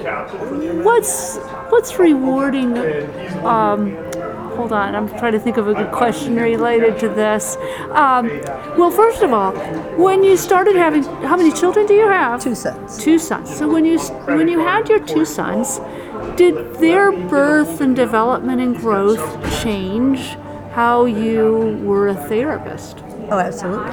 what's 0.04 1.36
what's 1.70 1.98
rewarding? 1.98 2.76
Um, 3.44 3.96
hold 4.56 4.72
on, 4.72 4.94
I'm 4.94 5.08
trying 5.08 5.32
to 5.32 5.40
think 5.40 5.56
of 5.56 5.68
a 5.68 5.74
good 5.74 5.92
question 5.92 6.36
related 6.36 6.98
to 7.00 7.08
this. 7.08 7.56
Um, 7.90 8.28
well, 8.76 8.90
first 8.90 9.22
of 9.22 9.32
all, 9.32 9.52
when 9.96 10.22
you 10.22 10.36
started 10.36 10.76
having, 10.76 11.02
how 11.02 11.36
many 11.36 11.52
children 11.52 11.86
do 11.86 11.94
you 11.94 12.08
have? 12.08 12.42
Two 12.42 12.54
sons. 12.54 12.98
Two 12.98 13.18
sons. 13.18 13.54
So 13.56 13.68
when 13.68 13.84
you 13.84 13.98
when 13.98 14.48
you 14.48 14.60
had 14.60 14.88
your 14.88 15.04
two 15.04 15.24
sons, 15.24 15.80
did 16.36 16.74
their 16.76 17.12
birth 17.12 17.80
and 17.80 17.94
development 17.96 18.60
and 18.60 18.76
growth 18.76 19.62
change 19.62 20.36
how 20.72 21.04
you 21.04 21.80
were 21.84 22.08
a 22.08 22.14
therapist. 22.14 22.98
Oh, 23.30 23.38
absolutely. 23.38 23.92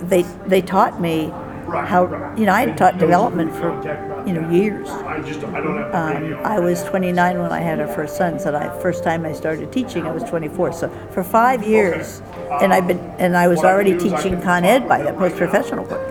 They 0.00 0.22
they 0.46 0.62
taught 0.62 1.00
me 1.00 1.32
how 1.72 2.34
you 2.36 2.46
know 2.46 2.52
I 2.52 2.66
had 2.66 2.76
taught 2.76 2.98
development 2.98 3.54
for 3.54 3.70
you 4.26 4.32
know 4.32 4.48
years. 4.50 4.88
Um, 4.88 6.34
I 6.44 6.58
was 6.58 6.82
29 6.84 7.38
when 7.38 7.52
I 7.52 7.60
had 7.60 7.80
our 7.80 7.88
first 7.88 8.16
son. 8.16 8.38
So 8.38 8.54
I 8.54 8.68
first 8.80 9.04
time 9.04 9.24
I 9.24 9.32
started 9.32 9.72
teaching, 9.72 10.06
I 10.06 10.12
was 10.12 10.24
24. 10.24 10.72
So 10.72 10.88
for 11.12 11.22
five 11.22 11.62
years, 11.66 12.22
and 12.60 12.72
I've 12.72 12.86
been 12.86 12.98
and 13.18 13.36
I 13.36 13.48
was 13.48 13.60
already 13.60 13.96
teaching 13.96 14.40
Con 14.40 14.64
Ed 14.64 14.88
by 14.88 15.02
that 15.02 15.16
post 15.16 15.36
professional 15.36 15.84
work. 15.84 16.06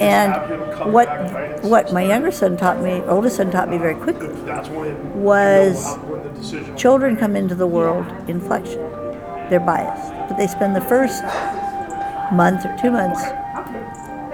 And 0.00 0.92
what 0.92 1.08
what 1.62 1.92
my 1.92 2.02
younger 2.02 2.30
son 2.30 2.56
taught 2.56 2.80
me, 2.80 3.02
oldest 3.02 3.36
son 3.36 3.50
taught 3.50 3.68
me 3.68 3.78
very 3.78 3.94
quickly, 3.94 4.28
was 5.14 5.98
children 6.76 7.16
come 7.16 7.36
into 7.36 7.54
the 7.54 7.66
world 7.66 8.06
in 8.28 8.40
flexion. 8.40 8.80
They're 9.50 9.60
biased, 9.60 10.12
but 10.28 10.36
they 10.36 10.46
spend 10.46 10.74
the 10.74 10.80
first 10.80 11.22
month 12.32 12.64
or 12.64 12.76
two 12.80 12.90
months 12.90 13.22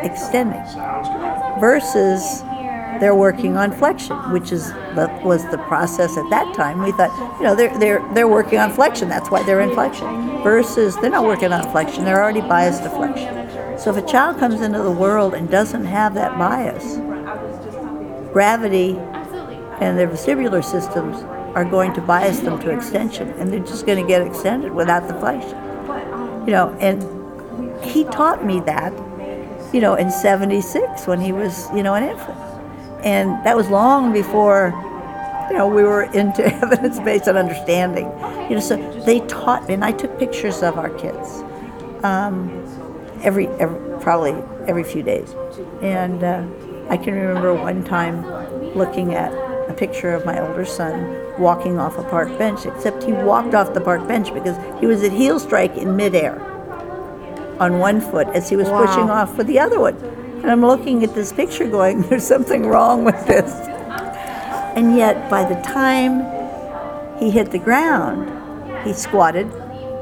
extending 0.01 0.63
versus 1.61 2.43
they're 3.01 3.15
working 3.15 3.57
on 3.57 3.73
flexion, 3.73 4.17
which 4.33 4.51
is 4.53 4.73
was 5.23 5.45
the 5.51 5.59
process 5.69 6.17
at 6.17 6.29
that 6.31 6.55
time. 6.55 6.83
We 6.83 6.93
thought, 6.93 7.13
you 7.39 7.45
know, 7.45 7.55
they're 7.55 7.77
they're 7.79 8.15
they're 8.15 8.29
working 8.29 8.59
on 8.59 8.73
flexion. 8.73 9.09
That's 9.09 9.31
why 9.31 9.43
they're 9.45 9.61
in 9.61 9.73
flexion. 9.73 10.43
Versus 10.43 10.97
they're 10.97 11.11
not 11.11 11.25
working 11.25 11.53
on 11.53 11.71
flexion. 11.71 12.05
They're 12.05 12.23
already 12.23 12.41
biased 12.41 12.83
to 12.83 12.91
flexion. 12.91 13.79
So 13.79 13.91
if 13.91 14.03
a 14.03 14.07
child 14.07 14.39
comes 14.39 14.61
into 14.61 14.83
the 14.83 14.91
world 14.91 15.35
and 15.35 15.49
doesn't 15.49 15.85
have 15.85 16.15
that 16.15 16.37
bias, 16.39 16.97
gravity 18.33 18.97
and 19.81 19.97
their 19.97 20.09
vestibular 20.09 20.65
systems 20.65 21.23
are 21.55 21.65
going 21.65 21.93
to 21.95 22.01
bias 22.01 22.41
them 22.41 22.59
to 22.61 22.71
extension, 22.71 23.29
and 23.31 23.53
they're 23.53 23.61
just 23.61 23.87
going 23.87 24.03
to 24.03 24.07
get 24.07 24.27
extended 24.27 24.73
without 24.73 25.07
the 25.07 25.15
flexion. 25.15 25.57
You 26.47 26.53
know, 26.53 26.77
and 26.81 27.03
he 27.85 28.05
taught 28.05 28.45
me 28.45 28.61
that, 28.61 28.93
you 29.73 29.81
know, 29.81 29.95
in 29.95 30.11
'76 30.11 31.07
when 31.07 31.21
he 31.21 31.33
was, 31.33 31.69
you 31.75 31.83
know, 31.83 31.95
an 31.95 32.05
infant, 32.05 32.39
and 33.05 33.45
that 33.45 33.57
was 33.57 33.69
long 33.69 34.13
before, 34.13 34.73
you 35.51 35.57
know, 35.57 35.67
we 35.67 35.83
were 35.83 36.05
into 36.05 36.45
evidence-based 36.63 37.27
and 37.27 37.39
understanding. 37.39 38.07
You 38.49 38.57
know, 38.57 38.61
so 38.61 38.77
they 39.03 39.21
taught 39.27 39.69
me, 39.69 39.75
and 39.75 39.85
I 39.85 39.93
took 39.93 40.19
pictures 40.19 40.63
of 40.63 40.79
our 40.79 40.91
kids. 40.91 41.43
Um, 42.05 42.51
every, 43.23 43.49
every 43.59 43.99
probably 44.01 44.33
every 44.67 44.85
few 44.85 45.03
days. 45.03 45.35
And 45.83 46.23
uh, 46.23 46.47
I 46.89 46.97
can 46.97 47.15
remember 47.15 47.55
one 47.55 47.85
time 47.85 48.25
looking 48.75 49.15
at 49.15 49.33
a 49.69 49.75
picture 49.75 50.15
of 50.15 50.25
my 50.25 50.41
older 50.41 50.65
son 50.65 51.17
walking 51.39 51.79
off 51.79 51.99
a 51.99 52.03
park 52.05 52.37
bench, 52.39 52.67
except 52.67 53.03
he 53.03 53.13
walked 53.13 53.55
off 53.55 53.75
the 53.75 53.81
park 53.81 54.07
bench 54.09 54.33
because 54.33 54.57
he 54.81 54.87
was 54.87 55.03
at 55.03 55.13
heel 55.13 55.39
strike 55.39 55.77
in 55.77 55.95
midair 55.97 56.41
on 57.61 57.79
one 57.79 58.01
foot 58.01 58.29
as 58.29 58.49
he 58.49 58.57
was 58.57 58.69
Wow. 58.69 58.87
pushing 58.87 59.11
off 59.11 59.37
with 59.37 59.47
the 59.47 59.59
other 59.59 59.81
one. 59.81 59.97
And 60.43 60.51
I'm 60.51 60.61
looking 60.65 61.03
at 61.05 61.15
this 61.15 61.33
picture 61.33 61.67
going, 61.69 62.03
there's 62.09 62.27
something 62.27 62.67
wrong 62.67 63.05
with 63.05 63.27
this. 63.27 63.53
And 64.77 64.97
yet, 64.97 65.29
by 65.29 65.45
the 65.45 65.61
time 65.63 66.23
he 67.19 67.31
hit 67.31 67.51
the 67.51 67.59
ground, 67.59 68.31
he 68.87 68.93
squatted 68.93 69.51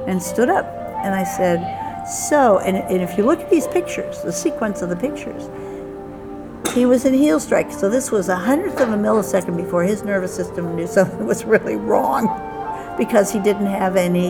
and 0.07 0.23
stood 0.23 0.51
up. 0.51 0.67
And 1.05 1.15
I 1.15 1.25
said, 1.25 2.05
So, 2.29 2.59
and, 2.59 2.77
and 2.77 3.01
if 3.03 3.17
you 3.17 3.25
look 3.25 3.41
at 3.41 3.49
these 3.51 3.67
pictures, 3.69 4.23
the 4.23 4.33
sequence 4.33 4.83
of 4.83 4.91
the 4.91 4.97
pictures, 4.97 5.49
he 6.75 6.85
was 6.85 7.07
in 7.07 7.15
heel 7.15 7.41
strike. 7.41 7.73
So 7.73 7.89
this 7.89 8.11
was 8.11 8.29
a 8.29 8.37
hundredth 8.37 8.79
of 8.81 8.91
a 8.91 8.97
millisecond 8.97 9.57
before 9.57 9.83
his 9.85 10.03
nervous 10.03 10.35
system 10.35 10.77
knew 10.77 10.87
something 10.99 11.27
was 11.27 11.45
really 11.47 11.77
wrong 11.77 12.27
because 12.99 13.33
he 13.33 13.39
didn't 13.41 13.67
have 13.67 13.97
any, 13.97 14.29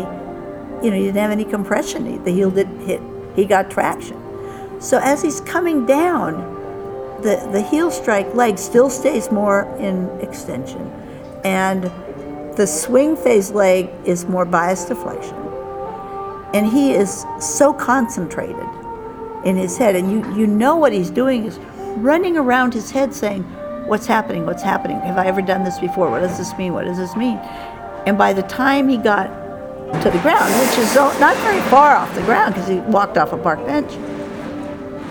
you 0.83 0.91
know, 0.91 0.97
he 0.97 1.05
didn't 1.07 1.16
have 1.16 1.33
any 1.33 1.45
compression. 1.45 2.22
The 2.22 2.31
heel 2.31 2.51
didn't 2.51 2.87
hit, 2.87 3.01
he 3.37 3.45
got 3.45 3.70
traction. 3.70 4.20
So 4.80 4.99
as 4.99 5.22
he's 5.22 5.41
coming 5.43 5.87
down, 5.87 6.55
the, 7.22 7.49
the 7.53 7.62
heel 7.62 7.91
strike 7.91 8.34
leg 8.34 8.59
still 8.59 8.91
stays 8.91 9.30
more 9.30 9.62
in 9.78 10.09
extension. 10.20 10.82
And 11.45 11.84
the 12.57 12.66
swing 12.66 13.16
phase 13.16 13.51
leg 13.51 13.91
is 14.05 14.26
more 14.26 14.45
biased 14.45 14.89
to 14.89 14.97
flexion. 14.97 15.37
And 16.55 16.66
he 16.66 16.93
is 16.93 17.24
so 17.39 17.72
concentrated 17.72 18.57
in 19.45 19.57
his 19.57 19.76
head. 19.76 19.95
And 19.95 20.11
you, 20.11 20.34
you 20.34 20.47
know 20.47 20.76
what 20.76 20.93
he's 20.93 21.11
doing 21.11 21.45
is 21.45 21.59
running 21.99 22.37
around 22.37 22.74
his 22.74 22.91
head 22.91 23.14
saying, 23.14 23.43
What's 23.87 24.07
happening? 24.07 24.47
What's 24.47 24.64
happening? 24.64 24.99
Have 25.03 25.16
I 25.16 25.26
ever 25.26 25.41
done 25.41 25.62
this 25.62 25.78
before? 25.78 26.11
What 26.11 26.18
does 26.18 26.37
this 26.37 26.53
mean? 26.59 26.72
What 26.72 26.87
does 26.87 26.99
this 26.99 27.14
mean? 27.14 27.37
And 28.05 28.18
by 28.18 28.32
the 28.32 28.43
time 28.43 28.89
he 28.89 28.97
got 28.97 29.30
to 30.03 30.11
the 30.11 30.18
ground, 30.18 30.53
which 30.61 30.78
is 30.78 30.94
not 30.94 31.36
very 31.38 31.61
far 31.70 31.97
off 31.97 32.14
the 32.14 32.22
ground 32.22 32.55
because 32.55 32.68
he 32.68 32.78
walked 32.80 33.16
off 33.18 33.32
a 33.32 33.38
park 33.38 33.64
bench, 33.66 33.92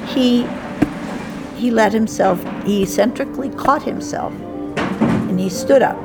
he 0.09 0.47
he 1.55 1.71
let 1.71 1.93
himself, 1.93 2.43
he 2.65 2.83
eccentrically 2.83 3.49
caught 3.49 3.81
himself 3.81 4.33
and 4.77 5.39
he 5.39 5.49
stood 5.49 5.81
up. 5.81 5.97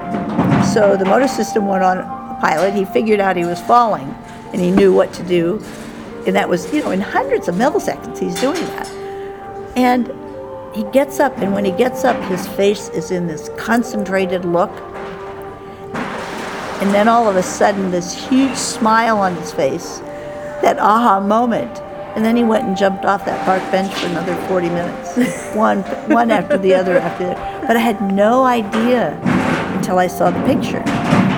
So 0.64 0.96
the 0.96 1.04
motor 1.04 1.28
system 1.28 1.66
went 1.66 1.82
on 1.82 1.98
pilot. 2.40 2.72
He 2.74 2.84
figured 2.84 3.20
out 3.20 3.36
he 3.36 3.44
was 3.44 3.60
falling 3.60 4.08
and 4.52 4.60
he 4.60 4.70
knew 4.70 4.92
what 4.92 5.12
to 5.14 5.22
do. 5.24 5.62
And 6.26 6.36
that 6.36 6.48
was, 6.48 6.72
you 6.72 6.82
know, 6.82 6.90
in 6.90 7.00
hundreds 7.00 7.48
of 7.48 7.56
milliseconds 7.56 8.18
he's 8.18 8.40
doing 8.40 8.64
that. 8.66 8.88
And 9.76 10.12
he 10.74 10.84
gets 10.92 11.18
up, 11.18 11.36
and 11.38 11.52
when 11.52 11.64
he 11.64 11.72
gets 11.72 12.04
up, 12.04 12.20
his 12.30 12.46
face 12.46 12.88
is 12.90 13.10
in 13.10 13.26
this 13.26 13.50
concentrated 13.56 14.44
look. 14.44 14.70
And 16.80 16.94
then 16.94 17.08
all 17.08 17.28
of 17.28 17.36
a 17.36 17.42
sudden, 17.42 17.90
this 17.90 18.14
huge 18.14 18.56
smile 18.56 19.18
on 19.18 19.34
his 19.36 19.52
face, 19.52 19.98
that 20.62 20.78
aha 20.78 21.20
moment. 21.20 21.78
And 22.16 22.24
then 22.24 22.36
he 22.36 22.42
went 22.42 22.64
and 22.64 22.76
jumped 22.76 23.04
off 23.04 23.24
that 23.26 23.44
park 23.44 23.62
bench 23.70 23.92
for 23.94 24.06
another 24.06 24.34
40 24.48 24.68
minutes, 24.70 25.16
one, 25.54 25.82
one 26.08 26.30
after 26.30 26.58
the 26.58 26.74
other 26.74 26.96
after 26.96 27.28
the 27.28 27.34
But 27.66 27.76
I 27.76 27.80
had 27.80 28.00
no 28.00 28.44
idea 28.44 29.20
until 29.76 29.98
I 29.98 30.06
saw 30.06 30.30
the 30.30 30.42
picture. 30.44 30.82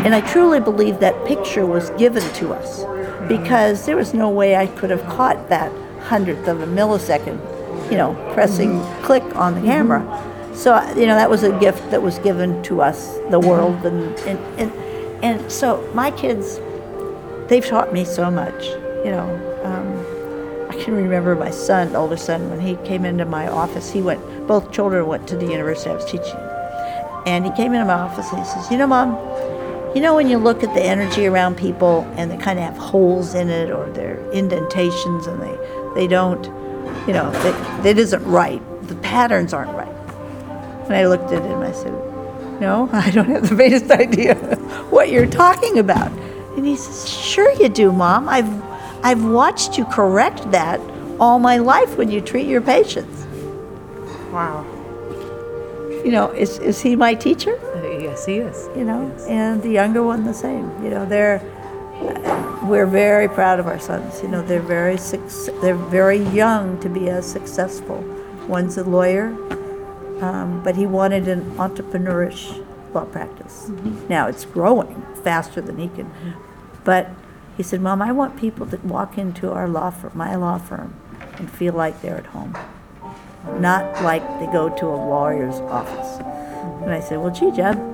And 0.04 0.14
I 0.14 0.20
truly 0.20 0.60
believe 0.60 1.00
that 1.00 1.26
picture 1.26 1.66
was 1.66 1.90
given 1.90 2.22
to 2.34 2.52
us 2.52 2.84
because 3.28 3.84
there 3.86 3.96
was 3.96 4.14
no 4.14 4.28
way 4.28 4.56
I 4.56 4.66
could 4.66 4.90
have 4.90 5.04
caught 5.06 5.48
that 5.48 5.70
hundredth 6.02 6.48
of 6.48 6.60
a 6.60 6.66
millisecond, 6.66 7.38
you 7.90 7.96
know, 7.96 8.14
pressing 8.32 8.70
mm-hmm. 8.70 9.04
click 9.04 9.22
on 9.36 9.54
the 9.54 9.60
mm-hmm. 9.60 9.68
camera. 9.68 10.54
So, 10.54 10.80
you 10.94 11.06
know, 11.06 11.14
that 11.14 11.30
was 11.30 11.42
a 11.42 11.58
gift 11.58 11.90
that 11.90 12.02
was 12.02 12.18
given 12.18 12.62
to 12.64 12.82
us, 12.82 13.18
the 13.30 13.40
world. 13.40 13.84
And, 13.86 14.18
and, 14.20 14.38
and, 14.60 14.72
and 15.22 15.50
so 15.50 15.88
my 15.94 16.10
kids, 16.10 16.58
they've 17.48 17.64
taught 17.64 17.92
me 17.92 18.04
so 18.04 18.30
much, 18.30 18.64
you 19.04 19.10
know. 19.10 19.48
Um, 19.62 20.68
I 20.68 20.82
can 20.82 20.94
remember 20.94 21.36
my 21.36 21.50
son, 21.50 21.94
older 21.94 22.16
son, 22.16 22.50
when 22.50 22.58
he 22.58 22.76
came 22.76 23.04
into 23.04 23.24
my 23.24 23.46
office, 23.46 23.92
he 23.92 24.02
went, 24.02 24.46
both 24.46 24.72
children 24.72 25.06
went 25.06 25.28
to 25.28 25.36
the 25.36 25.46
university 25.46 25.90
I 25.90 25.94
was 25.94 26.04
teaching. 26.04 26.38
And 27.26 27.44
he 27.44 27.52
came 27.52 27.72
into 27.72 27.84
my 27.84 27.94
office 27.94 28.30
and 28.30 28.40
he 28.40 28.44
says, 28.44 28.70
You 28.70 28.78
know, 28.78 28.86
Mom, 28.86 29.12
you 29.94 30.00
know 30.00 30.14
when 30.14 30.28
you 30.28 30.38
look 30.38 30.64
at 30.64 30.74
the 30.74 30.82
energy 30.82 31.26
around 31.26 31.56
people 31.56 32.10
and 32.16 32.30
they 32.30 32.36
kind 32.36 32.58
of 32.58 32.64
have 32.64 32.76
holes 32.76 33.34
in 33.34 33.48
it 33.48 33.70
or 33.70 33.90
they're 33.92 34.18
indentations 34.32 35.26
and 35.26 35.40
they, 35.40 35.58
they 35.94 36.08
don't, 36.08 36.46
you 37.06 37.12
know, 37.12 37.30
they, 37.42 37.90
it 37.90 37.98
isn't 37.98 38.24
right. 38.24 38.60
The 38.88 38.96
patterns 38.96 39.52
aren't 39.52 39.72
right. 39.72 39.94
And 40.86 40.96
I 40.96 41.06
looked 41.06 41.30
at 41.32 41.42
him 41.44 41.60
and 41.60 41.64
I 41.64 41.72
said, 41.72 41.92
No, 42.62 42.88
I 42.92 43.10
don't 43.10 43.26
have 43.26 43.48
the 43.48 43.56
faintest 43.56 43.90
idea 43.90 44.36
what 44.88 45.10
you're 45.10 45.26
talking 45.26 45.80
about. 45.80 46.12
And 46.56 46.64
he 46.64 46.76
says, 46.76 47.10
Sure 47.10 47.50
you 47.54 47.68
do, 47.68 47.90
Mom. 47.90 48.28
I've, 48.28 48.50
I've 49.04 49.24
watched 49.24 49.76
you 49.76 49.84
correct 49.86 50.48
that 50.52 50.80
all 51.18 51.40
my 51.40 51.56
life 51.58 51.98
when 51.98 52.08
you 52.08 52.20
treat 52.20 52.46
your 52.46 52.60
patients. 52.60 53.26
Wow. 54.30 54.64
You 56.04 56.12
know, 56.12 56.30
is, 56.30 56.60
is 56.60 56.80
he 56.80 56.94
my 56.94 57.14
teacher? 57.14 57.58
Yes, 58.00 58.26
he 58.26 58.36
is. 58.36 58.68
you 58.76 58.84
know, 58.84 59.12
and 59.28 59.60
the 59.62 59.70
younger 59.70 60.04
one 60.04 60.24
the 60.24 60.34
same. 60.34 60.70
You 60.84 60.90
know, 60.90 61.04
they're 61.04 61.42
we're 62.62 62.86
very 62.86 63.28
proud 63.28 63.58
of 63.58 63.66
our 63.66 63.80
sons. 63.80 64.22
You 64.22 64.28
know, 64.28 64.42
they're 64.42 64.60
very 64.60 64.98
they're 65.60 65.74
very 65.74 66.18
young 66.30 66.78
to 66.80 66.88
be 66.88 67.08
as 67.08 67.26
successful. 67.26 68.04
One's 68.46 68.76
a 68.78 68.84
lawyer, 68.84 69.36
um, 70.22 70.62
but 70.62 70.76
he 70.76 70.86
wanted 70.86 71.28
an 71.28 71.42
entrepreneurish 71.56 72.64
law 72.94 73.04
practice. 73.04 73.68
Now 74.08 74.28
it's 74.28 74.44
growing 74.44 75.04
faster 75.22 75.60
than 75.60 75.78
he 75.78 75.88
can, 75.88 76.10
but 76.84 77.10
he 77.56 77.62
said, 77.62 77.80
"Mom, 77.80 78.00
I 78.00 78.12
want 78.12 78.38
people 78.38 78.66
to 78.66 78.76
walk 78.78 79.18
into 79.18 79.50
our 79.50 79.68
law 79.68 79.90
firm, 79.90 80.12
my 80.14 80.34
law 80.34 80.58
firm, 80.58 80.94
and 81.38 81.50
feel 81.50 81.74
like 81.74 82.00
they're 82.02 82.18
at 82.18 82.26
home, 82.26 82.56
not 83.58 84.02
like 84.02 84.22
they 84.40 84.46
go 84.46 84.68
to 84.68 84.86
a 84.86 84.96
lawyer's 84.96 85.60
office." 85.60 86.20
And 86.82 86.92
I 86.92 87.00
said, 87.00 87.18
"Well, 87.18 87.32
gee, 87.32 87.50
Jeb." 87.50 87.92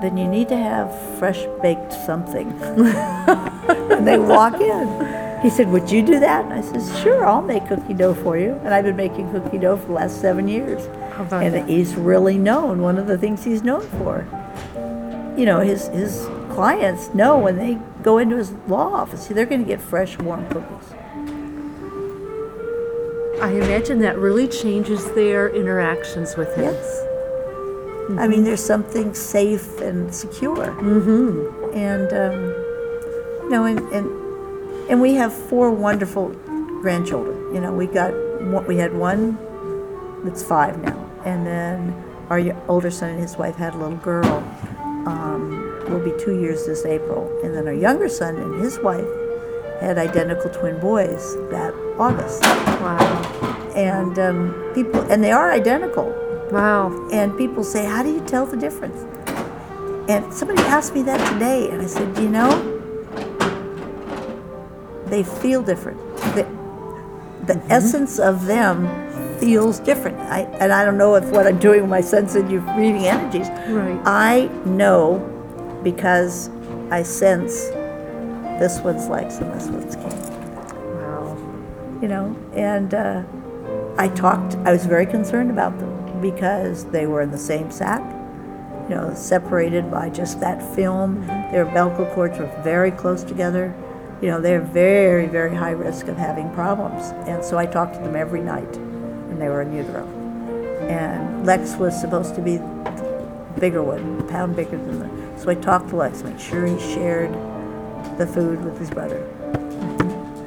then 0.00 0.16
you 0.16 0.26
need 0.26 0.48
to 0.48 0.56
have 0.56 0.90
fresh 1.18 1.44
baked 1.62 1.92
something. 1.92 2.50
and 2.62 4.06
they 4.06 4.18
walk 4.18 4.60
in. 4.60 5.40
He 5.42 5.50
said, 5.50 5.68
Would 5.68 5.90
you 5.90 6.02
do 6.02 6.20
that? 6.20 6.44
And 6.44 6.54
I 6.54 6.60
said, 6.62 7.02
Sure, 7.02 7.26
I'll 7.26 7.42
make 7.42 7.66
cookie 7.68 7.94
dough 7.94 8.14
for 8.14 8.36
you. 8.36 8.52
And 8.64 8.74
I've 8.74 8.84
been 8.84 8.96
making 8.96 9.30
cookie 9.30 9.58
dough 9.58 9.76
for 9.76 9.86
the 9.86 9.92
last 9.92 10.20
seven 10.20 10.48
years. 10.48 10.86
About 11.22 11.42
And 11.42 11.54
that? 11.54 11.68
he's 11.68 11.94
really 11.94 12.38
known, 12.38 12.82
one 12.82 12.98
of 12.98 13.06
the 13.06 13.18
things 13.18 13.44
he's 13.44 13.62
known 13.62 13.82
for. 13.98 14.26
You 15.36 15.46
know, 15.46 15.60
his, 15.60 15.88
his 15.88 16.26
clients 16.50 17.14
know 17.14 17.38
when 17.38 17.56
they 17.56 17.78
go 18.02 18.18
into 18.18 18.36
his 18.36 18.52
law 18.66 18.92
office, 18.92 19.26
they're 19.28 19.46
going 19.46 19.62
to 19.62 19.66
get 19.66 19.80
fresh, 19.80 20.18
warm 20.18 20.46
cookies. 20.48 20.92
I 23.40 23.52
imagine 23.52 24.00
that 24.00 24.18
really 24.18 24.46
changes 24.46 25.10
their 25.12 25.48
interactions 25.48 26.36
with 26.36 26.54
him. 26.56 26.74
Yes. 26.74 27.06
I 28.18 28.26
mean, 28.26 28.44
there's 28.44 28.62
something 28.62 29.14
safe 29.14 29.80
and 29.80 30.14
secure. 30.14 30.66
Mm-hmm. 30.66 31.74
And, 31.74 32.12
um, 32.12 32.42
you 33.44 33.50
know, 33.50 33.64
and, 33.64 33.78
and, 33.92 34.90
and 34.90 35.00
we 35.00 35.14
have 35.14 35.32
four 35.32 35.70
wonderful 35.70 36.28
grandchildren. 36.82 37.54
You 37.54 37.60
know, 37.60 37.72
we 37.72 37.86
got, 37.86 38.12
we 38.66 38.76
had 38.76 38.92
one 38.92 39.38
that's 40.24 40.42
five 40.42 40.82
now. 40.82 41.09
And 41.24 41.46
then 41.46 42.04
our 42.28 42.40
older 42.68 42.90
son 42.90 43.10
and 43.10 43.20
his 43.20 43.36
wife 43.36 43.56
had 43.56 43.74
a 43.74 43.78
little 43.78 43.96
girl. 43.96 44.44
Um, 45.06 45.70
will 45.90 46.00
be 46.00 46.12
two 46.22 46.40
years 46.40 46.66
this 46.66 46.84
April. 46.84 47.30
And 47.42 47.54
then 47.54 47.66
our 47.66 47.74
younger 47.74 48.08
son 48.08 48.36
and 48.36 48.62
his 48.62 48.78
wife 48.78 49.06
had 49.80 49.98
identical 49.98 50.50
twin 50.50 50.78
boys 50.80 51.34
that 51.50 51.74
August. 51.98 52.42
Wow. 52.42 53.72
And 53.74 54.18
um, 54.18 54.72
people, 54.74 55.00
and 55.10 55.22
they 55.22 55.32
are 55.32 55.52
identical. 55.52 56.14
Wow. 56.50 57.08
And 57.12 57.36
people 57.36 57.64
say, 57.64 57.84
How 57.84 58.02
do 58.02 58.12
you 58.12 58.20
tell 58.20 58.46
the 58.46 58.56
difference? 58.56 59.06
And 60.08 60.32
somebody 60.32 60.62
asked 60.62 60.94
me 60.94 61.02
that 61.02 61.32
today, 61.32 61.70
and 61.70 61.82
I 61.82 61.86
said, 61.86 62.16
You 62.18 62.28
know, 62.28 62.50
they 65.06 65.22
feel 65.22 65.62
different. 65.62 65.98
The, 66.34 66.46
the 67.46 67.62
essence 67.68 68.18
of 68.18 68.46
them 68.46 68.86
feels 69.40 69.80
different. 69.80 70.18
I, 70.20 70.40
and 70.60 70.72
I 70.72 70.84
don't 70.84 70.98
know 70.98 71.14
if 71.14 71.24
what 71.30 71.46
I'm 71.46 71.58
doing 71.58 71.80
with 71.80 71.90
my 71.90 72.02
sensitive 72.02 72.64
reading 72.76 73.06
energies. 73.06 73.48
Right. 73.68 74.00
I 74.04 74.46
know 74.66 75.18
because 75.82 76.50
I 76.90 77.02
sense 77.02 77.68
this 78.60 78.80
one's 78.80 79.08
Lex 79.08 79.38
and 79.38 79.52
this 79.54 79.68
one's 79.68 79.96
cane 79.96 80.10
Wow. 81.00 81.36
you 82.02 82.08
know, 82.08 82.36
and 82.52 82.92
uh, 82.92 83.22
I 83.96 84.08
talked, 84.08 84.56
I 84.66 84.72
was 84.72 84.84
very 84.84 85.06
concerned 85.06 85.50
about 85.50 85.78
them 85.78 86.20
because 86.20 86.84
they 86.86 87.06
were 87.06 87.22
in 87.22 87.30
the 87.30 87.38
same 87.38 87.70
sack, 87.70 88.02
you 88.88 88.94
know, 88.94 89.14
separated 89.14 89.90
by 89.90 90.10
just 90.10 90.40
that 90.40 90.62
film. 90.74 91.26
Their 91.26 91.62
umbilical 91.64 92.04
cords 92.14 92.38
were 92.38 92.52
very 92.62 92.90
close 92.90 93.24
together. 93.24 93.74
You 94.20 94.28
know, 94.28 94.40
they're 94.40 94.60
very, 94.60 95.26
very 95.26 95.54
high 95.54 95.70
risk 95.70 96.08
of 96.08 96.18
having 96.18 96.50
problems. 96.52 97.04
And 97.26 97.42
so 97.42 97.56
I 97.56 97.64
talked 97.64 97.94
to 97.94 98.00
them 98.00 98.14
every 98.14 98.42
night 98.42 98.78
when 99.30 99.38
they 99.38 99.48
were 99.48 99.62
in 99.62 99.72
utero. 99.74 100.06
And 100.88 101.46
Lex 101.46 101.76
was 101.76 101.98
supposed 101.98 102.34
to 102.34 102.42
be 102.42 102.56
the 102.58 103.56
bigger 103.58 103.82
one, 103.82 104.20
a 104.20 104.24
pound 104.24 104.56
bigger 104.56 104.76
than 104.76 104.98
the. 104.98 105.38
So 105.40 105.50
I 105.50 105.54
talked 105.54 105.88
to 105.90 105.96
Lex, 105.96 106.22
make 106.22 106.38
sure 106.38 106.66
he 106.66 106.78
shared 106.78 107.32
the 108.18 108.26
food 108.26 108.62
with 108.64 108.78
his 108.78 108.90
brother. 108.90 109.24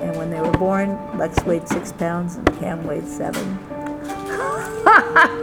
And 0.01 0.15
when 0.17 0.29
they 0.29 0.41
were 0.41 0.51
born, 0.51 0.99
Lex 1.17 1.43
weighed 1.45 1.67
six 1.67 1.91
pounds 1.91 2.35
and 2.35 2.59
Cam 2.59 2.83
weighed 2.83 3.07
seven. 3.07 3.57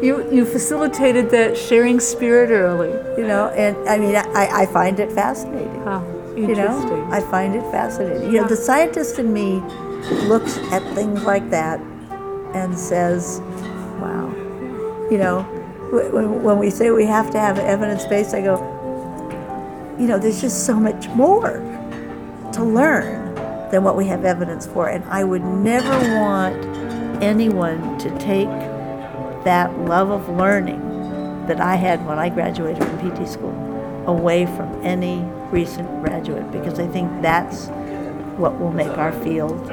You 0.00 0.30
you 0.30 0.44
facilitated 0.44 1.30
that 1.30 1.56
sharing 1.56 1.98
spirit 1.98 2.50
early. 2.50 2.90
You 3.20 3.26
know, 3.26 3.48
and 3.48 3.76
I 3.88 3.98
mean, 3.98 4.14
I, 4.14 4.62
I 4.62 4.66
find 4.66 5.00
it 5.00 5.10
fascinating. 5.10 5.84
Wow. 5.84 6.06
You 6.36 6.50
Interesting. 6.50 6.88
know, 6.88 7.08
I 7.10 7.20
find 7.20 7.56
it 7.56 7.62
fascinating. 7.72 8.30
You 8.32 8.42
know, 8.42 8.46
the 8.46 8.54
scientist 8.56 9.18
in 9.18 9.32
me 9.32 9.60
looks 10.28 10.56
at 10.70 10.82
things 10.94 11.24
like 11.24 11.50
that 11.50 11.80
and 12.54 12.78
says, 12.78 13.40
wow. 14.00 14.34
You 15.10 15.18
know, 15.18 15.42
when, 15.90 16.58
we 16.58 16.70
say 16.70 16.90
we 16.90 17.06
have 17.06 17.30
to 17.30 17.38
have 17.38 17.58
evidence 17.58 18.04
based, 18.06 18.34
I 18.34 18.42
go, 18.42 18.56
you 19.98 20.06
know, 20.06 20.18
there's 20.18 20.40
just 20.40 20.66
so 20.66 20.78
much 20.78 21.08
more 21.08 21.52
to 22.52 22.64
learn 22.64 23.34
than 23.70 23.84
what 23.84 23.96
we 23.96 24.06
have 24.06 24.24
evidence 24.24 24.66
for. 24.66 24.88
And 24.88 25.04
I 25.04 25.24
would 25.24 25.44
never 25.44 25.90
want 26.20 26.62
anyone 27.22 27.98
to 27.98 28.10
take 28.18 28.48
that 29.44 29.76
love 29.80 30.10
of 30.10 30.28
learning 30.28 31.46
that 31.46 31.60
I 31.60 31.76
had 31.76 32.04
when 32.06 32.18
I 32.18 32.28
graduated 32.28 32.84
from 32.84 32.98
PT 33.10 33.28
school 33.28 33.54
away 34.06 34.46
from 34.46 34.84
any 34.84 35.22
recent 35.50 35.88
graduate 36.02 36.50
because 36.50 36.78
I 36.78 36.86
think 36.86 37.22
that's 37.22 37.68
what 38.38 38.58
will 38.58 38.72
make 38.72 38.96
our 38.96 39.12
field 39.24 39.70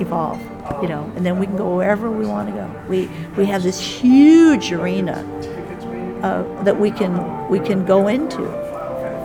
evolve, 0.00 0.40
you 0.82 0.88
know, 0.88 1.10
and 1.16 1.26
then 1.26 1.38
we 1.38 1.46
can 1.46 1.56
go 1.56 1.76
wherever 1.76 2.10
we 2.10 2.26
want 2.26 2.48
to 2.48 2.54
go. 2.54 2.70
We 2.88 3.08
we 3.36 3.44
have 3.46 3.62
this 3.62 3.80
huge 3.80 4.72
arena 4.72 5.24
uh, 6.22 6.42
that 6.64 6.78
we 6.78 6.90
can 6.90 7.48
we 7.48 7.60
can 7.60 7.84
go 7.84 8.08
into, 8.08 8.42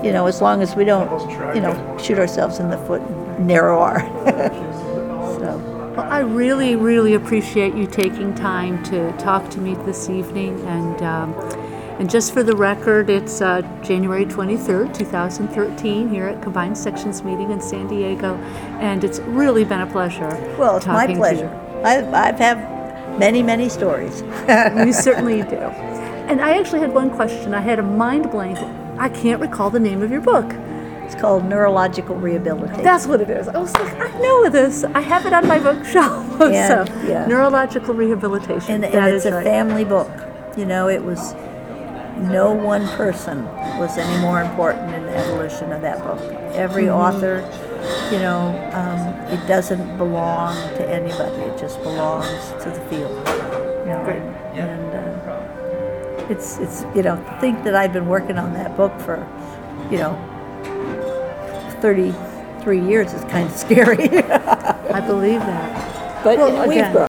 you 0.04 0.12
know, 0.12 0.26
as 0.28 0.42
long 0.42 0.62
as 0.62 0.76
we 0.76 0.86
don't, 0.86 1.10
you 1.56 1.62
know, 1.62 1.98
shoot 2.02 2.20
ourselves 2.20 2.60
in 2.60 2.70
the 2.70 2.78
foot, 2.80 3.02
and 3.02 3.48
narrow 3.48 3.80
our. 3.80 4.00
so 5.40 5.80
Well, 5.96 6.08
I 6.10 6.20
really, 6.20 6.76
really 6.76 7.16
appreciate 7.16 7.74
you 7.76 7.86
taking 7.88 8.34
time 8.36 8.82
to 8.86 9.12
talk 9.18 9.50
to 9.52 9.60
me 9.60 9.76
this 9.86 10.10
evening. 10.10 10.60
And, 10.66 11.02
um, 11.02 11.34
and 12.00 12.10
just 12.10 12.34
for 12.34 12.44
the 12.44 12.56
record, 12.56 13.10
it's 13.10 13.42
uh, 13.42 13.62
January 13.84 14.26
23rd, 14.26 14.94
2013, 14.98 16.10
here 16.10 16.26
at 16.28 16.42
Combined 16.42 16.78
Sections 16.78 17.24
Meeting 17.24 17.52
in 17.52 17.60
San 17.62 17.88
Diego. 17.88 18.36
And 18.80 19.04
it's 19.04 19.20
really 19.20 19.66
been 19.66 19.82
a 19.82 19.88
pleasure. 19.88 20.30
well, 20.58 20.78
it's 20.78 20.86
my 20.88 21.06
talking 21.06 21.08
to 21.08 21.14
you. 21.14 21.18
pleasure. 21.20 21.82
I've 21.84 22.14
I've 22.14 22.38
had 22.40 23.20
many 23.20 23.42
many 23.44 23.70
stories. 23.70 24.22
You 24.86 24.94
certainly 25.08 25.42
do. 25.44 25.58
And 26.30 26.42
I 26.42 26.58
actually 26.58 26.80
had 26.80 26.94
one 26.94 27.10
question. 27.10 27.54
I 27.54 27.62
had 27.62 27.80
a 27.80 27.84
mind 27.84 28.32
blank. 28.32 28.58
I 29.00 29.10
can't 29.10 29.42
recall 29.42 29.70
the 29.70 29.80
name 29.80 30.02
of 30.02 30.12
your 30.12 30.22
book. 30.22 30.46
It's 31.06 31.16
called 31.16 31.44
neurological 31.46 32.16
rehabilitation. 32.16 32.84
That's 32.84 33.08
what 33.08 33.20
it 33.20 33.30
is. 33.30 33.48
I 33.48 33.58
was 33.58 33.74
like, 33.74 33.94
I 34.00 34.12
know 34.20 34.50
this. 34.50 34.84
I 34.84 35.02
have 35.02 35.26
it 35.26 35.34
on 35.34 35.48
my 35.48 35.58
bookshelf. 35.60 36.28
Yeah, 36.40 36.86
so, 36.86 36.94
yeah. 37.08 37.26
neurological 37.26 37.94
rehabilitation. 37.96 38.76
And, 38.76 38.86
and 38.86 38.94
That 38.94 39.14
it's 39.14 39.26
is 39.26 39.32
a 39.32 39.36
right. 39.36 39.44
family 39.44 39.84
book. 39.86 40.10
You 40.56 40.66
know, 40.66 40.88
it 40.88 41.04
was 41.04 41.34
no 42.20 42.52
one 42.54 42.88
person 42.90 43.46
was 43.80 43.98
any 43.98 44.22
more 44.22 44.42
important 44.42 44.94
in 44.94 45.04
the 45.04 45.16
evolution 45.18 45.72
of 45.72 45.82
that 45.82 46.00
book. 46.04 46.20
Every 46.56 46.84
Mm-hmm. 46.86 46.94
author, 47.18 47.36
you 48.14 48.20
know, 48.20 48.50
um, 48.74 49.00
it 49.34 49.46
doesn't 49.48 49.98
belong 49.98 50.56
to 50.78 50.90
anybody. 50.90 51.36
It 51.44 51.58
just 51.60 51.82
belongs 51.84 52.52
to 52.64 52.70
the 52.70 52.82
field. 52.90 53.12
You 53.86 53.96
know, 53.96 54.02
Great. 54.06 54.22
and 54.60 54.94
uh, 54.94 56.26
it's 56.30 56.58
it's 56.60 56.86
you 56.96 57.02
know, 57.04 57.16
think 57.40 57.64
that 57.64 57.76
I've 57.76 57.94
been 57.94 58.08
working 58.08 58.38
on 58.38 58.54
that 58.54 58.76
book 58.78 58.98
for, 59.00 59.18
you 59.90 59.98
know, 59.98 60.14
thirty 61.82 62.14
three 62.62 62.82
years 62.82 63.14
is 63.14 63.24
kind 63.26 63.48
of 63.50 63.56
scary. 63.66 64.10
I 64.24 65.00
believe 65.06 65.40
that. 65.40 66.24
but 66.24 66.38
Well, 66.38 66.68
we've 66.68 66.78
grown. 66.80 66.94